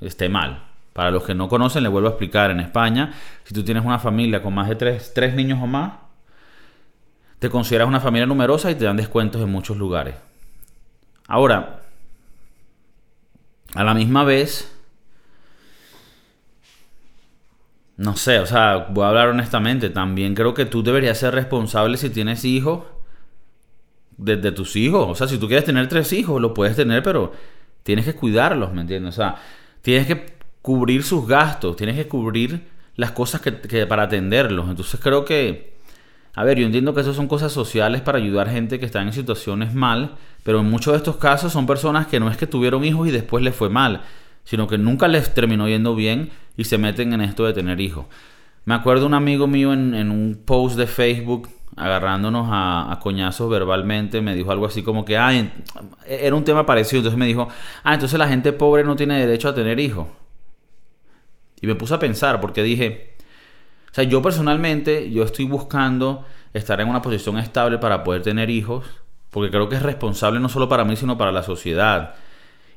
esté 0.00 0.30
mal. 0.30 0.64
Para 0.94 1.10
los 1.10 1.24
que 1.24 1.34
no 1.34 1.48
conocen, 1.48 1.82
les 1.82 1.92
vuelvo 1.92 2.08
a 2.08 2.12
explicar. 2.12 2.50
En 2.50 2.60
España, 2.60 3.12
si 3.44 3.52
tú 3.52 3.62
tienes 3.62 3.84
una 3.84 3.98
familia 3.98 4.42
con 4.42 4.54
más 4.54 4.68
de 4.68 4.76
tres 4.76 5.34
niños 5.34 5.58
o 5.62 5.66
más, 5.66 5.92
te 7.38 7.50
consideras 7.50 7.86
una 7.86 8.00
familia 8.00 8.26
numerosa 8.26 8.70
y 8.70 8.74
te 8.74 8.86
dan 8.86 8.96
descuentos 8.96 9.42
en 9.42 9.50
muchos 9.50 9.76
lugares. 9.76 10.14
Ahora, 11.28 11.82
a 13.74 13.84
la 13.84 13.92
misma 13.92 14.24
vez, 14.24 14.74
no 18.02 18.16
sé, 18.16 18.40
o 18.40 18.46
sea, 18.46 18.88
voy 18.90 19.04
a 19.04 19.08
hablar 19.08 19.28
honestamente, 19.28 19.88
también 19.88 20.34
creo 20.34 20.54
que 20.54 20.64
tú 20.64 20.82
deberías 20.82 21.18
ser 21.18 21.34
responsable 21.34 21.96
si 21.96 22.10
tienes 22.10 22.44
hijos 22.44 22.80
de, 24.16 24.36
tus 24.52 24.74
hijos. 24.76 25.08
O 25.08 25.14
sea, 25.14 25.28
si 25.28 25.38
tú 25.38 25.46
quieres 25.46 25.64
tener 25.64 25.88
tres 25.88 26.12
hijos, 26.12 26.40
lo 26.40 26.52
puedes 26.52 26.74
tener, 26.74 27.02
pero 27.02 27.32
tienes 27.84 28.04
que 28.04 28.14
cuidarlos, 28.14 28.72
¿me 28.72 28.80
entiendes? 28.80 29.14
O 29.14 29.16
sea, 29.16 29.36
tienes 29.82 30.06
que 30.08 30.34
cubrir 30.62 31.04
sus 31.04 31.26
gastos, 31.28 31.76
tienes 31.76 31.96
que 31.96 32.08
cubrir 32.08 32.66
las 32.96 33.12
cosas 33.12 33.40
que, 33.40 33.60
que 33.60 33.86
para 33.86 34.04
atenderlos. 34.04 34.68
Entonces 34.68 34.98
creo 35.00 35.24
que, 35.24 35.76
a 36.34 36.42
ver, 36.42 36.58
yo 36.58 36.66
entiendo 36.66 36.94
que 36.94 37.02
eso 37.02 37.14
son 37.14 37.28
cosas 37.28 37.52
sociales 37.52 38.00
para 38.00 38.18
ayudar 38.18 38.48
gente 38.50 38.80
que 38.80 38.86
está 38.86 39.00
en 39.00 39.12
situaciones 39.12 39.74
mal, 39.74 40.16
pero 40.42 40.58
en 40.60 40.68
muchos 40.68 40.92
de 40.92 40.98
estos 40.98 41.18
casos 41.18 41.52
son 41.52 41.66
personas 41.66 42.08
que 42.08 42.18
no 42.18 42.28
es 42.30 42.36
que 42.36 42.48
tuvieron 42.48 42.84
hijos 42.84 43.06
y 43.06 43.12
después 43.12 43.44
les 43.44 43.54
fue 43.54 43.70
mal, 43.70 44.02
sino 44.42 44.66
que 44.66 44.76
nunca 44.76 45.06
les 45.06 45.32
terminó 45.34 45.68
yendo 45.68 45.94
bien 45.94 46.30
y 46.56 46.64
se 46.64 46.78
meten 46.78 47.12
en 47.12 47.20
esto 47.20 47.44
de 47.44 47.52
tener 47.52 47.80
hijos. 47.80 48.06
Me 48.64 48.74
acuerdo 48.74 49.06
un 49.06 49.14
amigo 49.14 49.46
mío 49.46 49.72
en, 49.72 50.10
un 50.10 50.42
post 50.44 50.76
de 50.76 50.86
Facebook 50.86 51.48
agarrándonos 51.76 52.48
a, 52.50 52.92
a 52.92 52.98
coñazos 53.00 53.50
verbalmente, 53.50 54.20
me 54.20 54.34
dijo 54.34 54.52
algo 54.52 54.66
así 54.66 54.82
como 54.82 55.04
que, 55.04 55.16
ah, 55.16 55.32
era 56.06 56.36
un 56.36 56.44
tema 56.44 56.66
parecido, 56.66 56.98
entonces 56.98 57.18
me 57.18 57.26
dijo, 57.26 57.48
ah, 57.82 57.94
entonces 57.94 58.18
la 58.18 58.28
gente 58.28 58.52
pobre 58.52 58.84
no 58.84 58.94
tiene 58.94 59.18
derecho 59.18 59.48
a 59.48 59.54
tener 59.54 59.80
hijos. 59.80 60.06
Y 61.60 61.66
me 61.66 61.74
puse 61.74 61.94
a 61.94 61.98
pensar 61.98 62.40
porque 62.40 62.62
dije, 62.62 63.14
o 63.90 63.94
sea, 63.94 64.04
yo 64.04 64.22
personalmente, 64.22 65.10
yo 65.10 65.22
estoy 65.22 65.44
buscando 65.44 66.24
estar 66.54 66.80
en 66.80 66.88
una 66.88 67.02
posición 67.02 67.38
estable 67.38 67.78
para 67.78 68.02
poder 68.04 68.22
tener 68.22 68.50
hijos, 68.50 68.86
porque 69.30 69.50
creo 69.50 69.68
que 69.68 69.76
es 69.76 69.82
responsable 69.82 70.40
no 70.40 70.48
solo 70.48 70.68
para 70.68 70.84
mí, 70.84 70.96
sino 70.96 71.18
para 71.18 71.30
la 71.30 71.42
sociedad. 71.42 72.14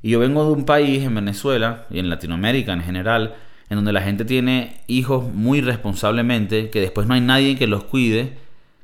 Y 0.02 0.12
yo 0.12 0.20
vengo 0.20 0.46
de 0.46 0.52
un 0.52 0.66
país, 0.66 1.04
en 1.04 1.16
Venezuela, 1.16 1.86
y 1.90 2.00
en 2.00 2.10
Latinoamérica 2.10 2.74
en 2.74 2.82
general, 2.82 3.36
en 3.70 3.78
donde 3.78 3.94
la 3.94 4.02
gente 4.02 4.26
tiene 4.26 4.82
hijos 4.88 5.34
muy 5.34 5.62
responsablemente, 5.62 6.70
que 6.70 6.82
después 6.82 7.08
no 7.08 7.14
hay 7.14 7.22
nadie 7.22 7.56
que 7.56 7.68
los 7.68 7.84
cuide, 7.84 8.38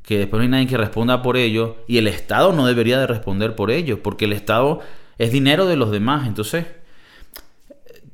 que 0.03 0.17
después 0.17 0.39
no 0.39 0.43
hay 0.43 0.49
nadie 0.49 0.67
que 0.67 0.77
responda 0.77 1.21
por 1.21 1.37
ellos, 1.37 1.75
y 1.87 1.97
el 1.97 2.07
Estado 2.07 2.53
no 2.53 2.65
debería 2.65 2.99
de 2.99 3.07
responder 3.07 3.55
por 3.55 3.69
ellos, 3.71 3.99
porque 4.01 4.25
el 4.25 4.33
Estado 4.33 4.79
es 5.17 5.31
dinero 5.31 5.67
de 5.67 5.75
los 5.75 5.91
demás. 5.91 6.27
Entonces, 6.27 6.65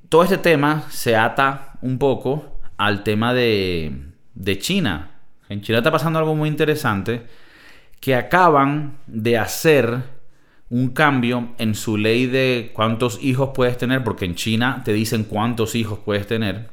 todo 0.09 0.23
este 0.23 0.37
tema 0.37 0.83
se 0.89 1.15
ata 1.15 1.73
un 1.81 1.97
poco 1.97 2.59
al 2.77 3.03
tema 3.03 3.33
de, 3.33 4.11
de 4.35 4.59
China. 4.59 5.11
En 5.49 5.61
China 5.61 5.77
está 5.77 5.91
pasando 5.91 6.19
algo 6.19 6.35
muy 6.35 6.49
interesante, 6.49 7.25
que 8.01 8.15
acaban 8.15 8.97
de 9.07 9.37
hacer 9.37 10.16
un 10.69 10.89
cambio 10.89 11.49
en 11.57 11.75
su 11.75 11.97
ley 11.97 12.25
de 12.25 12.71
cuántos 12.73 13.23
hijos 13.23 13.51
puedes 13.53 13.77
tener, 13.77 14.03
porque 14.03 14.25
en 14.25 14.35
China 14.35 14.81
te 14.83 14.93
dicen 14.93 15.23
cuántos 15.23 15.75
hijos 15.75 15.99
puedes 16.03 16.27
tener, 16.27 16.69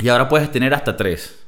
y 0.00 0.08
ahora 0.08 0.28
puedes 0.28 0.50
tener 0.50 0.74
hasta 0.74 0.96
tres. 0.96 1.42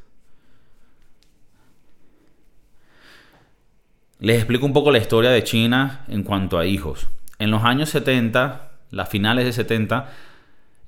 Les 4.21 4.37
explico 4.37 4.67
un 4.67 4.73
poco 4.73 4.91
la 4.91 4.99
historia 4.99 5.31
de 5.31 5.45
China 5.45 6.05
en 6.09 6.25
cuanto 6.25 6.59
a 6.59 6.67
hijos. 6.67 7.09
En 7.39 7.53
los 7.53 7.63
años 7.63 7.89
70, 7.91 8.73
las 8.91 9.09
finales 9.09 9.45
de 9.45 9.53
70, 9.53 10.11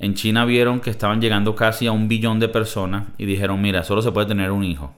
en 0.01 0.15
China 0.15 0.45
vieron 0.45 0.81
que 0.81 0.91
estaban 0.91 1.21
llegando 1.21 1.55
casi 1.55 1.87
a 1.87 1.93
un 1.93 2.09
billón 2.09 2.41
de 2.41 2.49
personas 2.49 3.05
y 3.19 3.27
dijeron, 3.27 3.61
mira, 3.61 3.85
solo 3.85 4.03
se 4.03 4.11
puede 4.11 4.27
tener 4.27 4.51
un 4.51 4.65
hijo. 4.65 4.95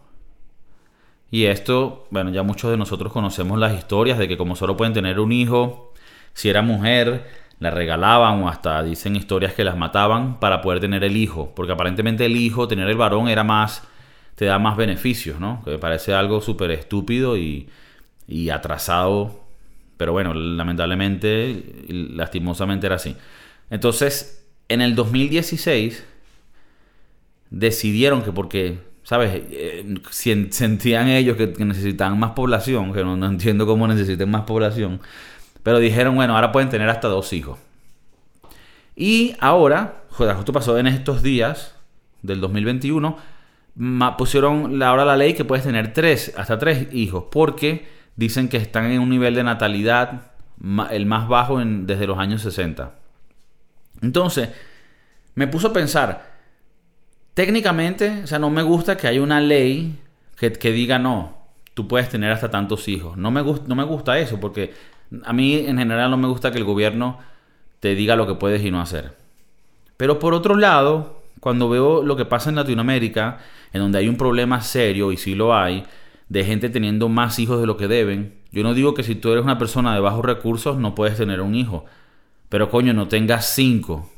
Y 1.32 1.46
esto, 1.46 2.06
bueno, 2.10 2.30
ya 2.30 2.42
muchos 2.42 2.70
de 2.70 2.76
nosotros 2.76 3.10
conocemos 3.10 3.58
las 3.58 3.72
historias 3.72 4.18
de 4.18 4.28
que 4.28 4.36
como 4.36 4.54
solo 4.54 4.76
pueden 4.76 4.92
tener 4.92 5.18
un 5.18 5.32
hijo, 5.32 5.94
si 6.34 6.50
era 6.50 6.60
mujer, 6.60 7.26
la 7.58 7.70
regalaban 7.70 8.42
o 8.42 8.50
hasta 8.50 8.82
dicen 8.82 9.16
historias 9.16 9.54
que 9.54 9.64
las 9.64 9.76
mataban 9.76 10.38
para 10.40 10.60
poder 10.60 10.80
tener 10.80 11.02
el 11.04 11.16
hijo. 11.16 11.50
Porque 11.56 11.72
aparentemente 11.72 12.26
el 12.26 12.36
hijo, 12.36 12.68
tener 12.68 12.86
el 12.86 12.98
varón, 12.98 13.28
era 13.28 13.44
más, 13.44 13.82
te 14.34 14.44
da 14.44 14.58
más 14.58 14.76
beneficios, 14.76 15.40
¿no? 15.40 15.62
Que 15.64 15.70
me 15.70 15.78
parece 15.78 16.12
algo 16.12 16.42
súper 16.42 16.70
estúpido 16.70 17.38
y, 17.38 17.66
y 18.28 18.50
atrasado. 18.50 19.40
Pero 19.96 20.12
bueno, 20.12 20.34
lamentablemente 20.34 21.86
lastimosamente 21.88 22.86
era 22.86 22.96
así. 22.96 23.16
Entonces, 23.70 24.46
en 24.68 24.82
el 24.82 24.94
2016 24.94 26.04
decidieron 27.48 28.22
que 28.22 28.32
porque, 28.32 28.80
¿sabes? 29.04 29.42
Eh, 29.50 29.94
sentían 30.10 31.08
ellos 31.08 31.36
que, 31.36 31.48
necesitaban 31.64 32.18
más 32.18 32.32
población, 32.32 32.92
que 32.92 33.02
no, 33.04 33.16
no 33.16 33.26
entiendo 33.26 33.66
cómo 33.66 33.86
necesiten 33.88 34.30
más 34.30 34.42
población, 34.42 35.00
pero 35.62 35.78
dijeron, 35.78 36.14
bueno, 36.14 36.34
ahora 36.34 36.52
pueden 36.52 36.68
tener 36.70 36.88
hasta 36.88 37.08
dos 37.08 37.32
hijos. 37.32 37.58
Y 38.96 39.34
ahora, 39.40 40.02
joder, 40.10 40.36
justo 40.36 40.52
pasó 40.52 40.78
en 40.78 40.86
estos 40.86 41.22
días 41.22 41.74
del 42.22 42.40
2021, 42.40 43.16
ma- 43.76 44.16
pusieron 44.16 44.82
ahora 44.82 45.04
la 45.04 45.16
ley 45.16 45.34
que 45.34 45.44
puedes 45.44 45.64
tener 45.64 45.92
tres, 45.92 46.32
hasta 46.36 46.58
tres 46.58 46.92
hijos, 46.92 47.24
porque 47.30 47.86
dicen 48.16 48.48
que 48.48 48.58
están 48.58 48.90
en 48.90 49.00
un 49.00 49.08
nivel 49.08 49.34
de 49.34 49.44
natalidad 49.44 50.32
el 50.90 51.06
más 51.06 51.26
bajo 51.28 51.58
desde 51.64 52.06
los 52.06 52.18
años 52.18 52.42
60. 52.42 52.92
Entonces, 54.02 54.50
me 55.34 55.46
puso 55.48 55.68
a 55.68 55.72
pensar, 55.72 56.31
técnicamente, 57.34 58.22
o 58.24 58.26
sea, 58.26 58.38
no 58.38 58.50
me 58.50 58.62
gusta 58.62 58.96
que 58.96 59.08
haya 59.08 59.22
una 59.22 59.40
ley 59.40 59.98
que, 60.36 60.72
diga 60.72 60.98
no, 60.98 61.36
tú 61.74 61.86
puedes 61.88 62.08
tener 62.08 62.32
hasta 62.32 62.50
tantos 62.50 62.88
hijos. 62.88 63.16
No 63.16 63.30
me, 63.30 63.42
gust- 63.42 63.66
no 63.66 63.74
me 63.74 63.84
gusta 63.84 64.18
eso, 64.18 64.40
porque 64.40 64.74
a 65.24 65.32
mí 65.32 65.54
en 65.54 65.78
general 65.78 66.10
no 66.10 66.16
me 66.16 66.28
gusta 66.28 66.50
que 66.50 66.58
el 66.58 66.64
gobierno 66.64 67.18
te 67.80 67.94
diga 67.94 68.16
lo 68.16 68.26
que 68.26 68.34
puedes 68.34 68.64
y 68.64 68.70
no 68.70 68.80
hacer. 68.80 69.16
Pero 69.96 70.18
por 70.18 70.34
otro 70.34 70.56
lado, 70.56 71.22
cuando 71.40 71.68
veo 71.68 72.02
lo 72.02 72.16
que 72.16 72.24
pasa 72.24 72.50
en 72.50 72.56
Latinoamérica, 72.56 73.38
en 73.72 73.80
donde 73.80 73.98
hay 73.98 74.08
un 74.08 74.16
problema 74.16 74.60
serio, 74.60 75.12
y 75.12 75.16
sí 75.16 75.34
lo 75.34 75.54
hay, 75.54 75.84
de 76.28 76.44
gente 76.44 76.70
teniendo 76.70 77.08
más 77.08 77.38
hijos 77.38 77.60
de 77.60 77.66
lo 77.66 77.76
que 77.76 77.88
deben, 77.88 78.34
yo 78.52 78.62
no 78.62 78.74
digo 78.74 78.94
que 78.94 79.02
si 79.02 79.14
tú 79.14 79.30
eres 79.32 79.44
una 79.44 79.58
persona 79.58 79.94
de 79.94 80.00
bajos 80.00 80.24
recursos 80.24 80.76
no 80.78 80.94
puedes 80.94 81.16
tener 81.16 81.40
un 81.40 81.54
hijo, 81.54 81.84
pero 82.48 82.68
coño, 82.68 82.92
no 82.94 83.08
tengas 83.08 83.54
cinco. 83.54 84.10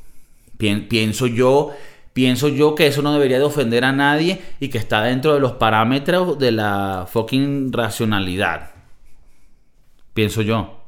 Pien- 0.57 0.87
pienso 0.87 1.27
yo, 1.27 1.71
pienso 2.15 2.47
yo 2.47 2.75
que 2.75 2.87
eso 2.87 3.01
no 3.01 3.11
debería 3.11 3.39
de 3.39 3.43
ofender 3.43 3.83
a 3.83 3.91
nadie 3.91 4.41
y 4.61 4.69
que 4.69 4.77
está 4.77 5.03
dentro 5.03 5.33
de 5.33 5.41
los 5.41 5.51
parámetros 5.51 6.39
de 6.39 6.53
la 6.53 7.09
fucking 7.11 7.73
racionalidad. 7.73 8.71
Pienso 10.13 10.41
yo. 10.41 10.85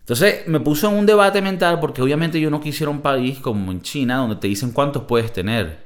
Entonces 0.00 0.48
me 0.48 0.58
puso 0.58 0.90
en 0.90 0.96
un 0.96 1.06
debate 1.06 1.40
mental 1.40 1.78
porque 1.78 2.02
obviamente 2.02 2.40
yo 2.40 2.50
no 2.50 2.60
quisiera 2.60 2.90
un 2.90 3.00
país 3.00 3.38
como 3.38 3.70
en 3.70 3.82
China 3.82 4.16
donde 4.16 4.34
te 4.34 4.48
dicen 4.48 4.72
cuántos 4.72 5.04
puedes 5.04 5.32
tener. 5.32 5.84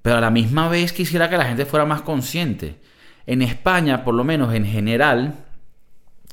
Pero 0.00 0.16
a 0.16 0.20
la 0.22 0.30
misma 0.30 0.70
vez 0.70 0.94
quisiera 0.94 1.28
que 1.28 1.36
la 1.36 1.44
gente 1.44 1.66
fuera 1.66 1.84
más 1.84 2.00
consciente. 2.00 2.80
En 3.26 3.42
España, 3.42 4.04
por 4.04 4.14
lo 4.14 4.24
menos 4.24 4.54
en 4.54 4.64
general, 4.64 5.44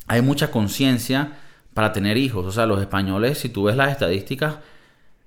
hay 0.08 0.22
mucha 0.22 0.50
conciencia 0.50 1.40
para 1.74 1.92
tener 1.92 2.16
hijos. 2.16 2.46
O 2.46 2.54
sea, 2.54 2.66
los 2.66 2.80
españoles, 2.80 3.38
si 3.38 3.50
tú 3.50 3.64
ves 3.64 3.76
las 3.76 3.92
estadísticas, 3.92 4.60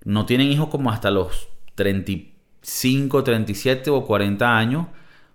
no 0.05 0.25
tienen 0.25 0.51
hijos 0.51 0.69
como 0.71 0.91
hasta 0.91 1.11
los 1.11 1.49
35, 1.79 3.23
37 3.25 3.91
o 3.91 4.05
40 4.05 4.59
años, 4.59 4.87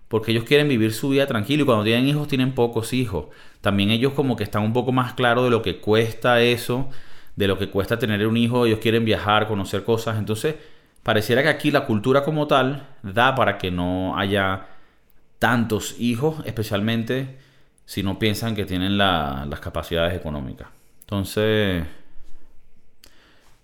porque 0.08 0.30
ellos 0.30 0.44
quieren 0.44 0.68
vivir 0.68 0.92
su 0.92 1.08
vida 1.08 1.26
tranquilo 1.26 1.62
y 1.64 1.66
cuando 1.66 1.84
tienen 1.84 2.06
hijos 2.06 2.28
tienen 2.28 2.52
pocos 2.52 2.92
hijos. 2.92 3.26
También 3.62 3.90
ellos 3.90 4.12
como 4.12 4.36
que 4.36 4.44
están 4.44 4.62
un 4.62 4.72
poco 4.72 4.92
más 4.92 5.14
claros 5.14 5.44
de 5.44 5.50
lo 5.50 5.62
que 5.62 5.78
cuesta 5.80 6.40
eso, 6.42 6.88
de 7.34 7.48
lo 7.48 7.58
que 7.58 7.70
cuesta 7.70 7.98
tener 7.98 8.26
un 8.26 8.36
hijo, 8.36 8.66
ellos 8.66 8.78
quieren 8.78 9.04
viajar, 9.04 9.48
conocer 9.48 9.84
cosas, 9.84 10.18
entonces 10.18 10.54
pareciera 11.02 11.42
que 11.42 11.48
aquí 11.48 11.70
la 11.70 11.86
cultura 11.86 12.22
como 12.24 12.46
tal 12.46 12.86
da 13.02 13.34
para 13.34 13.58
que 13.58 13.70
no 13.70 14.16
haya 14.16 14.66
tantos 15.38 15.96
hijos, 15.98 16.36
especialmente 16.44 17.38
si 17.86 18.02
no 18.02 18.18
piensan 18.18 18.54
que 18.54 18.64
tienen 18.66 18.96
la- 18.98 19.46
las 19.48 19.60
capacidades 19.60 20.14
económicas. 20.14 20.68
Entonces, 21.00 21.84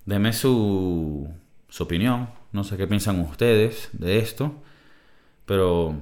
Deme 0.04 0.32
su, 0.32 1.28
su 1.68 1.82
opinión. 1.82 2.28
No 2.52 2.64
sé 2.64 2.76
qué 2.76 2.86
piensan 2.86 3.20
ustedes 3.20 3.88
de 3.92 4.18
esto. 4.18 4.54
Pero 5.46 5.94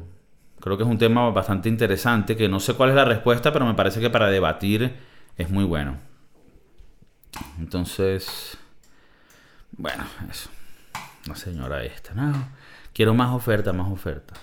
creo 0.61 0.76
que 0.76 0.82
es 0.82 0.88
un 0.88 0.99
tema 0.99 1.30
bastante 1.30 1.68
interesante. 1.68 2.36
Que 2.36 2.49
no 2.49 2.61
sé 2.61 2.74
cuál 2.74 2.90
es 2.90 2.96
la 2.96 3.05
respuesta, 3.05 3.53
pero 3.53 3.66
me 3.66 3.74
parece 3.74 4.01
que 4.01 4.11
para 4.11 4.28
debatir 4.28 4.96
es 5.36 5.51
muy 5.51 5.64
bueno. 5.64 5.96
Entonces, 7.59 8.57
bueno, 9.72 10.05
eso. 10.30 10.51
La 11.26 11.36
señora 11.36 11.84
esta, 11.84 12.14
¿no? 12.14 12.32
Quiero 12.92 13.14
más 13.14 13.34
oferta, 13.34 13.72
más 13.72 13.90
oferta. 13.92 14.34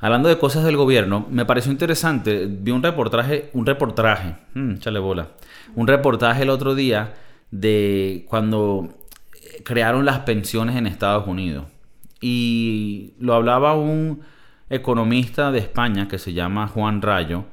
Hablando 0.00 0.28
de 0.28 0.38
cosas 0.38 0.64
del 0.64 0.76
gobierno, 0.76 1.26
me 1.28 1.44
pareció 1.44 1.72
interesante. 1.72 2.46
Vi 2.46 2.70
un 2.70 2.82
reportaje, 2.82 3.50
un 3.52 3.66
reportaje, 3.66 4.36
mm, 4.54 4.74
échale 4.74 5.00
bola. 5.00 5.30
Un 5.74 5.88
reportaje 5.88 6.44
el 6.44 6.50
otro 6.50 6.76
día 6.76 7.14
de 7.50 8.24
cuando 8.28 8.94
crearon 9.64 10.04
las 10.04 10.20
pensiones 10.20 10.76
en 10.76 10.86
Estados 10.86 11.26
Unidos. 11.26 11.66
Y 12.20 13.14
lo 13.18 13.34
hablaba 13.34 13.74
un 13.74 14.22
economista 14.70 15.50
de 15.52 15.58
España 15.60 16.08
que 16.08 16.18
se 16.18 16.32
llama 16.32 16.68
Juan 16.68 17.02
Rayo. 17.02 17.44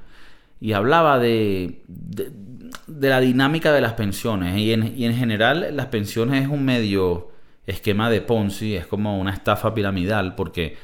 Y 0.60 0.74
hablaba 0.74 1.20
de, 1.20 1.84
de, 1.88 3.10
la 3.10 3.20
dinámica 3.20 3.72
de 3.72 3.82
las 3.82 3.93
pensiones. 3.93 4.58
Y 4.58 4.74
en, 4.74 4.97
y 4.97 5.06
en 5.06 5.16
general 5.16 5.76
las 5.76 5.88
pensiones 5.88 6.43
es 6.43 6.49
un 6.49 6.66
medio 6.66 7.32
esquema 7.68 8.10
de 8.10 8.22
Ponzi, 8.22 8.76
es 8.76 8.88
como 8.88 9.20
una 9.20 9.32
estafa 9.32 9.74
piramidal, 9.74 10.36
porque 10.36 10.78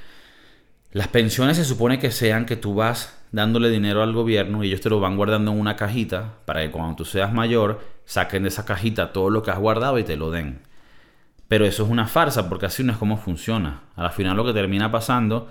las 0.92 1.08
pensiones 1.08 1.58
se 1.58 1.66
supone 1.66 2.00
que 2.00 2.12
sean 2.12 2.46
que 2.46 2.56
tú 2.56 2.76
vas 2.76 3.18
dándole 3.32 3.70
dinero 3.70 4.04
al 4.04 4.14
gobierno 4.14 4.64
y 4.64 4.68
ellos 4.68 4.82
te 4.82 4.90
lo 4.90 5.00
van 5.00 5.16
guardando 5.16 5.52
en 5.52 5.60
una 5.60 5.76
cajita 5.76 6.36
para 6.46 6.62
que 6.62 6.72
cuando 6.72 6.98
tú 6.98 7.06
seas 7.06 7.32
mayor 7.32 7.80
saquen 8.06 8.44
de 8.44 8.50
esa 8.50 8.66
cajita 8.66 9.14
todo 9.14 9.30
lo 9.30 9.42
que 9.42 9.52
has 9.52 9.60
guardado 9.60 9.98
y 10.00 10.04
te 10.04 10.18
lo 10.18 10.32
den. 10.32 10.60
Pero 11.52 11.66
eso 11.66 11.84
es 11.84 11.90
una 11.90 12.08
farsa 12.08 12.48
porque 12.48 12.68
así 12.68 12.82
no 12.82 12.94
es 12.94 12.98
como 12.98 13.18
funciona. 13.18 13.82
A 13.98 14.04
la 14.04 14.10
final 14.12 14.38
lo 14.38 14.46
que 14.46 14.54
termina 14.54 14.90
pasando 14.90 15.50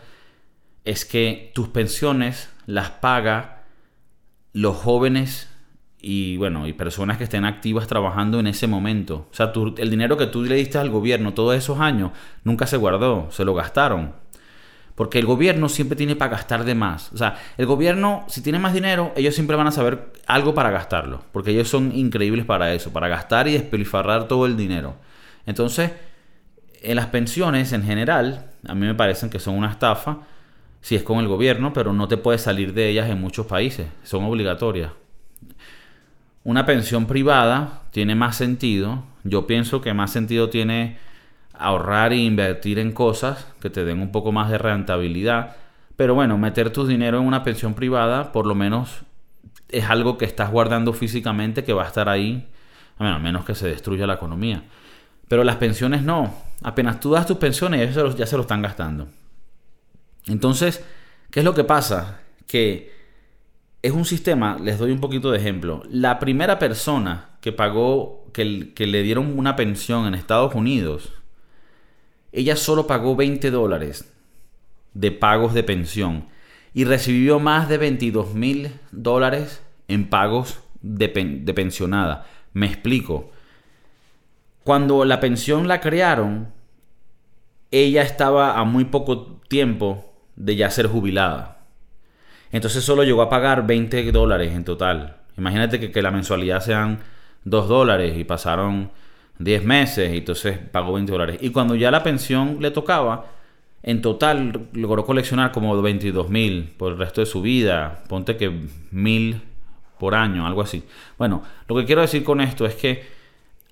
es 0.83 1.05
que 1.05 1.53
tus 1.55 1.69
pensiones 1.69 2.49
las 2.65 2.89
paga 2.89 3.65
los 4.55 4.79
jóvenes 4.79 5.51
y 6.01 6.39
bueno, 6.39 6.67
y 6.67 6.73
personas 6.73 7.19
que 7.19 7.25
estén 7.25 7.45
activas 7.45 7.87
trabajando 7.87 8.41
en 8.41 8.47
ese 8.47 8.67
momento. 8.67 9.29
O 9.31 9.35
sea, 9.35 9.53
el 9.77 9.91
dinero 9.91 10.17
que 10.17 10.27
tú 10.27 10.43
le 10.43 10.55
diste 10.55 10.79
al 10.79 10.89
gobierno 10.89 11.35
todos 11.35 11.55
esos 11.55 11.81
años 11.81 12.13
nunca 12.45 12.67
se 12.67 12.79
guardó, 12.79 13.31
se 13.31 13.45
lo 13.45 13.53
gastaron. 13.53 14.15
Porque 14.95 15.19
el 15.19 15.27
gobierno 15.27 15.69
siempre 15.69 15.97
tiene 15.97 16.17
para 16.17 16.31
gastar 16.31 16.65
de 16.65 16.75
más. 16.75 17.13
O 17.13 17.19
sea, 17.19 17.37
el 17.59 17.67
gobierno, 17.67 18.25
si 18.27 18.41
tiene 18.41 18.59
más 18.59 18.73
dinero, 18.73 19.13
ellos 19.17 19.35
siempre 19.35 19.55
van 19.55 19.67
a 19.67 19.71
saber 19.71 20.15
algo 20.27 20.55
para 20.55 20.71
gastarlo. 20.71 21.23
Porque 21.31 21.51
ellos 21.51 21.69
son 21.69 21.95
increíbles 21.95 22.47
para 22.47 22.73
eso, 22.73 22.91
para 22.91 23.09
gastar 23.09 23.49
y 23.49 23.53
despilfarrar 23.53 24.29
todo 24.29 24.47
el 24.47 24.57
dinero. 24.57 24.97
Entonces, 25.47 25.93
en 26.83 26.97
las 26.97 27.07
pensiones 27.07 27.73
en 27.73 27.83
general, 27.83 28.51
a 28.67 28.75
mí 28.75 28.87
me 28.87 28.95
parecen 28.95 29.31
que 29.31 29.39
son 29.39 29.55
una 29.55 29.71
estafa, 29.71 30.19
si 30.81 30.97
es 30.97 31.03
con 31.03 31.19
el 31.19 31.29
gobierno, 31.29 31.73
pero 31.73 31.93
no 31.93 32.09
te 32.09 32.17
puedes 32.17 32.43
salir 32.43 32.73
de 32.73 32.89
ellas 32.89 33.11
en 33.11 33.21
muchos 33.21 33.47
países. 33.47 33.87
Son 34.03 34.25
obligatorias. 34.25 34.93
Una 36.43 36.65
pensión 36.65 37.07
privada 37.07 37.83
tiene 37.91 38.15
más 38.15 38.37
sentido. 38.37 39.05
Yo 39.25 39.47
pienso 39.47 39.83
que 39.83 39.93
más 39.93 40.11
sentido 40.11 40.49
tiene 40.49 40.97
ahorrar 41.53 42.15
e 42.15 42.17
invertir 42.17 42.79
en 42.79 42.93
cosas 42.93 43.47
que 43.61 43.69
te 43.69 43.85
den 43.85 44.01
un 44.01 44.11
poco 44.11 44.33
más 44.33 44.51
de 44.51 44.57
rentabilidad. 44.57 45.57
Pero 45.97 46.15
bueno, 46.15 46.39
meter 46.39 46.71
tu 46.71 46.87
dinero 46.87 47.19
en 47.19 47.27
una 47.27 47.43
pensión 47.43 47.75
privada, 47.75 48.33
por 48.33 48.47
lo 48.47 48.55
menos 48.55 49.03
es 49.69 49.89
algo 49.91 50.17
que 50.17 50.25
estás 50.25 50.51
guardando 50.51 50.95
físicamente 50.95 51.63
que 51.63 51.75
va 51.75 51.85
a 51.85 51.89
estar 51.89 52.09
ahí, 52.09 52.49
a 52.99 53.19
menos 53.19 53.45
que 53.45 53.55
se 53.55 53.69
destruya 53.69 54.07
la 54.07 54.15
economía. 54.15 54.63
Pero 55.31 55.45
las 55.45 55.59
pensiones 55.59 56.03
no. 56.03 56.35
Apenas 56.61 56.99
tú 56.99 57.13
das 57.13 57.25
tus 57.25 57.37
pensiones, 57.37 57.95
ya 57.95 58.11
se 58.11 58.19
ya 58.19 58.27
se 58.27 58.35
lo 58.35 58.43
están 58.43 58.63
gastando. 58.63 59.07
Entonces, 60.27 60.85
¿qué 61.31 61.39
es 61.39 61.45
lo 61.45 61.55
que 61.55 61.63
pasa? 61.63 62.23
Que 62.49 62.93
es 63.81 63.93
un 63.93 64.05
sistema, 64.05 64.59
les 64.61 64.81
doy 64.81 64.91
un 64.91 64.99
poquito 64.99 65.31
de 65.31 65.39
ejemplo. 65.39 65.85
La 65.89 66.19
primera 66.19 66.59
persona 66.59 67.29
que 67.41 67.53
pagó, 67.53 68.27
que, 68.33 68.45
le 68.45 69.03
dieron 69.05 69.39
una 69.39 69.55
pensión 69.55 70.09
en 70.09 70.15
Estados 70.15 70.53
Unidos, 70.57 71.13
ella 72.33 72.57
solo 72.57 72.89
pagó 72.89 73.15
20 73.15 73.53
dólares 73.53 74.13
de 74.95 75.13
pagos 75.13 75.55
de 75.55 75.63
pensión 75.63 76.25
y 76.75 76.87
recibió 76.87 77.39
más 77.39 77.69
de 77.69 77.79
22 77.79 78.35
mil 78.35 78.73
dólares 78.91 79.63
en 79.87 80.11
pagos 80.11 80.59
de, 80.83 81.07
de 81.07 81.55
pensionada. 81.55 82.27
Me 82.53 82.67
explico. 82.67 83.31
Cuando 84.65 85.05
la 85.05 85.21
pensión 85.21 85.69
la 85.69 85.81
crearon, 85.81 86.53
ella 87.71 88.03
estaba 88.03 88.59
a 88.59 88.65
muy 88.65 88.85
poco 88.85 89.41
tiempo 89.49 90.13
de 90.37 90.57
ya 90.57 90.71
ser 90.71 90.87
jubilada. 90.87 91.59
Entonces 92.53 92.85
solo 92.85 93.05
llegó 93.05 93.23
a 93.23 93.29
pagar 93.29 93.67
20 93.67 94.11
dólares 94.13 94.53
en 94.53 94.65
total. 94.65 95.17
Imagínate 95.37 95.79
que, 95.79 95.91
que 95.91 96.03
la 96.03 96.11
mensualidad 96.11 96.61
sean 96.61 97.01
2 97.45 97.69
dólares 97.69 98.19
y 98.19 98.25
pasaron 98.25 98.91
10 99.39 99.65
meses 99.65 100.13
y 100.13 100.19
entonces 100.19 100.59
pagó 100.59 100.93
20 100.95 101.13
dólares. 101.13 101.39
Y 101.41 101.51
cuando 101.51 101.75
ya 101.75 101.91
la 101.91 102.03
pensión 102.03 102.59
le 102.61 102.71
tocaba, 102.71 103.27
en 103.83 104.03
total 104.03 104.69
logró 104.73 105.07
coleccionar 105.07 105.53
como 105.53 105.81
22 105.81 106.29
mil 106.29 106.75
por 106.77 106.93
el 106.93 106.99
resto 106.99 107.21
de 107.21 107.27
su 107.27 107.41
vida. 107.41 108.03
Ponte 108.09 108.37
que 108.37 108.69
mil 108.91 109.43
por 109.99 110.15
año, 110.15 110.47
algo 110.47 110.63
así. 110.63 110.83
Bueno, 111.17 111.43
lo 111.69 111.77
que 111.77 111.85
quiero 111.85 112.03
decir 112.03 112.25
con 112.25 112.41
esto 112.41 112.67
es 112.67 112.75
que 112.75 113.20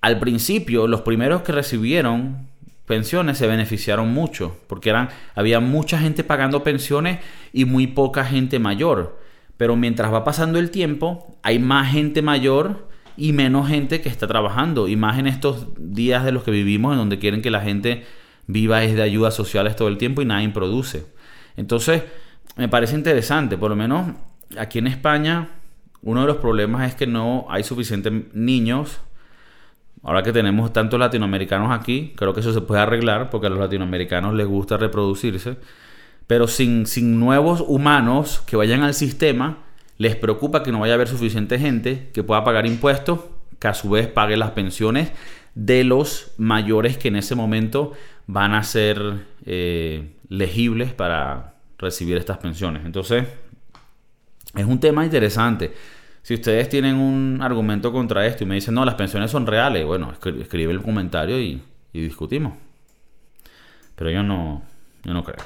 al 0.01 0.19
principio 0.19 0.87
los 0.87 1.01
primeros 1.01 1.41
que 1.41 1.51
recibieron 1.51 2.47
pensiones 2.85 3.37
se 3.37 3.47
beneficiaron 3.47 4.11
mucho 4.11 4.57
porque 4.67 4.89
eran 4.89 5.09
había 5.35 5.59
mucha 5.59 5.99
gente 5.99 6.23
pagando 6.23 6.63
pensiones 6.63 7.19
y 7.53 7.65
muy 7.65 7.87
poca 7.87 8.25
gente 8.25 8.59
mayor. 8.59 9.19
Pero 9.57 9.75
mientras 9.75 10.13
va 10.13 10.23
pasando 10.23 10.57
el 10.57 10.71
tiempo 10.71 11.37
hay 11.43 11.59
más 11.59 11.91
gente 11.91 12.21
mayor 12.21 12.87
y 13.17 13.33
menos 13.33 13.67
gente 13.67 14.01
que 14.01 14.09
está 14.09 14.27
trabajando. 14.27 14.87
Y 14.87 14.95
más 14.95 15.19
en 15.19 15.27
estos 15.27 15.67
días 15.77 16.23
de 16.23 16.31
los 16.31 16.43
que 16.43 16.51
vivimos 16.51 16.93
en 16.93 16.99
donde 16.99 17.19
quieren 17.19 17.41
que 17.41 17.51
la 17.51 17.61
gente 17.61 18.05
viva 18.49 18.83
es 18.83 18.95
de 18.95 19.03
ayudas 19.03 19.35
sociales 19.35 19.75
todo 19.75 19.89
el 19.89 19.99
tiempo 19.99 20.23
y 20.23 20.25
nadie 20.25 20.49
produce 20.49 21.05
entonces 21.55 22.01
me 22.55 22.67
parece 22.67 22.95
interesante 22.95 23.59
por 23.59 23.69
lo 23.69 23.75
menos 23.75 24.15
aquí 24.57 24.79
en 24.79 24.87
España 24.87 25.49
uno 26.01 26.21
de 26.21 26.27
los 26.27 26.37
problemas 26.37 26.87
es 26.87 26.95
que 26.95 27.05
no 27.05 27.45
hay 27.47 27.63
suficientes 27.63 28.11
niños 28.33 29.01
ahora 30.03 30.23
que 30.23 30.31
tenemos 30.31 30.71
tantos 30.73 30.99
latinoamericanos 30.99 31.71
aquí, 31.71 32.13
creo 32.15 32.33
que 32.33 32.39
eso 32.39 32.53
se 32.53 32.61
puede 32.61 32.81
arreglar 32.81 33.29
porque 33.29 33.47
a 33.47 33.49
los 33.49 33.59
latinoamericanos 33.59 34.33
les 34.33 34.47
gusta 34.47 34.77
reproducirse. 34.77 35.57
Pero 36.27 36.47
sin, 36.47 36.85
sin 36.85 37.19
nuevos 37.19 37.63
humanos 37.67 38.43
que 38.45 38.55
vayan 38.55 38.83
al 38.83 38.93
sistema, 38.93 39.57
les 39.97 40.15
preocupa 40.15 40.63
que 40.63 40.71
no 40.71 40.79
vaya 40.79 40.93
a 40.93 40.95
haber 40.95 41.07
suficiente 41.07 41.59
gente 41.59 42.09
que 42.13 42.23
pueda 42.23 42.43
pagar 42.43 42.65
impuestos, 42.65 43.19
que 43.59 43.67
a 43.67 43.73
su 43.73 43.89
vez 43.89 44.07
pague 44.07 44.37
las 44.37 44.51
pensiones 44.51 45.11
de 45.55 45.83
los 45.83 46.31
mayores 46.37 46.97
que 46.97 47.09
en 47.09 47.17
ese 47.17 47.35
momento 47.35 47.93
van 48.27 48.53
a 48.53 48.63
ser 48.63 49.25
eh, 49.45 50.13
legibles 50.29 50.93
para 50.93 51.55
recibir 51.77 52.17
estas 52.17 52.37
pensiones. 52.37 52.85
Entonces, 52.85 53.25
es 54.55 54.65
un 54.65 54.79
tema 54.79 55.03
interesante. 55.03 55.73
Si 56.29 56.35
ustedes 56.35 56.69
tienen 56.69 56.97
un 56.97 57.39
argumento 57.41 57.91
contra 57.91 58.23
esto 58.27 58.43
y 58.43 58.45
me 58.45 58.53
dicen, 58.53 58.75
no, 58.75 58.85
las 58.85 58.93
pensiones 58.93 59.31
son 59.31 59.47
reales, 59.47 59.83
bueno, 59.83 60.13
escribe 60.39 60.71
el 60.71 60.83
comentario 60.83 61.41
y, 61.41 61.59
discutimos. 61.91 62.53
Pero 63.95 64.11
yo 64.11 64.21
no, 64.21 64.61
yo 65.03 65.11
no 65.11 65.23
creo. 65.23 65.43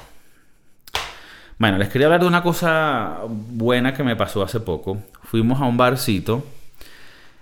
Bueno, 1.58 1.78
les 1.78 1.88
quería 1.88 2.08
hablar 2.08 2.20
de 2.20 2.26
una 2.26 2.42
cosa 2.42 3.20
buena 3.26 3.94
que 3.94 4.04
me 4.04 4.14
pasó 4.14 4.42
hace 4.42 4.60
poco. 4.60 4.98
Fuimos 5.22 5.58
a 5.58 5.64
un 5.64 5.78
barcito. 5.78 6.44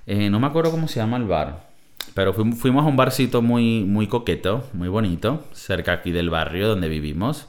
Eh, 0.07 0.31
no 0.31 0.39
me 0.39 0.47
acuerdo 0.47 0.71
cómo 0.71 0.87
se 0.87 1.01
llama 1.01 1.17
el 1.17 1.25
bar. 1.25 1.67
Pero 2.15 2.33
fuimos, 2.35 2.85
a 2.85 2.89
un 2.89 2.97
barcito 2.97 3.43
muy, 3.43 3.83
muy 3.83 4.07
coqueto, 4.07 4.71
muy 4.73 4.87
bonito, 4.87 5.49
cerca 5.51 5.95
aquí 5.95 6.13
del 6.13 6.31
barrio 6.31 6.69
donde 6.69 6.89
vivimos. 6.89 7.49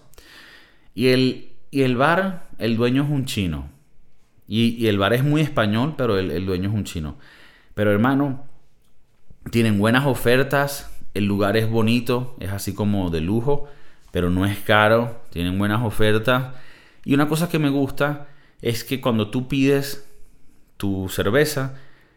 Y 0.95 1.09
el, 1.09 1.51
y 1.69 1.83
el 1.83 1.97
bar, 1.97 2.47
el 2.57 2.77
dueño 2.77 3.03
es 3.03 3.11
un 3.11 3.25
chino. 3.25 3.72
Y, 4.47 4.87
el 4.87 4.97
bar 4.97 5.13
es 5.13 5.23
muy 5.23 5.41
español, 5.41 5.95
pero 5.97 6.17
el, 6.17 6.45
dueño 6.45 6.69
es 6.69 6.75
un 6.75 6.83
chino. 6.83 7.17
Pero 7.73 7.91
hermano, 7.91 8.45
tienen 9.51 9.79
buenas 9.79 10.05
ofertas, 10.05 10.91
el 11.13 11.25
lugar 11.25 11.57
es 11.57 11.69
bonito, 11.69 12.35
es 12.39 12.51
así 12.51 12.73
como 12.73 13.09
de 13.09 13.21
lujo 13.21 13.69
pero 14.13 14.29
no 14.29 14.45
es 14.45 14.59
caro, 14.59 15.23
tienen 15.31 15.57
buenas 15.57 15.81
ofertas. 15.81 16.53
Y 17.03 17.15
una 17.15 17.27
cosa 17.27 17.49
que 17.49 17.57
me 17.57 17.69
gusta 17.69 18.27
es 18.61 18.83
que 18.83 19.01
cuando 19.01 19.31
tú 19.31 19.47
pides 19.47 20.07
tu 20.77 21.09
cerveza, 21.09 21.73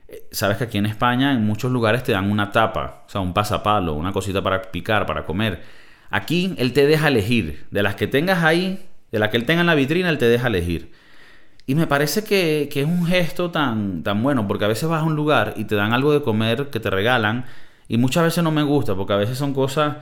eh, 0.06 0.28
sabes 0.30 0.58
que 0.58 0.64
aquí 0.64 0.76
en 0.76 0.84
España 0.84 1.32
en 1.32 1.46
muchos 1.46 1.72
lugares 1.72 2.02
te 2.02 2.12
dan 2.12 2.30
una 2.30 2.52
tapa, 2.52 3.04
o 3.06 3.08
sea, 3.08 3.22
un 3.22 3.32
pasapalo, 3.32 3.94
una 3.94 4.12
cosita 4.12 4.42
para 4.42 4.60
picar, 4.60 5.06
para 5.06 5.24
comer. 5.24 5.62
Aquí 6.10 6.54
él 6.58 6.74
te 6.74 6.86
deja 6.86 7.08
elegir, 7.08 7.64
de 7.70 7.82
las 7.82 7.94
que 7.94 8.06
tengas 8.06 8.44
ahí, 8.44 8.86
de 9.10 9.18
las 9.18 9.30
que 9.30 9.38
él 9.38 9.46
tenga 9.46 9.62
en 9.62 9.66
la 9.66 9.74
vitrina, 9.74 10.10
él 10.10 10.18
te 10.18 10.28
deja 10.28 10.48
elegir. 10.48 10.92
Y 11.66 11.74
me 11.74 11.86
parece 11.86 12.22
que, 12.22 12.68
que, 12.72 12.82
es 12.82 12.86
un 12.86 13.06
gesto 13.06 13.50
tan, 13.50 14.04
tan 14.04 14.22
bueno, 14.22 14.46
porque 14.46 14.64
a 14.64 14.68
veces 14.68 14.88
vas 14.88 15.02
a 15.02 15.04
un 15.04 15.16
lugar 15.16 15.54
y 15.56 15.64
te 15.64 15.74
dan 15.74 15.92
algo 15.92 16.12
de 16.12 16.22
comer 16.22 16.68
que 16.70 16.78
te 16.78 16.90
regalan, 16.90 17.44
y 17.88 17.98
muchas 17.98 18.24
veces 18.24 18.44
no 18.44 18.50
me 18.50 18.62
gusta, 18.62 18.94
porque 18.94 19.12
a 19.12 19.16
veces 19.16 19.36
son 19.38 19.52
cosas 19.52 19.96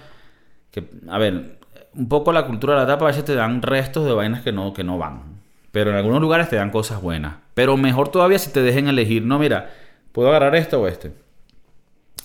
que, 0.70 0.88
a 1.08 1.18
ver, 1.18 1.58
un 1.94 2.08
poco 2.08 2.32
la 2.32 2.46
cultura 2.46 2.74
de 2.74 2.80
la 2.80 2.86
tapa, 2.86 3.04
a 3.06 3.08
veces 3.08 3.24
te 3.24 3.34
dan 3.34 3.62
restos 3.62 4.04
de 4.04 4.12
vainas 4.12 4.42
que 4.42 4.52
no, 4.52 4.74
que 4.74 4.84
no 4.84 4.98
van. 4.98 5.40
Pero 5.72 5.90
en 5.90 5.96
algunos 5.96 6.20
lugares 6.20 6.48
te 6.48 6.56
dan 6.56 6.70
cosas 6.70 7.00
buenas. 7.00 7.36
Pero 7.54 7.76
mejor 7.76 8.08
todavía 8.08 8.38
si 8.38 8.50
te 8.50 8.62
dejen 8.62 8.88
elegir, 8.88 9.24
no, 9.24 9.38
mira, 9.38 9.70
puedo 10.12 10.28
agarrar 10.28 10.54
esto 10.54 10.80
o 10.80 10.88
este. 10.88 11.12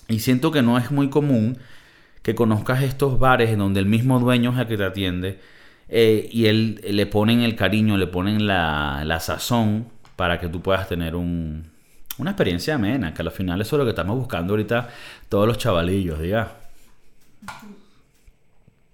Y 0.08 0.20
siento 0.20 0.52
que 0.52 0.62
no 0.62 0.78
es 0.78 0.92
muy 0.92 1.10
común 1.10 1.58
que 2.22 2.36
conozcas 2.36 2.84
estos 2.84 3.20
bares 3.20 3.50
en 3.50 3.60
donde 3.60 3.80
el 3.80 3.86
mismo 3.86 4.20
dueño 4.20 4.52
es 4.52 4.60
el 4.60 4.68
que 4.68 4.78
te 4.78 4.86
atiende 4.86 5.40
eh, 5.90 6.30
y 6.32 6.46
él 6.46 6.82
le 6.88 7.06
ponen 7.08 7.42
el 7.42 7.56
cariño, 7.56 7.98
le 7.98 8.08
ponen 8.08 8.46
la, 8.46 9.04
la 9.06 9.20
sazón 9.20 9.88
para 10.16 10.40
que 10.40 10.48
tú 10.48 10.62
puedas 10.62 10.88
tener 10.88 11.16
un, 11.16 11.72
una 12.20 12.32
experiencia 12.32 12.76
amena, 12.76 13.14
que 13.14 13.22
al 13.22 13.32
final 13.32 13.60
eso 13.62 13.76
es 13.76 13.80
lo 13.80 13.86
que 13.86 13.92
estamos 13.92 14.18
buscando 14.18 14.54
ahorita 14.54 14.90
todos 15.30 15.48
los 15.48 15.58
chavalillos, 15.58 16.20
diga. 16.20 16.58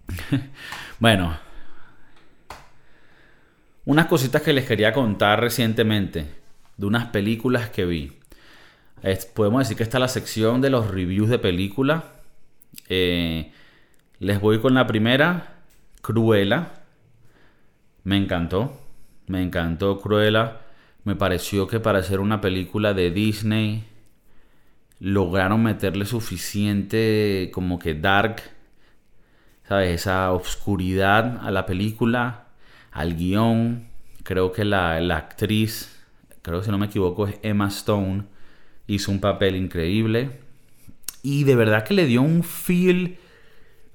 bueno, 1.00 1.38
unas 3.86 4.06
cositas 4.06 4.42
que 4.42 4.54
les 4.54 4.66
quería 4.66 4.94
contar 4.94 5.42
recientemente 5.42 6.28
de 6.78 6.86
unas 6.86 7.08
películas 7.08 7.70
que 7.70 7.86
vi. 7.86 8.14
podemos 9.34 9.60
decir 9.60 9.76
que 9.78 9.84
está 9.84 10.00
la 10.00 10.08
sección 10.08 10.62
de 10.62 10.70
los 10.70 10.90
reviews 10.90 11.30
de 11.30 11.40
película. 11.40 12.06
Eh, 12.90 13.52
les 14.20 14.40
voy 14.40 14.60
con 14.60 14.74
la 14.76 14.88
primera, 14.88 15.56
Cruella. 16.02 16.85
Me 18.06 18.16
encantó, 18.16 18.80
me 19.28 19.44
encantó 19.44 20.00
Cruella. 20.00 20.62
Me 21.04 21.18
pareció 21.18 21.68
que 21.68 21.82
para 21.82 22.00
hacer 22.00 22.22
una 22.22 22.40
película 22.40 22.94
de 22.94 23.12
Disney 23.12 23.84
lograron 25.00 25.62
meterle 25.62 26.06
suficiente 26.06 27.52
como 27.54 27.78
que 27.78 27.94
dark 27.94 28.42
¿sabes? 29.68 30.02
Esa 30.02 30.32
oscuridad 30.32 31.40
a 31.42 31.52
la 31.52 31.66
película, 31.66 32.46
al 32.92 33.16
guion. 33.16 33.88
Creo 34.24 34.52
que 34.52 34.66
la, 34.66 34.98
actriz, 35.16 36.04
creo 36.42 36.60
que 36.60 36.66
si 36.66 36.72
no 36.72 36.78
me 36.78 36.88
equivoco, 36.88 37.28
es 37.28 37.38
Emma 37.44 37.68
Stone, 37.68 38.24
hizo 38.88 39.12
un 39.12 39.20
papel 39.20 39.56
increíble. 39.56 40.40
Y 41.22 41.44
de 41.44 41.56
verdad 41.56 41.84
que 41.84 41.94
le 41.94 42.06
dio 42.06 42.22
un 42.22 42.44
feel 42.44 43.18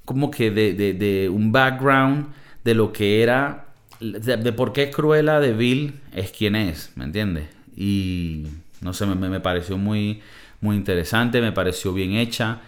como 0.04 0.30
que 0.30 0.50
de, 0.50 1.28
un 1.28 1.52
background 1.52 2.32
de 2.64 2.74
lo 2.74 2.92
que 2.92 3.22
era, 3.22 3.69
de, 4.00 4.52
por 4.52 4.72
qué 4.72 4.90
Cruella 4.90 5.40
de 5.40 5.52
Bill 5.52 6.00
es 6.14 6.32
quien 6.32 6.56
es, 6.56 6.92
¿me 6.96 7.04
entiendes? 7.04 7.48
Y 7.76 8.46
no 8.80 8.92
sé, 8.92 9.06
me, 9.06 9.28
me 9.28 9.40
pareció 9.40 9.78
muy, 9.78 10.20
muy 10.60 10.76
interesante, 10.76 11.40
me 11.40 11.52
pareció 11.52 11.92
bien 11.92 12.12
hecha 12.12 12.60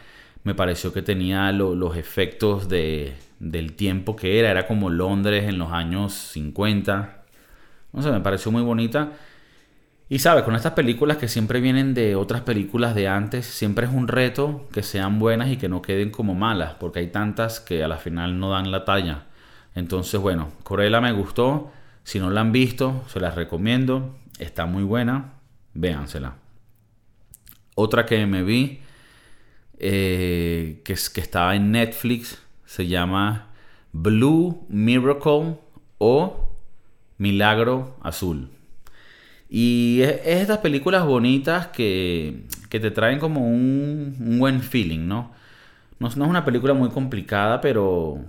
me 0.44 0.54
pareció 0.54 0.92
que 0.92 1.02
tenía 1.02 1.52
los 1.52 1.96
efectos 1.96 2.68
de, 2.68 3.14
del 3.38 3.74
tiempo 3.74 4.16
que 4.16 4.38
era. 4.38 4.50
Era 4.50 4.66
como 4.66 4.90
Londres 4.90 5.44
en 5.44 5.58
los 5.58 5.72
años 5.72 6.12
50. 6.12 7.22
No 7.92 8.02
sé, 8.02 8.10
me 8.10 8.20
pareció 8.20 8.50
muy 8.50 8.62
bonita. 8.62 9.12
Y 10.08 10.18
sabes, 10.18 10.42
con 10.42 10.54
estas 10.54 10.72
películas 10.72 11.16
que 11.16 11.28
siempre 11.28 11.60
vienen 11.60 11.94
de 11.94 12.16
otras 12.16 12.42
películas 12.42 12.94
de 12.94 13.08
antes, 13.08 13.46
siempre 13.46 13.86
es 13.86 13.92
un 13.92 14.08
reto 14.08 14.68
que 14.72 14.82
sean 14.82 15.18
buenas 15.18 15.48
y 15.48 15.56
que 15.56 15.68
no 15.68 15.80
queden 15.80 16.10
como 16.10 16.34
malas, 16.34 16.74
porque 16.74 16.98
hay 16.98 17.06
tantas 17.06 17.60
que 17.60 17.82
a 17.82 17.88
la 17.88 17.96
final 17.96 18.38
no 18.38 18.50
dan 18.50 18.70
la 18.70 18.84
talla. 18.84 19.24
Entonces, 19.74 20.20
bueno, 20.20 20.50
Corella 20.62 21.00
me 21.00 21.12
gustó. 21.12 21.70
Si 22.04 22.18
no 22.18 22.30
la 22.30 22.40
han 22.40 22.52
visto, 22.52 23.04
se 23.08 23.20
las 23.20 23.34
recomiendo. 23.34 24.16
Está 24.38 24.66
muy 24.66 24.82
buena. 24.82 25.34
Véansela. 25.74 26.36
Otra 27.74 28.04
que 28.04 28.26
me 28.26 28.42
vi 28.42 28.80
eh, 29.78 30.80
que, 30.84 30.94
que 31.12 31.20
estaba 31.20 31.56
en 31.56 31.72
Netflix, 31.72 32.40
se 32.66 32.86
llama 32.86 33.48
Blue 33.92 34.64
Miracle 34.68 35.56
o 35.98 36.54
Milagro 37.18 37.96
Azul. 38.02 38.48
Y 39.48 40.00
es, 40.02 40.20
estas 40.24 40.58
películas 40.58 41.04
bonitas 41.04 41.66
que, 41.68 42.44
que 42.68 42.80
te 42.80 42.90
traen 42.90 43.18
como 43.18 43.46
un, 43.46 44.16
un, 44.18 44.38
buen 44.38 44.60
feeling, 44.60 45.06
¿no? 45.06 45.32
¿no? 45.98 46.08
es 46.08 46.16
una 46.16 46.44
película 46.44 46.74
muy 46.74 46.88
complicada, 46.90 47.60
pero... 47.60 48.24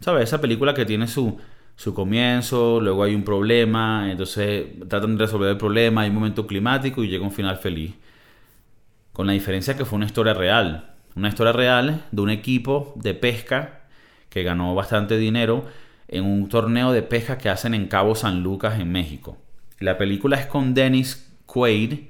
¿Sabes? 0.00 0.24
Esa 0.24 0.40
película 0.40 0.74
que 0.74 0.84
tiene 0.84 1.06
su, 1.06 1.38
su 1.76 1.94
comienzo, 1.94 2.80
luego 2.80 3.02
hay 3.04 3.14
un 3.14 3.24
problema, 3.24 4.10
entonces 4.10 4.66
tratan 4.88 5.16
de 5.16 5.24
resolver 5.24 5.50
el 5.50 5.56
problema, 5.56 6.02
hay 6.02 6.10
un 6.10 6.16
momento 6.16 6.46
climático 6.46 7.02
y 7.02 7.08
llega 7.08 7.24
un 7.24 7.32
final 7.32 7.56
feliz 7.58 7.94
con 9.12 9.26
la 9.28 9.32
diferencia 9.32 9.76
que 9.76 9.84
fue 9.84 9.96
una 9.96 10.06
historia 10.06 10.34
real. 10.34 10.94
Una 11.14 11.28
historia 11.28 11.52
real 11.52 12.04
de 12.10 12.20
un 12.20 12.30
equipo 12.30 12.92
de 12.96 13.14
pesca 13.14 13.82
que 14.28 14.42
ganó 14.42 14.74
bastante 14.74 15.16
dinero 15.16 15.64
en 16.08 16.24
un 16.24 16.48
torneo 16.48 16.92
de 16.92 17.02
pesca 17.02 17.38
que 17.38 17.48
hacen 17.48 17.74
en 17.74 17.86
Cabo 17.86 18.16
San 18.16 18.42
Lucas 18.42 18.80
en 18.80 18.90
México. 18.90 19.38
La 19.78 19.96
película 19.96 20.36
es 20.36 20.46
con 20.46 20.74
Dennis 20.74 21.32
Quaid, 21.46 22.08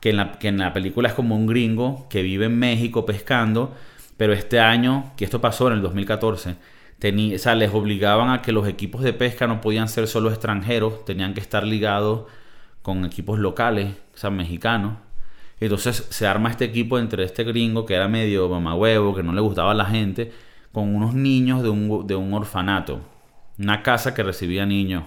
que 0.00 0.10
en 0.10 0.16
la, 0.16 0.32
que 0.32 0.48
en 0.48 0.58
la 0.58 0.72
película 0.72 1.10
es 1.10 1.14
como 1.14 1.36
un 1.36 1.46
gringo 1.46 2.06
que 2.08 2.22
vive 2.22 2.46
en 2.46 2.58
México 2.58 3.04
pescando, 3.04 3.74
pero 4.16 4.32
este 4.32 4.60
año, 4.60 5.12
que 5.18 5.26
esto 5.26 5.42
pasó 5.42 5.68
en 5.68 5.74
el 5.74 5.82
2014, 5.82 6.56
o 7.02 7.54
les 7.54 7.74
obligaban 7.74 8.30
a 8.30 8.42
que 8.42 8.52
los 8.52 8.68
equipos 8.68 9.02
de 9.02 9.12
pesca 9.12 9.46
no 9.46 9.60
podían 9.60 9.88
ser 9.88 10.06
solo 10.06 10.30
extranjeros, 10.30 11.04
tenían 11.04 11.34
que 11.34 11.40
estar 11.40 11.66
ligados 11.66 12.24
con 12.82 13.04
equipos 13.04 13.38
locales, 13.38 13.94
o 14.14 14.16
sea, 14.16 14.30
mexicanos. 14.30 14.94
Entonces 15.60 16.06
se 16.10 16.26
arma 16.26 16.50
este 16.50 16.64
equipo 16.64 16.98
entre 16.98 17.24
este 17.24 17.44
gringo 17.44 17.84
que 17.86 17.94
era 17.94 18.08
medio 18.08 18.48
mamahuevo, 18.48 19.14
que 19.14 19.22
no 19.22 19.32
le 19.32 19.40
gustaba 19.40 19.72
a 19.72 19.74
la 19.74 19.84
gente, 19.86 20.32
con 20.72 20.94
unos 20.94 21.14
niños 21.14 21.62
de 21.62 21.70
un, 21.70 22.06
de 22.06 22.16
un 22.16 22.32
orfanato, 22.32 23.00
una 23.58 23.82
casa 23.82 24.14
que 24.14 24.22
recibía 24.22 24.66
niños. 24.66 25.04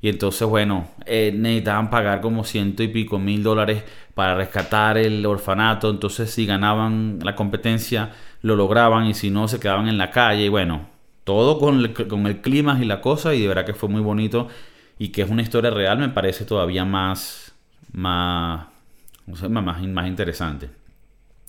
Y 0.00 0.08
entonces, 0.08 0.46
bueno, 0.46 0.88
eh, 1.06 1.32
necesitaban 1.34 1.90
pagar 1.90 2.20
como 2.20 2.44
ciento 2.44 2.82
y 2.82 2.88
pico 2.88 3.18
mil 3.18 3.42
dólares 3.42 3.82
para 4.14 4.34
rescatar 4.34 4.96
el 4.96 5.24
orfanato. 5.26 5.90
Entonces, 5.90 6.30
si 6.30 6.46
ganaban 6.46 7.18
la 7.22 7.34
competencia, 7.34 8.12
lo 8.42 8.54
lograban 8.56 9.06
y 9.06 9.14
si 9.14 9.30
no, 9.30 9.48
se 9.48 9.58
quedaban 9.58 9.88
en 9.88 9.98
la 9.98 10.10
calle. 10.10 10.44
Y 10.44 10.48
bueno, 10.48 10.86
todo 11.28 11.58
con 11.58 11.80
el, 11.80 12.40
clima 12.40 12.78
y 12.80 12.86
la 12.86 13.02
cosa. 13.02 13.34
Y 13.34 13.42
de 13.42 13.48
verdad 13.48 13.66
que 13.66 13.74
fue 13.74 13.90
muy 13.90 14.00
bonito. 14.00 14.48
Y 14.98 15.08
que 15.10 15.20
es 15.20 15.28
una 15.28 15.42
historia 15.42 15.70
real, 15.70 15.98
me 15.98 16.08
parece 16.08 16.46
todavía 16.46 16.86
más, 16.86 17.52
más, 17.92 18.68
más, 19.26 19.82
más 19.86 20.06
interesante. 20.08 20.70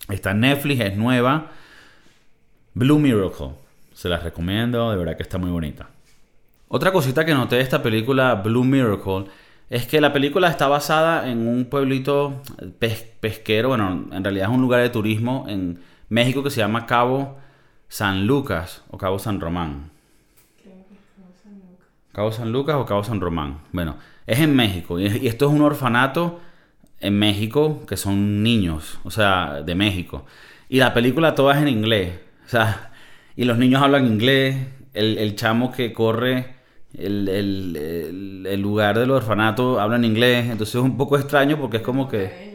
Está 0.10 0.34
Netflix, 0.34 0.82
es 0.82 0.98
nueva. 0.98 1.52
Blue 2.74 3.00
Miracle. 3.00 3.52
Se 3.94 4.10
las 4.10 4.22
recomiendo, 4.22 4.92
de 4.92 4.98
verdad 4.98 5.16
que 5.16 5.24
está 5.24 5.38
muy 5.38 5.50
bonita. 5.50 5.88
Otra 6.68 6.92
cosita 6.92 7.24
que 7.24 7.34
noté 7.34 7.56
de 7.56 7.62
esta 7.62 7.82
película, 7.82 8.36
Blue 8.36 8.66
Miracle, 8.66 9.28
es 9.70 9.88
que 9.88 10.02
la 10.02 10.12
película 10.12 10.50
está 10.50 10.68
basada 10.68 11.32
en 11.32 11.48
un 11.48 11.66
pueblito 11.66 12.42
pes- 12.80 13.08
pesquero, 13.22 13.70
bueno, 13.70 14.08
en 14.12 14.24
realidad 14.26 14.50
es 14.50 14.56
un 14.56 14.62
lugar 14.62 14.82
de 14.82 14.90
turismo 14.90 15.46
en 15.48 15.80
México 16.10 16.44
que 16.44 16.50
se 16.50 16.60
llama 16.60 16.86
Cabo 16.86 17.38
San 17.90 18.26
Lucas 18.28 18.84
o 18.90 18.98
Cabo 18.98 19.20
San 19.20 19.40
Román. 19.42 19.90
Cabo 22.14 22.32
San 22.32 22.52
Lucas 22.52 22.76
o 22.76 22.86
Cabo 22.86 23.04
San 23.04 23.20
Román. 23.22 23.60
Bueno, 23.72 23.98
es 24.26 24.40
en 24.40 24.56
México. 24.56 25.00
Y, 25.00 25.28
esto 25.28 25.48
es 25.48 25.52
un 25.54 25.62
orfanato 25.62 26.40
en 27.00 27.18
México 27.18 27.86
que 27.88 27.98
son 27.98 28.44
niños, 28.44 29.00
o 29.04 29.12
sea, 29.12 29.62
de 29.64 29.76
México. 29.76 30.26
Y 30.70 30.80
la 30.80 30.94
película 30.94 31.36
toda 31.36 31.56
es 31.56 31.62
en 31.62 31.68
inglés. 31.68 32.14
O 32.46 32.50
sea, 32.50 32.92
y 33.36 33.46
los 33.46 33.58
niños 33.58 33.82
hablan 33.82 34.06
inglés. 34.06 34.56
El, 34.94 35.18
el 35.18 35.36
chamo 35.36 35.72
que 35.72 35.94
corre 35.94 36.56
el, 36.98 37.28
el- 37.30 38.46
el- 38.48 38.62
lugar 38.62 38.98
del 38.98 39.12
orfanato 39.12 39.80
habla 39.80 39.96
en 39.98 40.06
inglés. 40.06 40.50
Entonces 40.50 40.76
es 40.76 40.82
un 40.82 40.98
poco 40.98 41.18
extraño 41.18 41.58
porque 41.60 41.78
es 41.78 41.84
como 41.84 42.08
que... 42.08 42.50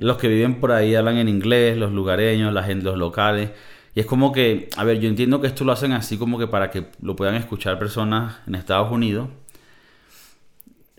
Los 0.00 0.16
que 0.16 0.28
viven 0.28 0.60
por 0.60 0.70
ahí 0.70 0.94
hablan 0.94 1.16
en 1.16 1.28
inglés, 1.28 1.76
los 1.76 1.92
lugareños, 1.92 2.52
la 2.52 2.62
gente, 2.62 2.84
los 2.84 2.96
locales. 2.98 3.50
Y 3.94 4.00
es 4.00 4.06
como 4.06 4.32
que, 4.32 4.68
a 4.76 4.84
ver, 4.84 5.00
yo 5.00 5.08
entiendo 5.08 5.40
que 5.40 5.46
esto 5.46 5.64
lo 5.64 5.72
hacen 5.72 5.92
así 5.92 6.16
como 6.18 6.38
que 6.38 6.46
para 6.46 6.70
que 6.70 6.86
lo 7.02 7.16
puedan 7.16 7.34
escuchar 7.34 7.78
personas 7.78 8.36
en 8.46 8.54
Estados 8.54 8.92
Unidos. 8.92 9.28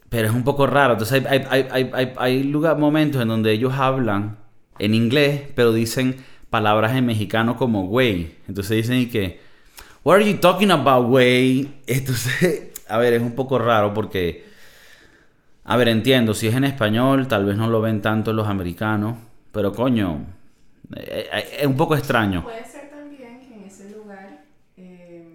Pero 0.09 0.27
es 0.27 0.33
un 0.33 0.43
poco 0.43 0.67
raro. 0.67 0.93
Entonces 0.93 1.25
hay, 1.25 1.45
hay, 1.49 1.89
hay, 1.93 2.13
hay, 2.17 2.43
lugar, 2.43 2.77
momentos 2.77 3.21
en 3.21 3.27
donde 3.27 3.51
ellos 3.51 3.73
hablan 3.73 4.37
en 4.79 4.95
inglés, 4.95 5.43
pero 5.55 5.71
dicen 5.71 6.17
palabras 6.49 6.95
en 6.95 7.05
mexicano 7.05 7.55
como 7.57 7.87
güey. 7.87 8.35
Entonces 8.47 8.77
dicen 8.77 8.97
y 8.97 9.05
que, 9.05 9.39
What 10.03 10.15
are 10.15 10.25
you 10.25 10.37
talking 10.39 10.71
about, 10.71 11.07
güey? 11.07 11.69
Entonces, 11.85 12.71
a 12.87 12.97
ver, 12.97 13.13
es 13.13 13.21
un 13.21 13.33
poco 13.33 13.59
raro 13.59 13.93
porque... 13.93 14.47
A 15.65 15.77
ver, 15.77 15.89
entiendo, 15.89 16.33
si 16.33 16.47
es 16.47 16.55
en 16.55 16.63
español, 16.63 17.27
tal 17.27 17.45
vez 17.45 17.55
no 17.55 17.69
lo 17.69 17.79
ven 17.79 18.01
tanto 18.01 18.33
los 18.33 18.47
americanos, 18.47 19.17
pero 19.51 19.71
coño, 19.71 20.25
eh, 20.95 21.29
eh, 21.31 21.57
es 21.59 21.67
un 21.67 21.77
poco 21.77 21.95
extraño. 21.95 22.41
Puede 22.41 22.65
ser 22.65 22.89
también 22.89 23.39
que 23.41 23.53
en 23.53 23.63
ese 23.65 23.91
lugar 23.91 24.45
eh, 24.77 25.27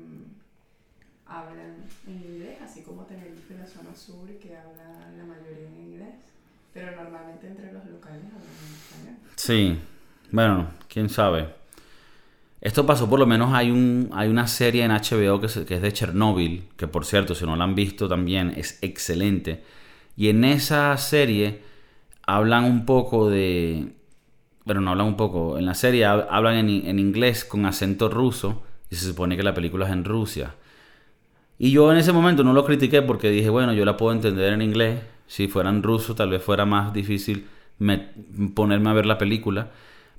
hablan 1.27 1.85
en 2.09 2.15
inglés, 2.15 2.59
así 2.65 2.81
como 2.81 3.05
Tenerife, 3.05 3.55
la 3.55 3.67
zona 3.67 3.95
sur, 3.95 4.27
que 4.41 4.57
habla 4.57 5.07
la 5.17 5.25
mayoría 5.25 5.69
en 5.69 5.87
inglés, 5.87 6.15
pero 6.73 6.97
normalmente 7.01 7.47
entre 7.47 7.73
los 7.73 7.85
locales 7.87 8.25
hablan 8.25 8.59
en 8.59 8.75
español. 8.75 9.17
Sí, 9.47 9.79
bueno, 10.31 10.69
quién 10.89 11.09
sabe. 11.09 11.49
Esto 12.61 12.87
pasó, 12.87 13.09
por 13.11 13.19
lo 13.21 13.27
menos 13.27 13.53
hay, 13.53 13.71
un, 13.71 14.09
hay 14.15 14.29
una 14.29 14.47
serie 14.47 14.85
en 14.85 14.91
HBO 14.91 15.41
que, 15.41 15.49
se- 15.49 15.67
que 15.67 15.75
es 15.75 15.83
de 15.83 15.93
Chernobyl, 15.93 16.65
que 16.77 16.89
por 16.89 17.05
cierto, 17.05 17.35
si 17.35 17.45
no 17.45 17.57
la 17.57 17.65
han 17.65 17.75
visto 17.75 18.09
también, 18.09 18.55
es 18.57 18.79
excelente. 18.83 19.63
Y 20.17 20.29
en 20.31 20.45
esa 20.45 20.97
serie 20.97 21.63
hablan 22.27 22.65
un 22.65 22.87
poco 22.87 23.29
de... 23.31 23.93
Bueno, 24.65 24.81
no 24.83 24.93
hablan 24.93 25.09
un 25.09 25.17
poco. 25.17 25.59
En 25.59 25.67
la 25.67 25.75
serie 25.75 26.05
hab- 26.07 26.27
hablan 26.31 26.57
en, 26.57 26.87
en 26.89 26.99
inglés 26.99 27.45
con 27.45 27.67
acento 27.67 28.09
ruso 28.09 28.63
y 28.91 28.97
se 28.97 29.07
supone 29.09 29.37
que 29.37 29.43
la 29.45 29.55
película 29.55 29.87
es 29.87 29.93
en 29.93 30.05
Rusia. 30.05 30.55
Y 31.59 31.71
yo 31.71 31.91
en 31.93 31.99
ese 31.99 32.13
momento 32.13 32.43
no 32.45 32.53
lo 32.53 32.65
critiqué 32.65 33.03
porque 33.03 33.31
dije, 33.31 33.49
bueno, 33.49 33.73
yo 33.73 33.85
la 33.85 33.97
puedo 33.97 34.13
entender 34.13 34.53
en 34.53 34.63
inglés. 34.63 35.01
Si 35.27 35.49
fuera 35.49 35.71
en 35.71 35.83
ruso, 35.83 36.15
tal 36.15 36.31
vez 36.31 36.43
fuera 36.43 36.65
más 36.67 36.93
difícil 36.93 37.47
me- 37.79 38.11
ponerme 38.55 38.91
a 38.91 38.95
ver 38.95 39.07
la 39.07 39.19
película. 39.19 39.71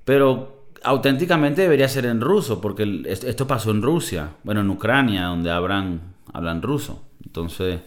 Pero 0.03 0.67
auténticamente 0.83 1.63
debería 1.63 1.89
ser 1.89 2.05
en 2.05 2.21
ruso, 2.21 2.61
porque 2.61 3.03
esto 3.07 3.47
pasó 3.47 3.71
en 3.71 3.81
Rusia, 3.81 4.31
bueno, 4.43 4.61
en 4.61 4.69
Ucrania, 4.69 5.25
donde 5.25 5.51
hablan, 5.51 6.13
hablan 6.31 6.61
ruso. 6.61 7.03
Entonces, 7.25 7.81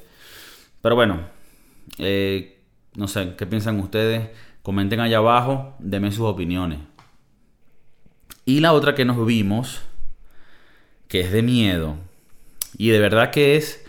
pero 0.82 0.94
bueno, 0.94 1.20
eh, 1.98 2.60
no 2.96 3.08
sé, 3.08 3.34
¿qué 3.36 3.46
piensan 3.46 3.78
ustedes? 3.80 4.30
Comenten 4.62 5.00
allá 5.00 5.18
abajo, 5.18 5.76
denme 5.78 6.10
sus 6.10 6.26
opiniones. 6.26 6.80
Y 8.44 8.60
la 8.60 8.72
otra 8.72 8.94
que 8.94 9.04
nos 9.04 9.24
vimos, 9.24 9.82
que 11.06 11.20
es 11.20 11.32
de 11.32 11.42
miedo, 11.42 11.96
y 12.76 12.88
de 12.88 12.98
verdad 12.98 13.30
que 13.30 13.56
es 13.56 13.84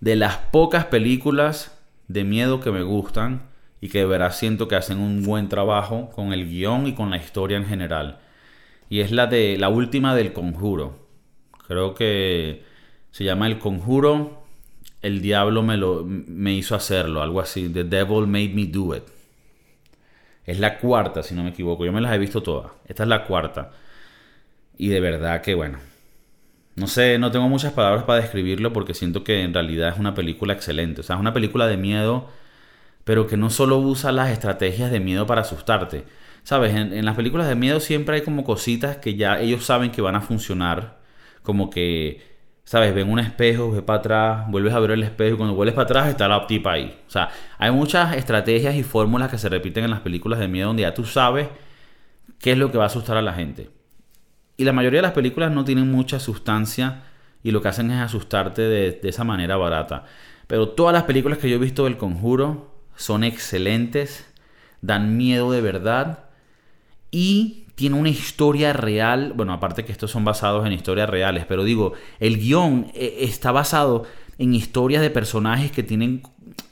de 0.00 0.16
las 0.16 0.36
pocas 0.36 0.86
películas 0.86 1.76
de 2.06 2.24
miedo 2.24 2.60
que 2.60 2.70
me 2.70 2.82
gustan 2.82 3.47
y 3.80 3.88
que 3.88 3.98
de 3.98 4.06
verdad 4.06 4.32
siento 4.32 4.68
que 4.68 4.76
hacen 4.76 4.98
un 4.98 5.24
buen 5.24 5.48
trabajo 5.48 6.10
con 6.10 6.32
el 6.32 6.48
guion 6.48 6.86
y 6.86 6.94
con 6.94 7.10
la 7.10 7.16
historia 7.16 7.56
en 7.56 7.66
general. 7.66 8.18
Y 8.90 9.00
es 9.00 9.12
la 9.12 9.26
de 9.26 9.56
la 9.58 9.68
última 9.68 10.14
del 10.14 10.32
Conjuro. 10.32 11.06
Creo 11.66 11.94
que 11.94 12.64
se 13.10 13.24
llama 13.24 13.46
El 13.46 13.58
Conjuro. 13.58 14.42
El 15.02 15.20
diablo 15.20 15.62
me 15.62 15.76
lo 15.76 16.04
me 16.04 16.54
hizo 16.54 16.74
hacerlo, 16.74 17.22
algo 17.22 17.40
así. 17.40 17.68
The 17.68 17.84
Devil 17.84 18.26
made 18.26 18.50
me 18.54 18.66
do 18.66 18.96
it. 18.96 19.04
Es 20.44 20.58
la 20.58 20.78
cuarta, 20.78 21.22
si 21.22 21.34
no 21.34 21.44
me 21.44 21.50
equivoco. 21.50 21.84
Yo 21.84 21.92
me 21.92 22.00
las 22.00 22.14
he 22.14 22.18
visto 22.18 22.42
todas. 22.42 22.72
Esta 22.86 23.02
es 23.02 23.08
la 23.08 23.24
cuarta. 23.24 23.70
Y 24.78 24.88
de 24.88 25.00
verdad 25.00 25.42
que 25.42 25.54
bueno. 25.54 25.78
No 26.74 26.86
sé, 26.86 27.18
no 27.18 27.30
tengo 27.32 27.48
muchas 27.48 27.72
palabras 27.72 28.04
para 28.04 28.20
describirlo 28.20 28.72
porque 28.72 28.94
siento 28.94 29.24
que 29.24 29.42
en 29.42 29.52
realidad 29.52 29.90
es 29.90 29.98
una 29.98 30.14
película 30.14 30.52
excelente. 30.54 31.00
O 31.00 31.04
sea, 31.04 31.16
es 31.16 31.20
una 31.20 31.34
película 31.34 31.66
de 31.66 31.76
miedo, 31.76 32.30
pero 33.04 33.26
que 33.26 33.36
no 33.36 33.50
solo 33.50 33.78
usa 33.78 34.12
las 34.12 34.30
estrategias 34.30 34.90
de 34.90 35.00
miedo 35.00 35.26
para 35.26 35.40
asustarte. 35.40 36.04
Sabes, 36.48 36.74
en, 36.74 37.04
las 37.04 37.14
películas 37.14 37.46
de 37.46 37.54
miedo 37.54 37.78
siempre 37.78 38.16
hay 38.16 38.22
como 38.22 38.42
cositas 38.42 38.96
que 38.96 39.16
ya 39.16 39.38
ellos 39.38 39.66
saben 39.66 39.90
que 39.90 40.00
van 40.00 40.16
a 40.16 40.22
funcionar. 40.22 40.98
Como 41.42 41.68
que, 41.68 42.22
sabes, 42.64 42.94
ven 42.94 43.10
un 43.10 43.18
espejo, 43.18 43.70
ves 43.70 43.82
para 43.82 43.98
atrás, 43.98 44.50
vuelves 44.50 44.72
a 44.72 44.80
ver 44.80 44.92
el 44.92 45.02
espejo 45.02 45.34
y 45.34 45.36
cuando 45.36 45.54
vuelves 45.54 45.74
para 45.74 45.84
atrás 45.84 46.08
está 46.08 46.26
la 46.26 46.46
tipa 46.46 46.72
ahí. 46.72 46.98
O 47.06 47.10
sea, 47.10 47.28
hay 47.58 47.70
muchas 47.70 48.16
estrategias 48.16 48.74
y 48.76 48.82
fórmulas 48.82 49.30
que 49.30 49.36
se 49.36 49.50
repiten 49.50 49.84
en 49.84 49.90
las 49.90 50.00
películas 50.00 50.38
de 50.38 50.48
miedo 50.48 50.68
donde 50.68 50.84
ya 50.84 50.94
tú 50.94 51.04
sabes 51.04 51.48
qué 52.38 52.52
es 52.52 52.58
lo 52.58 52.70
que 52.72 52.78
va 52.78 52.84
a 52.84 52.86
asustar 52.86 53.18
a 53.18 53.22
la 53.22 53.34
gente. 53.34 53.68
Y 54.56 54.64
la 54.64 54.72
mayoría 54.72 54.98
de 54.98 55.06
las 55.06 55.12
películas 55.12 55.52
no 55.52 55.64
tienen 55.66 55.90
mucha 55.90 56.18
sustancia 56.18 57.02
y 57.42 57.50
lo 57.50 57.60
que 57.60 57.68
hacen 57.68 57.90
es 57.90 58.00
asustarte 58.00 58.62
de, 58.62 58.92
de 58.92 59.08
esa 59.10 59.22
manera 59.22 59.56
barata. 59.58 60.04
Pero 60.46 60.70
todas 60.70 60.94
las 60.94 61.02
películas 61.02 61.36
que 61.36 61.50
yo 61.50 61.56
he 61.56 61.60
visto 61.60 61.84
del 61.84 61.98
conjuro 61.98 62.77
son 62.98 63.24
excelentes, 63.24 64.26
dan 64.82 65.16
miedo 65.16 65.52
de 65.52 65.60
verdad 65.60 66.24
y 67.10 67.64
tiene 67.76 67.96
una 67.96 68.08
historia 68.08 68.72
real. 68.72 69.32
Bueno, 69.34 69.52
aparte 69.52 69.84
que 69.84 69.92
estos 69.92 70.10
son 70.10 70.24
basados 70.24 70.66
en 70.66 70.72
historias 70.72 71.08
reales, 71.08 71.46
pero 71.48 71.62
digo, 71.62 71.94
el 72.18 72.38
guion 72.38 72.90
eh, 72.94 73.18
está 73.20 73.52
basado 73.52 74.04
en 74.36 74.52
historias 74.52 75.00
de 75.00 75.10
personajes 75.10 75.70
que 75.70 75.84
tienen 75.84 76.22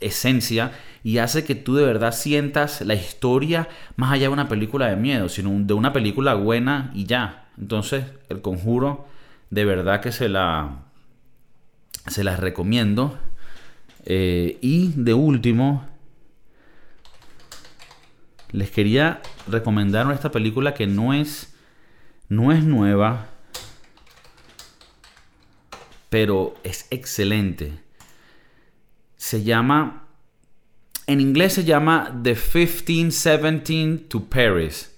esencia 0.01 0.73
y 1.05 1.19
hace 1.19 1.45
que 1.45 1.55
tú 1.55 1.77
de 1.77 1.85
verdad 1.85 2.13
sientas 2.13 2.81
la 2.81 2.95
historia 2.95 3.69
más 3.95 4.13
allá 4.13 4.23
de 4.23 4.33
una 4.33 4.49
película 4.49 4.89
de 4.89 4.97
miedo, 4.97 5.29
sino 5.29 5.51
de 5.65 5.75
una 5.75 5.93
película 5.93 6.35
buena 6.35 6.91
y 6.93 7.05
ya. 7.05 7.47
Entonces, 7.57 8.05
el 8.29 8.41
conjuro, 8.41 9.07
de 9.51 9.65
verdad 9.65 10.01
que 10.01 10.11
se 10.11 10.29
la, 10.29 10.81
se 12.09 12.25
las 12.25 12.41
recomiendo. 12.41 13.17
Eh, 14.05 14.59
y 14.61 14.89
de 14.97 15.15
último, 15.15 15.85
les 18.57 18.71
quería 18.71 19.21
recomendar 19.47 20.11
esta 20.13 20.31
película 20.31 20.73
que 20.73 20.87
no 20.87 21.13
es, 21.13 21.55
no 22.31 22.53
es 22.53 22.65
nueva, 22.65 23.27
pero 26.09 26.55
es 26.65 26.87
excelente. 26.91 27.75
Se 29.19 29.45
llama, 29.45 30.05
en 31.07 31.21
inglés 31.21 31.53
se 31.53 31.65
llama 31.65 32.19
The 32.23 32.31
1517 32.31 34.07
to 34.09 34.25
Paris. 34.25 34.97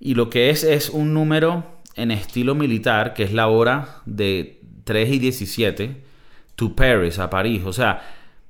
Y 0.00 0.16
lo 0.16 0.28
que 0.28 0.50
es 0.50 0.64
es 0.64 0.90
un 0.90 1.14
número 1.14 1.64
en 1.94 2.10
estilo 2.10 2.56
militar, 2.56 3.14
que 3.14 3.22
es 3.22 3.32
la 3.32 3.46
hora 3.46 4.02
de 4.04 4.62
3 4.82 5.10
y 5.10 5.18
17, 5.20 5.96
to 6.56 6.74
Paris, 6.74 7.20
a 7.20 7.30
París. 7.30 7.62
O 7.64 7.72
sea, 7.72 8.02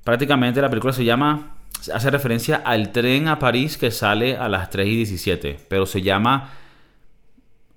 prácticamente 0.03 0.61
la 0.61 0.69
película 0.69 0.93
se 0.93 1.05
llama, 1.05 1.57
hace 1.93 2.11
referencia 2.11 2.57
al 2.57 2.91
tren 2.91 3.27
a 3.27 3.39
París 3.39 3.77
que 3.77 3.91
sale 3.91 4.37
a 4.37 4.47
las 4.49 4.69
3 4.69 4.87
y 4.87 4.95
17, 4.97 5.57
pero 5.67 5.85
se 5.85 6.01
llama 6.01 6.51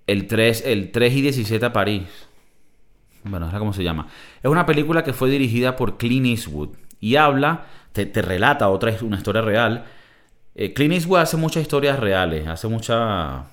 el 0.07 0.27
3, 0.27 0.65
el 0.67 0.91
3 0.91 1.15
y 1.15 1.23
17 1.23 1.67
a 1.67 1.73
París. 1.73 2.03
Bueno, 3.25 3.49
es 3.49 3.55
como 3.55 3.73
se 3.73 3.83
llama. 3.83 4.07
Es 4.43 4.51
una 4.51 4.67
película 4.67 5.03
que 5.03 5.13
fue 5.13 5.31
dirigida 5.31 5.77
por 5.77 5.97
Clint 5.97 6.27
Eastwood 6.27 6.71
y 7.01 7.17
habla, 7.17 7.67
te, 7.93 8.05
te 8.07 8.21
relata 8.21 8.69
otra 8.69 8.95
una 9.01 9.17
historia 9.17 9.43
real. 9.43 9.85
Eh, 10.55 10.75
Clint 10.75 10.95
Eastwood 10.95 11.21
hace 11.21 11.37
muchas 11.37 11.63
historias 11.63 11.99
reales, 11.99 12.47
hace 12.47 12.69
mucha 12.69 13.47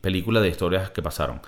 película 0.00 0.40
de 0.40 0.48
historias 0.48 0.90
que 0.90 1.02
pasaron. 1.02 1.40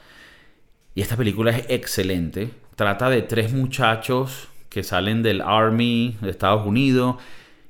Y 0.94 1.02
esta 1.02 1.16
película 1.16 1.50
es 1.50 1.66
excelente. 1.68 2.50
Trata 2.76 3.10
de 3.10 3.22
tres 3.22 3.52
muchachos 3.52 4.48
que 4.70 4.82
salen 4.82 5.22
del 5.22 5.42
Army 5.42 6.16
de 6.20 6.30
Estados 6.30 6.66
Unidos 6.66 7.16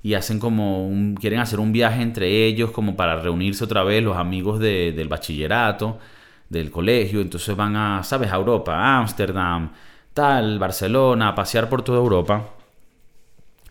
y 0.02 0.14
hacen 0.14 0.38
como 0.40 0.86
un, 0.86 1.14
quieren 1.16 1.40
hacer 1.40 1.60
un 1.60 1.72
viaje 1.72 2.02
entre 2.02 2.46
ellos 2.46 2.70
como 2.70 2.96
para 2.96 3.16
reunirse 3.20 3.64
otra 3.64 3.82
vez 3.84 4.02
los 4.02 4.16
amigos 4.16 4.58
de- 4.60 4.92
del 4.92 5.08
bachillerato, 5.08 5.98
del 6.48 6.70
colegio, 6.70 7.20
entonces 7.20 7.54
van 7.56 7.76
a, 7.76 8.02
¿sabes? 8.02 8.32
A 8.32 8.36
Europa, 8.36 8.74
a 8.74 8.98
Ámsterdam, 8.98 9.70
tal, 10.14 10.58
Barcelona, 10.58 11.28
a 11.28 11.34
pasear 11.34 11.68
por 11.68 11.82
toda 11.82 11.98
Europa. 11.98 12.48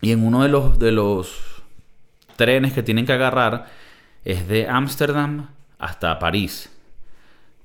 Y 0.00 0.12
en 0.12 0.24
uno 0.24 0.42
de 0.42 0.48
los, 0.48 0.78
de 0.78 0.92
los 0.92 1.62
trenes 2.36 2.72
que 2.72 2.82
tienen 2.82 3.06
que 3.06 3.12
agarrar 3.12 3.66
es 4.24 4.48
de 4.48 4.66
Ámsterdam 4.68 5.48
hasta 5.78 6.18
París. 6.18 6.70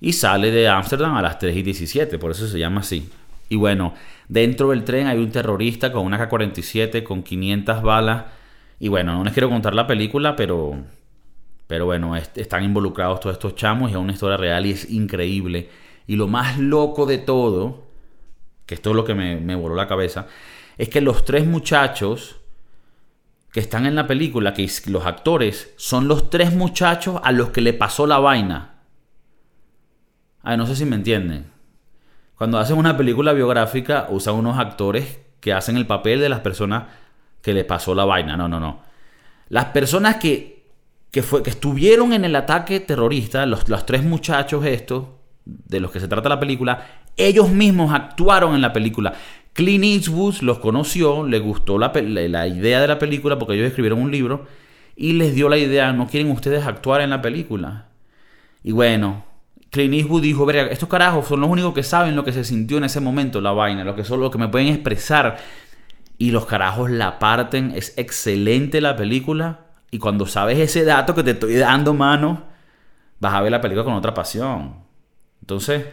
Y 0.01 0.13
sale 0.13 0.51
de 0.51 0.68
Ámsterdam 0.68 1.16
a 1.16 1.22
las 1.22 1.39
3 1.39 1.55
y 1.55 1.63
17, 1.63 2.20
por 2.20 2.32
eso 2.32 2.47
se 2.47 2.59
llama 2.59 2.82
así. 2.82 3.09
Y 3.47 3.55
bueno, 3.55 3.93
dentro 4.28 4.70
del 4.70 4.84
tren 4.84 5.07
hay 5.07 5.18
un 5.20 5.32
terrorista 5.32 5.91
con 5.91 6.05
una 6.05 6.18
K-47 6.18 7.03
con 7.03 7.24
500 7.24 7.82
balas. 7.82 8.26
Y 8.80 8.88
bueno, 8.90 9.14
no 9.14 9.24
les 9.24 9.34
quiero 9.34 9.50
contar 9.50 9.74
la 9.74 9.88
película, 9.88 10.36
pero, 10.36 10.78
pero 11.68 11.86
bueno, 11.86 12.16
est- 12.16 12.38
están 12.38 12.64
involucrados 12.64 13.20
todos 13.20 13.36
estos 13.36 13.56
chamos 13.56 13.90
y 13.90 13.94
es 13.94 14.00
una 14.00 14.14
historia 14.14 14.38
real 14.38 14.66
y 14.66 14.72
es 14.72 14.90
increíble. 14.90 15.70
Y 16.08 16.16
lo 16.18 16.28
más 16.28 16.60
loco 16.60 17.06
de 17.06 17.18
todo, 17.18 17.86
que 18.66 18.76
esto 18.76 18.92
es 18.92 18.96
lo 18.96 19.06
que 19.06 19.16
me, 19.16 19.38
me 19.38 19.56
voló 19.56 19.76
la 19.76 19.88
cabeza, 19.88 20.28
es 20.78 20.90
que 20.90 21.02
los 21.02 21.26
tres 21.26 21.46
muchachos 21.46 22.38
que 23.52 23.62
están 23.62 23.86
en 23.86 23.96
la 23.96 24.06
película, 24.06 24.54
que 24.54 24.70
los 24.88 25.06
actores, 25.06 25.74
son 25.78 26.10
los 26.10 26.30
tres 26.30 26.54
muchachos 26.54 27.22
a 27.24 27.32
los 27.32 27.50
que 27.52 27.62
le 27.62 27.72
pasó 27.74 28.06
la 28.06 28.20
vaina. 28.20 28.74
Ay, 30.44 30.58
no 30.58 30.66
sé 30.68 30.76
si 30.76 30.84
me 30.86 30.98
entienden. 30.98 31.46
Cuando 32.38 32.60
hacen 32.60 32.78
una 32.78 32.98
película 32.98 33.32
biográfica, 33.32 34.08
usan 34.10 34.36
unos 34.36 34.60
actores 34.60 35.20
que 35.40 35.54
hacen 35.54 35.78
el 35.78 35.88
papel 35.88 36.20
de 36.20 36.28
las 36.28 36.42
personas 36.42 36.84
que 37.46 37.54
le 37.54 37.64
pasó 37.64 37.93
la 37.93 38.06
vaina. 38.06 38.36
No, 38.36 38.48
no, 38.48 38.60
no. 38.60 38.80
Las 39.50 39.66
personas 39.66 40.16
que, 40.16 40.66
que, 41.12 41.22
fue, 41.22 41.43
que 41.43 41.52
estuvieron 41.52 42.12
en 42.12 42.26
el 42.26 42.36
ataque 42.36 42.80
terrorista, 42.80 43.46
los, 43.46 43.70
los 43.70 43.86
tres 43.86 44.04
muchachos 44.04 44.66
estos, 44.66 45.06
de 45.46 45.80
los 45.80 45.91
que 45.91 46.00
se 46.00 46.08
trata 46.08 46.28
la 46.28 46.39
película, 46.39 46.88
ellos 47.16 47.52
mismos 47.52 47.93
actuaron 47.93 48.56
en 48.56 48.62
la 48.62 48.74
película. 48.74 49.14
Clint 49.54 49.84
Eastwood 49.84 50.41
los 50.41 50.58
conoció, 50.58 51.24
le 51.26 51.38
gustó 51.38 51.78
la, 51.78 51.93
la- 51.96 52.48
idea 52.48 52.82
de 52.82 52.88
la 52.88 52.98
película 52.98 53.38
porque 53.38 53.54
ellos 53.54 53.68
escribieron 53.68 54.02
un 54.02 54.10
libro 54.10 54.48
y 54.96 55.14
les 55.14 55.36
dio 55.36 55.48
la 55.48 55.58
idea, 55.58 55.93
¿no 55.93 56.08
quieren 56.08 56.32
ustedes 56.32 56.66
actuar 56.66 57.02
en 57.02 57.12
la 57.12 57.22
película? 57.22 57.86
Y 58.64 58.72
bueno, 58.72 59.24
Clint 59.70 59.93
Eastwood 59.93 60.24
dijo, 60.24 60.50
estos 60.50 60.89
carajos 60.89 61.28
son 61.28 61.41
los 61.41 61.50
únicos 61.50 61.74
que 61.76 61.84
saben 61.84 62.16
lo 62.16 62.24
que 62.24 62.32
se 62.32 62.43
sintió 62.43 62.78
en 62.80 62.86
ese 62.86 63.00
momento, 63.00 63.39
la 63.39 63.52
vaina, 63.52 63.84
lo 63.84 63.96
que 63.96 64.04
son 64.04 64.20
lo 64.20 64.32
que 64.32 64.39
me 64.39 64.48
pueden 64.48 64.70
expresar. 64.70 65.38
Y 66.18 66.32
los 66.32 66.45
carajos 66.45 66.89
la 66.89 67.20
parten, 67.20 67.72
es 67.76 67.97
excelente 67.97 68.82
la 68.82 68.95
película. 68.95 69.68
Y 69.91 69.99
cuando 69.99 70.26
sabes 70.26 70.59
ese 70.59 70.86
dato 70.86 71.13
que 71.13 71.24
te 71.24 71.32
estoy 71.32 71.55
dando, 71.55 71.93
mano, 71.93 72.43
vas 73.20 73.34
a 73.34 73.41
ver 73.41 73.51
la 73.51 73.61
película 73.61 73.84
con 73.84 73.93
otra 73.93 74.13
pasión. 74.13 74.84
Entonces, 75.41 75.86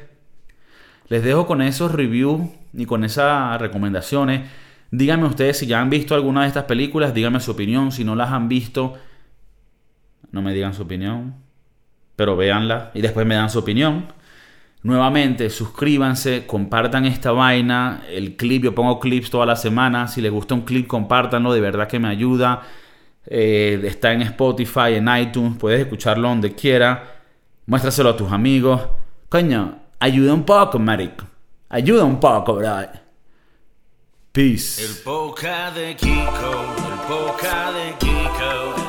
les 1.08 1.22
dejo 1.22 1.46
con 1.46 1.60
esos 1.60 1.92
reviews 1.92 2.48
y 2.72 2.86
con 2.86 3.04
esas 3.04 3.60
recomendaciones. 3.60 4.48
Díganme 4.90 5.26
ustedes 5.26 5.58
si 5.58 5.66
ya 5.66 5.80
han 5.80 5.90
visto 5.90 6.14
alguna 6.14 6.42
de 6.42 6.48
estas 6.48 6.64
películas, 6.64 7.14
díganme 7.14 7.40
su 7.40 7.50
opinión. 7.50 7.92
Si 7.92 8.04
no 8.04 8.14
las 8.14 8.30
han 8.30 8.48
visto, 8.48 8.94
no 10.30 10.42
me 10.42 10.54
digan 10.54 10.74
su 10.74 10.82
opinión, 10.82 11.34
pero 12.16 12.36
véanla 12.36 12.90
y 12.94 13.00
después 13.00 13.26
me 13.26 13.34
dan 13.34 13.50
su 13.50 13.58
opinión. 13.58 14.06
Nuevamente, 14.83 15.49
suscríbanse, 15.49 16.45
compartan 16.47 17.05
esta 17.05 17.30
vaina. 17.30 18.03
El 18.09 18.37
clip, 18.37 18.64
yo 18.64 18.74
pongo 18.74 18.99
clips 18.99 19.30
toda 19.30 19.47
la 19.47 19.57
semana. 19.57 20.09
Si 20.09 20.20
les 20.20 20.33
gusta 20.33 20.55
un 20.55 20.62
clip, 20.62 20.89
compártanlo, 20.89 21.53
de 21.53 21.61
verdad 21.61 21.87
que 21.87 22.01
me 22.01 22.09
ayuda. 22.09 22.62
Eh, 23.26 23.80
está 23.85 24.12
en 24.12 24.22
Spotify, 24.22 24.95
en 24.97 25.09
iTunes, 25.16 25.57
puedes 25.57 25.80
escucharlo 25.80 26.28
donde 26.28 26.55
quiera. 26.55 27.20
Muéstraselo 27.66 28.11
a 28.11 28.16
tus 28.16 28.33
amigos. 28.33 28.80
Coño, 29.28 29.78
ayuda 30.01 30.35
un 30.35 30.43
poco, 30.45 30.80
marico. 30.80 31.26
Ayuda 31.68 32.03
un 32.05 32.18
poco, 32.18 32.57
bro. 32.57 32.76
Peace. 34.33 34.83
El 34.85 34.97
poca 35.05 35.70
de 35.70 35.95
Kiko, 35.95 36.74
el 36.89 36.99
poca 37.07 37.72
de 37.72 37.95
Kiko. 37.99 38.82